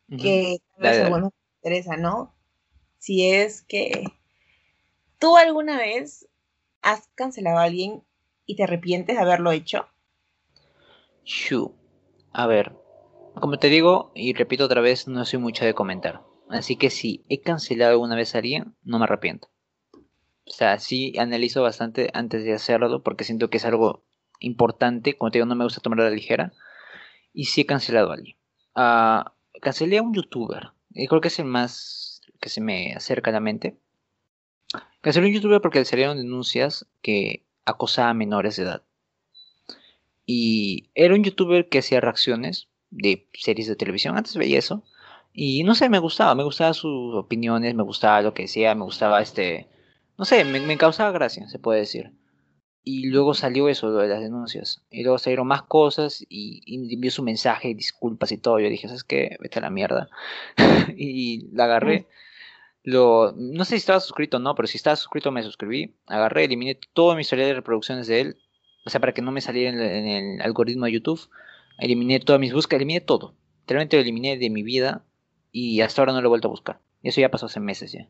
[0.10, 2.34] que a algunos interesa, ¿no?
[2.98, 4.03] Si es que
[5.19, 6.27] tú alguna vez
[6.81, 8.03] has cancelado a alguien
[8.45, 9.88] y te arrepientes de haberlo hecho.
[11.23, 11.76] Shu.
[12.34, 12.76] A ver,
[13.35, 16.22] como te digo y repito otra vez, no soy mucho de comentar.
[16.52, 19.49] Así que si he cancelado alguna vez a alguien, no me arrepiento.
[20.45, 24.03] O sea, sí analizo bastante antes de hacerlo porque siento que es algo
[24.40, 25.18] importante.
[25.18, 26.53] Como te digo, no me gusta tomar a la ligera.
[27.34, 28.36] Y sí he cancelado a alguien.
[28.76, 30.72] Ah, cancelé a un youtuber.
[30.90, 33.78] Y creo que es el más que se me acerca a la mente.
[34.99, 38.84] Cancelé a un youtuber porque le salieron denuncias que acosaba a menores de edad.
[40.26, 44.18] Y era un youtuber que hacía reacciones de series de televisión.
[44.18, 44.84] Antes veía eso.
[45.34, 46.36] Y no sé, me gustaba.
[46.36, 49.68] Me gustaban sus opiniones, me gustaba lo que decía, me gustaba este.
[50.18, 52.12] No sé, me, me causaba gracia, se puede decir.
[52.84, 54.84] Y luego salió eso, lo de las denuncias.
[54.90, 58.60] Y luego salieron más cosas y, y envió su mensaje, disculpas y todo.
[58.60, 59.38] Yo dije, ¿sabes qué?
[59.40, 60.10] Vete a la mierda.
[60.98, 62.08] y la agarré.
[62.84, 65.95] Lo, no sé si estaba suscrito o no, pero si estaba suscrito me suscribí.
[66.08, 68.38] Agarré, eliminé todo mi historial de reproducciones de él.
[68.86, 71.30] O sea, para que no me saliera en el, en el algoritmo de YouTube.
[71.78, 73.36] Eliminé todas mis búsquedas, eliminé todo.
[73.62, 75.06] Literalmente lo eliminé de mi vida
[75.52, 76.80] y hasta ahora no lo he vuelto a buscar.
[77.03, 78.07] Eso ya pasó hace meses ya.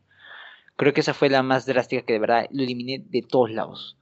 [0.76, 3.98] Creo que esa fue la más drástica que de verdad lo eliminé de todos lados.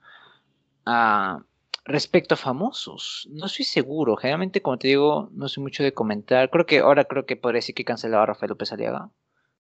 [0.87, 1.45] Ah,
[1.85, 4.17] respecto a famosos, no estoy seguro.
[4.17, 6.51] Generalmente, como te digo, no soy mucho de comentar.
[6.51, 9.11] Creo que ahora creo que podría decir que he cancelado a Rafael López Aliaga.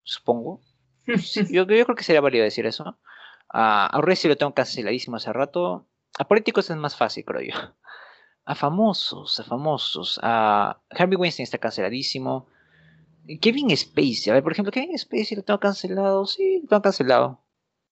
[0.03, 0.61] Supongo.
[1.49, 2.97] Yo, creo que sería válido decir eso.
[3.49, 5.85] Ah, a Urresti lo tengo canceladísimo hace rato.
[6.17, 7.55] A políticos es más fácil, creo yo.
[8.45, 10.19] A famosos, a famosos.
[10.21, 12.47] A Harvey Weinstein está canceladísimo.
[13.41, 16.25] Kevin Spacey, a ver, por ejemplo, Kevin Spacey lo tengo cancelado.
[16.25, 17.41] Sí, lo tengo cancelado.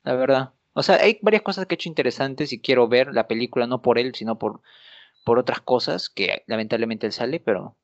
[0.03, 0.53] La verdad.
[0.73, 3.81] O sea, hay varias cosas que he hecho interesantes y quiero ver la película, no
[3.81, 4.61] por él, sino por,
[5.25, 7.77] por otras cosas que lamentablemente él sale, pero.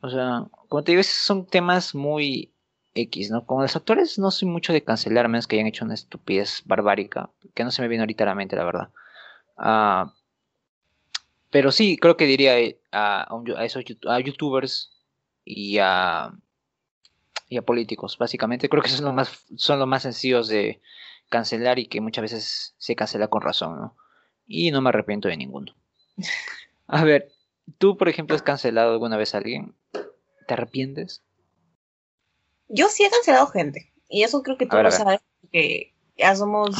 [0.00, 2.54] O sea, como te digo, esos son temas muy
[2.94, 3.46] X, ¿no?
[3.46, 7.30] Como los actores no soy mucho de cancelar, menos que hayan hecho una estupidez barbárica,
[7.54, 8.90] que no se me viene ahorita a la mente, la verdad.
[9.56, 10.14] Ah,
[11.50, 13.26] pero sí, creo que diría eh, a,
[13.56, 14.92] a esos a youtubers
[15.44, 16.32] y a,
[17.48, 18.68] y a políticos, básicamente.
[18.68, 20.80] Creo que son los más, son los más sencillos de
[21.28, 23.96] cancelar y que muchas veces se cancela con razón, ¿no?
[24.46, 25.74] Y no me arrepiento de ninguno.
[26.86, 27.30] A ver,
[27.78, 29.74] tú, por ejemplo, has cancelado alguna vez a alguien.
[30.46, 31.22] ¿Te arrepientes?
[32.68, 33.92] Yo sí he cancelado gente.
[34.08, 36.74] Y eso creo que tú ver, lo sabes, porque ya somos,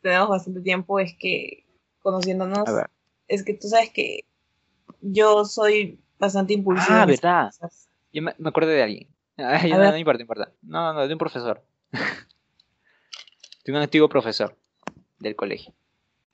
[0.00, 1.66] tenemos bastante tiempo, es que
[2.02, 2.68] conociéndonos,
[3.26, 4.26] es que tú sabes que
[5.00, 7.02] yo soy bastante impulsiva.
[7.02, 7.50] Ah, verdad.
[8.12, 9.11] Yo me, me acordé de alguien.
[9.36, 10.52] Ay, no, no importa, no importa.
[10.62, 11.64] No, no, de un profesor.
[13.64, 14.56] de un antiguo profesor
[15.18, 15.72] del colegio.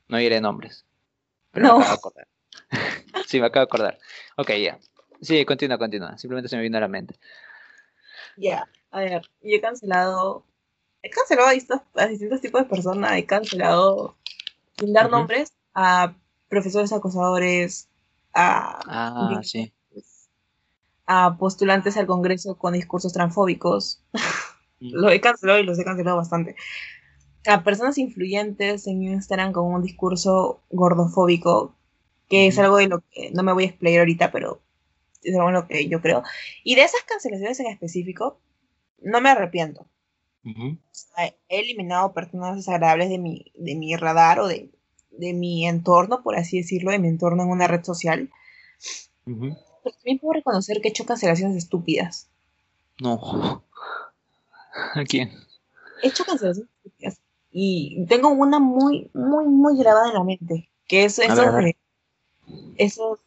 [0.09, 0.85] No diré nombres.
[1.53, 1.79] Pero No.
[1.79, 2.29] me acabo de acordar.
[3.27, 3.99] sí, me acabo de acordar.
[4.37, 4.79] Ok, ya.
[5.21, 6.17] Sí, continúa, continúa.
[6.19, 7.19] Simplemente se me vino a la mente.
[8.37, 10.45] Ya, a ver, yo he cancelado,
[11.03, 14.17] he cancelado a distintos, a distintos tipos de personas, he cancelado,
[14.79, 16.15] sin dar nombres, a
[16.49, 17.89] profesores acosadores,
[18.33, 19.73] a, Ah, sí.
[21.09, 24.05] A postulantes al Congreso con discursos transfóbicos.
[24.79, 26.55] Lo he cancelado y los he cancelado bastante.
[27.47, 31.75] A personas influyentes en Instagram con un discurso gordofóbico,
[32.29, 34.61] que es algo de lo que no me voy a explayar ahorita, pero
[35.23, 36.23] es algo en lo que yo creo.
[36.63, 38.39] Y de esas cancelaciones en específico,
[39.01, 39.87] no me arrepiento.
[40.45, 44.71] He eliminado personas desagradables de mi, de mi radar o de,
[45.11, 48.31] de mi entorno, por así decirlo, de mi entorno en una red social.
[49.27, 49.57] Ujú.
[49.83, 52.29] Pero también puedo reconocer que hecho cancelaciones estúpidas.
[53.01, 53.63] No.
[54.95, 55.33] ¿A quién?
[56.03, 57.21] He hecho cancelaciones estúpidas.
[57.51, 60.69] Y tengo una muy, muy, muy grabada en la mente.
[60.87, 61.77] Que es eso de.
[62.77, 63.19] Eso.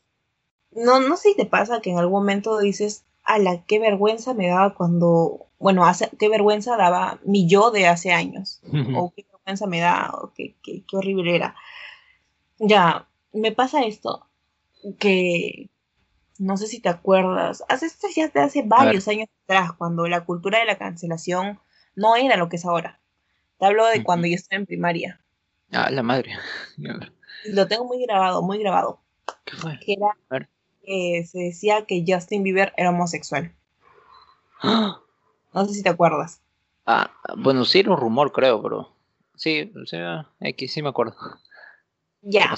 [0.71, 4.33] No, no sé si te pasa que en algún momento dices, a la qué vergüenza
[4.33, 8.61] me daba cuando, bueno, hace, qué vergüenza daba mi yo de hace años,
[8.95, 11.55] o qué vergüenza me da, o qué, qué, qué horrible era.
[12.59, 14.25] Ya, me pasa esto,
[14.99, 15.69] que
[16.41, 20.25] no sé si te acuerdas, hace esto ya de hace varios años atrás, cuando la
[20.25, 21.59] cultura de la cancelación
[21.95, 22.99] no era lo que es ahora.
[23.59, 25.21] Te hablo de cuando yo estaba en primaria.
[25.71, 26.33] Ah, la madre.
[27.45, 28.99] Lo tengo muy grabado, muy grabado.
[29.45, 29.79] ¿Qué fue?
[29.85, 30.47] Que era
[30.81, 33.53] que se decía que Justin Bieber era homosexual.
[34.63, 34.99] ¡Ah!
[35.53, 36.41] No sé si te acuerdas.
[36.87, 38.91] Ah, bueno, sí era un rumor, creo, pero.
[39.35, 41.15] Sí, o sea, X, sí me acuerdo.
[42.23, 42.55] Ya.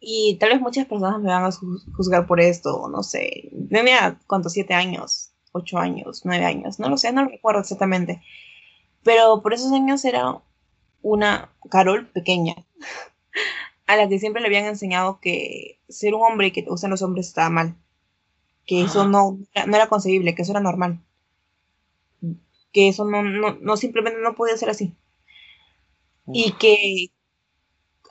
[0.00, 3.50] Y tal vez muchas personas me van a juz- juzgar por esto, no sé.
[3.70, 4.52] Tenía, ¿cuántos?
[4.52, 5.32] ¿Siete años?
[5.52, 6.22] ¿Ocho años?
[6.24, 6.78] ¿Nueve años?
[6.78, 8.22] No lo sé, no lo recuerdo exactamente.
[9.04, 10.40] Pero por esos años era
[11.02, 12.56] una Carol pequeña,
[13.86, 16.90] a la que siempre le habían enseñado que ser un hombre y que te gustan
[16.90, 17.76] los hombres estaba mal.
[18.66, 21.00] Que eso no, no era concebible, que eso era normal.
[22.72, 24.96] Que eso no, no, no simplemente no podía ser así.
[26.32, 27.10] Y que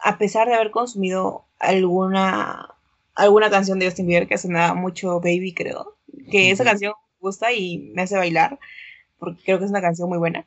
[0.03, 2.75] a pesar de haber consumido alguna,
[3.15, 5.97] alguna canción de Justin Bieber que sonaba mucho Baby, creo,
[6.31, 8.59] que esa canción me gusta y me hace bailar,
[9.19, 10.45] porque creo que es una canción muy buena.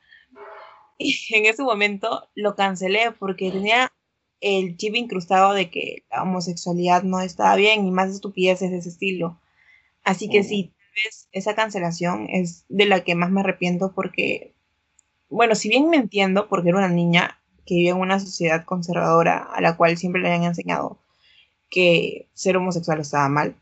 [0.98, 3.92] Y en ese momento lo cancelé porque tenía
[4.40, 8.88] el chip incrustado de que la homosexualidad no estaba bien y más estupideces de ese
[8.88, 9.40] estilo.
[10.04, 10.44] Así que Oh.
[10.44, 10.72] sí,
[11.32, 14.54] esa cancelación es de la que más me arrepiento porque,
[15.28, 19.38] bueno, si bien me entiendo porque era una niña que vivía en una sociedad conservadora
[19.38, 20.98] a la cual siempre le habían enseñado
[21.70, 23.56] que ser homosexual estaba mal,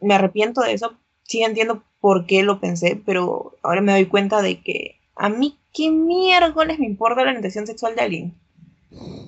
[0.00, 0.94] me arrepiento de eso.
[1.22, 5.58] Sí entiendo por qué lo pensé, pero ahora me doy cuenta de que a mí
[5.72, 8.34] qué miércoles me importa la orientación sexual de alguien.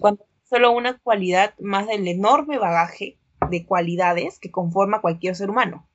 [0.01, 3.19] Cuando solo una cualidad más del enorme bagaje
[3.51, 5.89] de cualidades que conforma cualquier ser humano.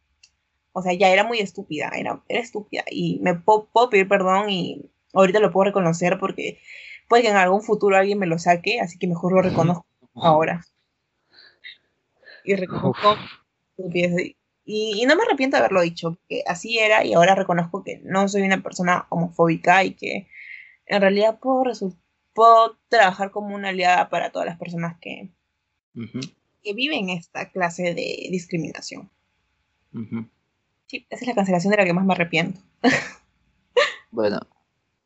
[0.73, 2.83] O sea, ya era muy estúpida, era, era estúpida.
[2.89, 6.59] Y me puedo, puedo pedir perdón y ahorita lo puedo reconocer porque
[7.11, 9.85] puede que en algún futuro alguien me lo saque, así que mejor lo reconozco
[10.15, 10.65] ahora.
[12.45, 13.17] Y reconozco.
[13.77, 14.33] Y,
[14.63, 18.29] y no me arrepiento de haberlo dicho, porque así era y ahora reconozco que no
[18.29, 20.29] soy una persona homofóbica y que
[20.85, 25.31] en realidad puedo, trabajar como una aliada para todas las personas que,
[26.63, 29.09] que viven esta clase de discriminación.
[30.87, 32.61] Sí, esa es la cancelación de la que más me arrepiento.
[34.13, 34.41] Bueno,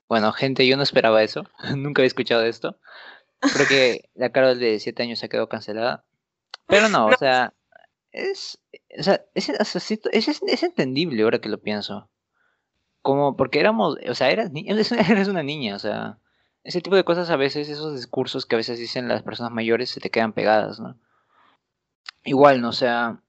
[0.07, 1.43] bueno, gente, yo no esperaba eso.
[1.75, 2.77] Nunca había escuchado esto.
[3.39, 6.03] Creo que la Carol de 7 años se quedó cancelada.
[6.67, 7.17] Pero no, o No.
[7.17, 7.53] sea,
[8.11, 8.59] es,
[8.97, 12.09] o sea, es, o sea, es, es- es entendible ahora que lo pienso.
[13.01, 16.17] Como, porque éramos, o sea, eras, eres, una niña, o sea,
[16.63, 19.91] ese tipo de cosas a veces, esos discursos que a veces dicen las personas mayores
[19.91, 20.97] se te quedan pegadas, ¿no?
[22.23, 22.69] Igual, ¿no?
[22.69, 23.21] O sea,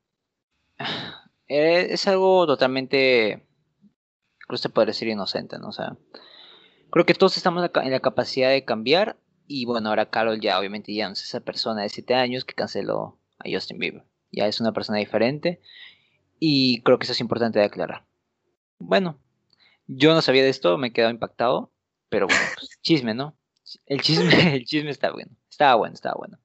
[1.49, 3.47] eh, es algo totalmente,
[4.39, 5.69] creo que se podría decir inocente, ¿no?
[5.69, 5.97] O sea,
[6.91, 10.95] creo que todos estamos en la capacidad de cambiar y bueno, ahora Carol ya obviamente
[10.95, 14.05] ya no es esa persona de 7 años que canceló a Justin Bieber.
[14.33, 15.61] Ya es una persona diferente
[16.41, 18.05] y creo que eso es importante de aclarar.
[18.79, 19.19] Bueno,
[19.87, 21.71] yo no sabía de esto, me he quedado impactado,
[22.09, 23.37] pero bueno, pues, chisme, ¿no?
[23.87, 26.39] El chisme, el chisme está bueno, estaba bueno, estaba bueno.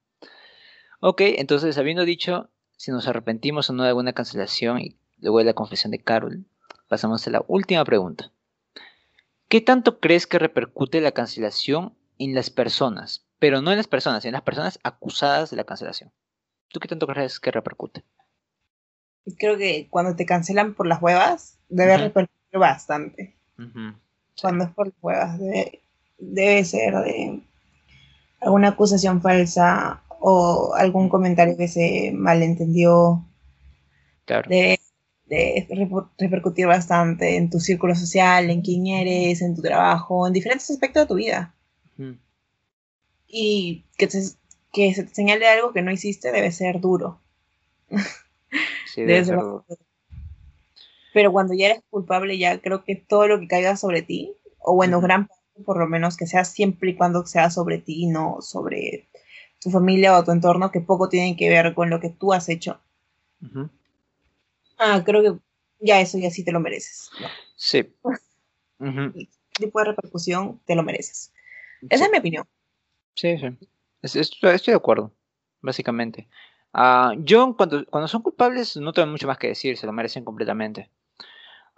[0.99, 5.45] Ok, entonces habiendo dicho si nos arrepentimos o no de alguna cancelación y luego de
[5.45, 6.45] la confesión de Carol,
[6.87, 8.31] pasamos a la última pregunta.
[9.51, 13.27] ¿Qué tanto crees que repercute la cancelación en las personas?
[13.37, 16.13] Pero no en las personas, en las personas acusadas de la cancelación.
[16.69, 18.05] ¿Tú qué tanto crees que repercute?
[19.37, 22.03] Creo que cuando te cancelan por las huevas, debe Ujú.
[22.03, 23.35] repercutir bastante.
[24.39, 25.81] Cuando es por las huevas, debe,
[26.17, 27.41] debe ser de
[28.39, 33.25] alguna acusación falsa o algún comentario que se malentendió.
[34.23, 34.49] Claro.
[36.17, 41.03] Repercutir bastante en tu círculo social, en quién eres, en tu trabajo, en diferentes aspectos
[41.03, 41.53] de tu vida.
[41.97, 42.17] Ujú,
[43.29, 44.21] Y que, te-
[44.71, 47.19] que se te señale algo que no hiciste debe ser duro.
[48.83, 49.65] Sí, Debe debe ser duro.
[51.13, 54.75] Pero cuando ya eres culpable, ya creo que todo lo que caiga sobre ti, o
[54.75, 55.01] bueno, Ujú.
[55.01, 58.41] gran parte por lo menos, que sea siempre y cuando sea sobre ti y no
[58.41, 59.07] sobre
[59.61, 62.49] tu familia o tu entorno, que poco tienen que ver con lo que tú has
[62.49, 62.79] hecho.
[63.41, 63.69] Ujú.
[64.81, 65.39] Ah, creo que
[65.79, 67.09] ya eso ya sí te lo mereces.
[67.21, 67.27] ¿no?
[67.55, 67.93] Sí.
[69.13, 69.29] Ese
[69.67, 71.33] tipo de repercusión te lo mereces.
[71.89, 72.05] Esa sí.
[72.05, 72.47] es mi opinión.
[73.15, 73.47] Sí, sí.
[74.01, 75.13] Es- Estoy, estoy de acuerdo,
[75.61, 76.29] básicamente.
[76.73, 80.25] Ah, yo, cuando, cuando son culpables, no tengo mucho más que decir, se lo merecen
[80.25, 80.91] completamente.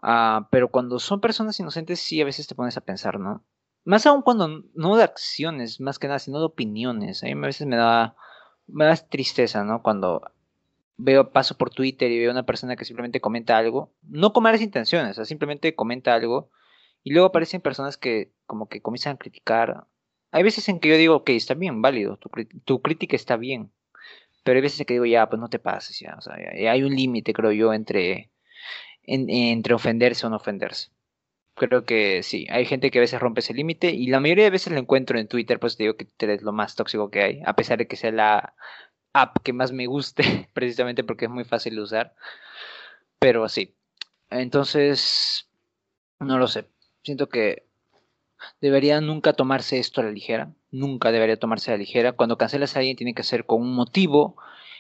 [0.02, 3.44] Ah, pero cuando son personas inocentes, sí, a veces te pones a pensar, ¿no?
[3.86, 7.24] Más aún cuando no de acciones, más que nada, sino de opiniones.
[7.24, 8.16] A mí a veces me da,
[8.68, 9.82] me da tristeza, ¿no?
[9.84, 10.22] Cuando
[10.98, 14.62] veo, paso por Twitter y veo una persona que simplemente comenta algo, no con malas
[14.62, 16.50] intenciones, o sea, simplemente comenta algo,
[17.04, 19.88] y luego aparecen personas que como que comienzan a criticar.
[20.32, 23.72] Hay veces en que yo digo, ok, está bien, válido, tu, crítica está bien,
[24.44, 26.84] pero hay veces en que digo, ya, pues no te pases, ya, o sea, hay
[26.84, 28.32] un límite, creo yo, entre,
[29.04, 30.90] en- entre ofenderse o no ofenderse.
[31.56, 34.50] Creo que sí, hay gente que a veces rompe ese límite y la mayoría de
[34.52, 37.22] veces lo encuentro en Twitter, pues te digo que Twitter es lo más tóxico que
[37.22, 38.56] hay, a pesar de que sea la
[39.14, 42.16] app que más me guste, precisamente porque es muy fácil de usar.
[43.20, 43.76] Pero sí,
[44.30, 45.50] entonces,
[46.20, 46.68] no lo sé.
[47.04, 47.68] Siento que
[48.62, 52.14] debería nunca tomarse esto a la ligera, nunca debería tomarse a la ligera.
[52.14, 54.36] Cuando cancelas a alguien tiene que ser con un motivo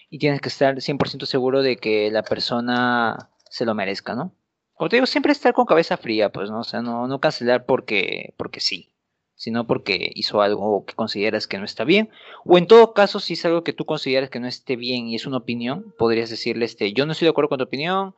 [0.09, 4.35] y tienes que estar 100% seguro de que la persona se lo merezca, ¿no?
[4.73, 6.59] Como te digo, siempre estar con cabeza fría, pues, ¿no?
[6.59, 8.92] O sea, no, no cancelar porque, porque sí,
[9.43, 12.09] sino porque hizo algo que consideras que no está bien.
[12.45, 15.15] O en todo caso, si es algo que tú consideras que no esté bien y
[15.15, 18.15] es una opinión, podrías decirle, este, yo no estoy de acuerdo con tu opinión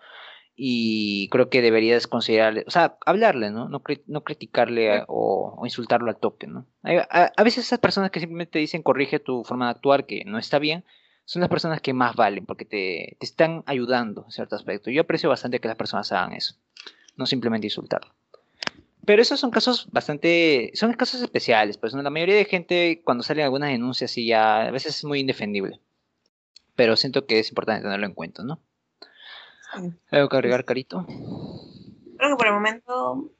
[0.55, 3.67] y creo que deberías considerarle, o sea, hablarle, ¿no?
[3.69, 6.65] No, cri- no criticarle a- o, o insultarlo al toque, ¿no?
[6.83, 10.37] A, a veces esas personas que simplemente dicen corrige tu forma de actuar que no
[10.37, 10.85] está bien,
[11.25, 14.91] son las personas que más valen porque te, te están ayudando en cierto aspecto.
[14.91, 16.55] Yo aprecio bastante que las personas hagan eso,
[17.17, 18.11] no simplemente insultarlo.
[19.05, 22.01] Pero esos son casos bastante, son casos especiales, pues ¿no?
[22.01, 25.79] la mayoría de gente cuando salen algunas denuncias sí ya a veces es muy indefendible.
[26.75, 28.59] Pero siento que es importante tenerlo en cuenta, ¿no?
[29.77, 29.93] Sí.
[30.11, 31.05] ¿Algo que agregar, Carito?
[31.05, 33.31] Creo que por el momento,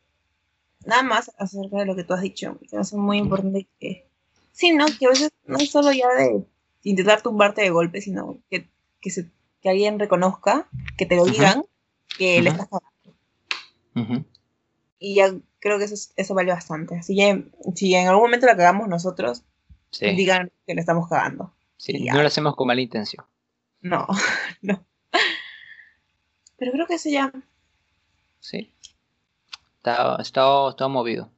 [0.86, 4.08] nada más acerca de lo que tú has dicho, que es muy importante que,
[4.52, 4.86] sí, ¿no?
[4.86, 6.46] Que a veces no es solo ya de
[6.84, 8.70] intentar tumbarte de golpe, sino que,
[9.02, 9.32] que, se,
[9.62, 11.64] que alguien reconozca, que te lo digan,
[12.18, 12.96] que le estás cagando.
[13.96, 14.26] Ujú.
[15.00, 15.34] Y ya
[15.66, 16.96] creo que eso, es- eso vale bastante.
[16.96, 19.44] Así que si en algún momento la cagamos nosotros,
[19.90, 21.54] Sí, digan que le estamos cagando.
[21.78, 23.26] sí, no lo hacemos con mala intención.
[23.82, 24.06] No,
[24.62, 24.84] no.
[26.58, 27.32] Pero creo que eso ya.
[28.40, 28.72] Sí.
[29.78, 31.30] Está, está, está movido.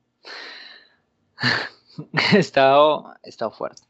[1.38, 3.82] ha estado, ha estado fuerte.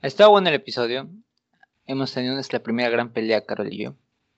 [0.00, 1.08] Ha estado bueno el episodio.
[1.86, 3.94] Hemos tenido nuestra primera gran pelea, Carol y yo.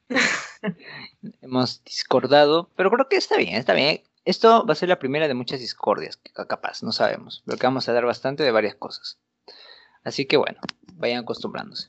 [1.43, 4.02] Hemos discordado, pero creo que está bien, está bien.
[4.24, 6.18] Esto va a ser la primera de muchas discordias,
[6.48, 7.42] capaz, no sabemos.
[7.47, 9.18] Pero que vamos a hablar bastante de varias cosas.
[10.05, 10.60] Así que bueno,
[10.94, 11.88] vayan acostumbrándose.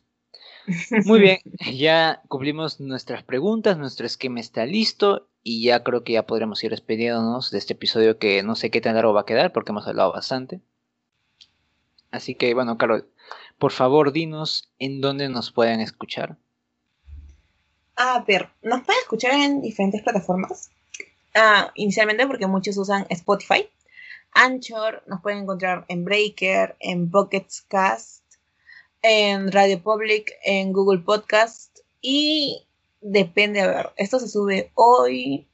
[1.06, 1.40] Muy bien,
[1.76, 6.72] ya cumplimos nuestras preguntas, nuestro esquema está listo y ya creo que ya podremos ir
[6.72, 9.88] despidiéndonos de este episodio que no sé qué tan largo va a quedar porque hemos
[9.88, 10.62] hablado bastante.
[12.12, 13.10] Así que bueno, Carol,
[13.58, 16.38] por favor dinos en dónde nos pueden escuchar.
[17.96, 20.70] A ver, nos pueden escuchar en diferentes plataformas.
[21.36, 23.70] Ah, inicialmente porque muchos usan Spotify.
[24.34, 28.24] Anchor, nos pueden encontrar en Breaker, en Pocket Cast,
[29.02, 32.68] en Radio Public, en Google Podcast y
[33.02, 35.48] depende, a ver, esto se sube hoy,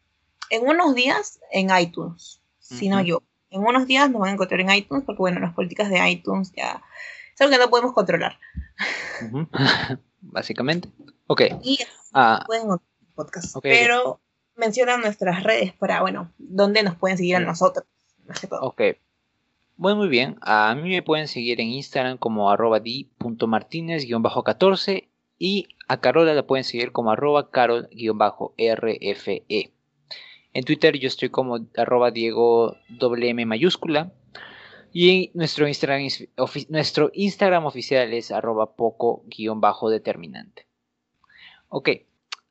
[0.50, 3.24] en unos días en iTunes, si no yo.
[3.50, 6.52] En unos días nos van a encontrar en iTunes porque bueno, las políticas de iTunes
[6.52, 6.84] ya
[7.34, 8.38] es algo que no podemos controlar.
[10.22, 10.90] Básicamente.
[11.28, 11.42] Ok.
[11.64, 11.80] Y
[12.14, 13.58] Ah, pueden encontrar podcast.
[13.62, 14.20] Pero
[14.58, 17.86] mencionan nuestras redes para, bueno, dónde nos pueden seguir a nosotros.
[18.28, 18.62] Más que todo.
[18.62, 18.82] Ok.
[19.78, 20.38] Bueno, muy bien.
[20.42, 25.08] A mí me pueden seguir en Instagram como arroba di.martinez-14
[25.40, 29.44] y a Carola la pueden seguir como arroba carol-rfe.
[30.54, 34.12] En Twitter yo estoy como arroba Diego WM mayúscula.
[34.94, 36.02] Y nuestro Instagram,
[36.38, 40.66] ofi- nuestro Instagram oficial es arroba poco-determinante.
[41.70, 41.90] Ok.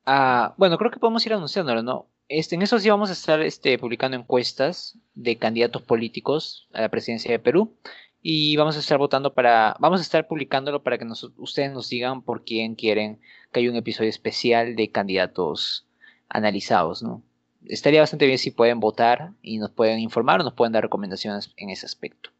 [0.06, 2.08] Ah, bueno, creo que podemos ir anunciándolo, ¿no?
[2.28, 6.88] Este, en esos días vamos a estar este, publicando encuestas de candidatos políticos a la
[6.88, 7.76] presidencia de Perú
[8.22, 11.06] y vamos a estar votando para, vamos a estar publicándolo para que
[11.38, 13.20] ustedes nos digan por quién quieren
[13.52, 15.86] que haya un episodio especial de candidatos
[16.28, 17.22] analizados, ¿no?
[17.64, 21.52] Estaría bastante bien si pueden votar y nos pueden informar o nos pueden dar recomendaciones
[21.56, 22.30] en ese aspecto.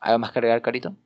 [0.00, 0.96] ¿Algo más que agregar, Carito?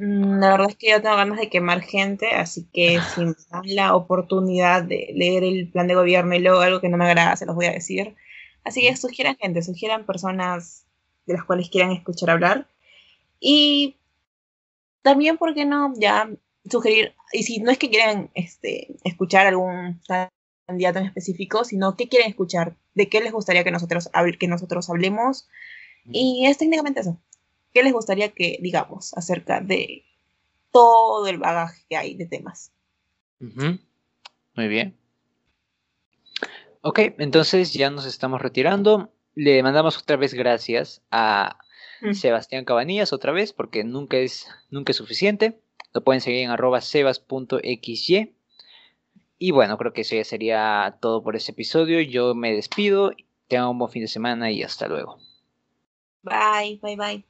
[0.00, 3.34] Mm, La verdad es que yo tengo ganas de quemar gente, así que si me
[3.50, 7.04] dan la oportunidad de leer el plan de gobierno y luego algo que no me
[7.06, 8.16] agrada, se los voy a decir.
[8.64, 10.86] Así que sugieran gente, sugieran personas
[11.26, 12.66] de las cuales quieran escuchar hablar.
[13.40, 13.96] Y
[15.02, 15.92] también, ¿por qué no?
[15.96, 16.30] Ya
[16.70, 20.00] sugerir, y si no es que quieran este, escuchar algún
[20.66, 24.90] candidato en específico, sino qué quieren escuchar, de qué les gustaría que nosotros, que nosotros
[24.90, 25.48] hablemos.
[26.04, 27.18] Y es técnicamente eso.
[27.72, 30.04] ¿Qué les gustaría que digamos acerca de
[30.72, 32.72] todo el bagaje que hay de temas?
[33.38, 34.96] Muy bien.
[36.82, 39.12] Ok, entonces ya nos estamos retirando.
[39.34, 41.58] Le mandamos otra vez gracias a
[42.00, 42.14] Mm.
[42.14, 45.60] Sebastián Cabanillas otra vez porque nunca es, nunca es suficiente.
[45.92, 48.34] Lo pueden seguir en arroba sebas.xy.
[49.38, 52.00] Y bueno, creo que eso ya sería todo por este episodio.
[52.00, 53.12] Yo me despido.
[53.48, 55.18] Tengan un buen fin de semana y hasta luego.
[56.22, 57.29] Bye, bye, bye.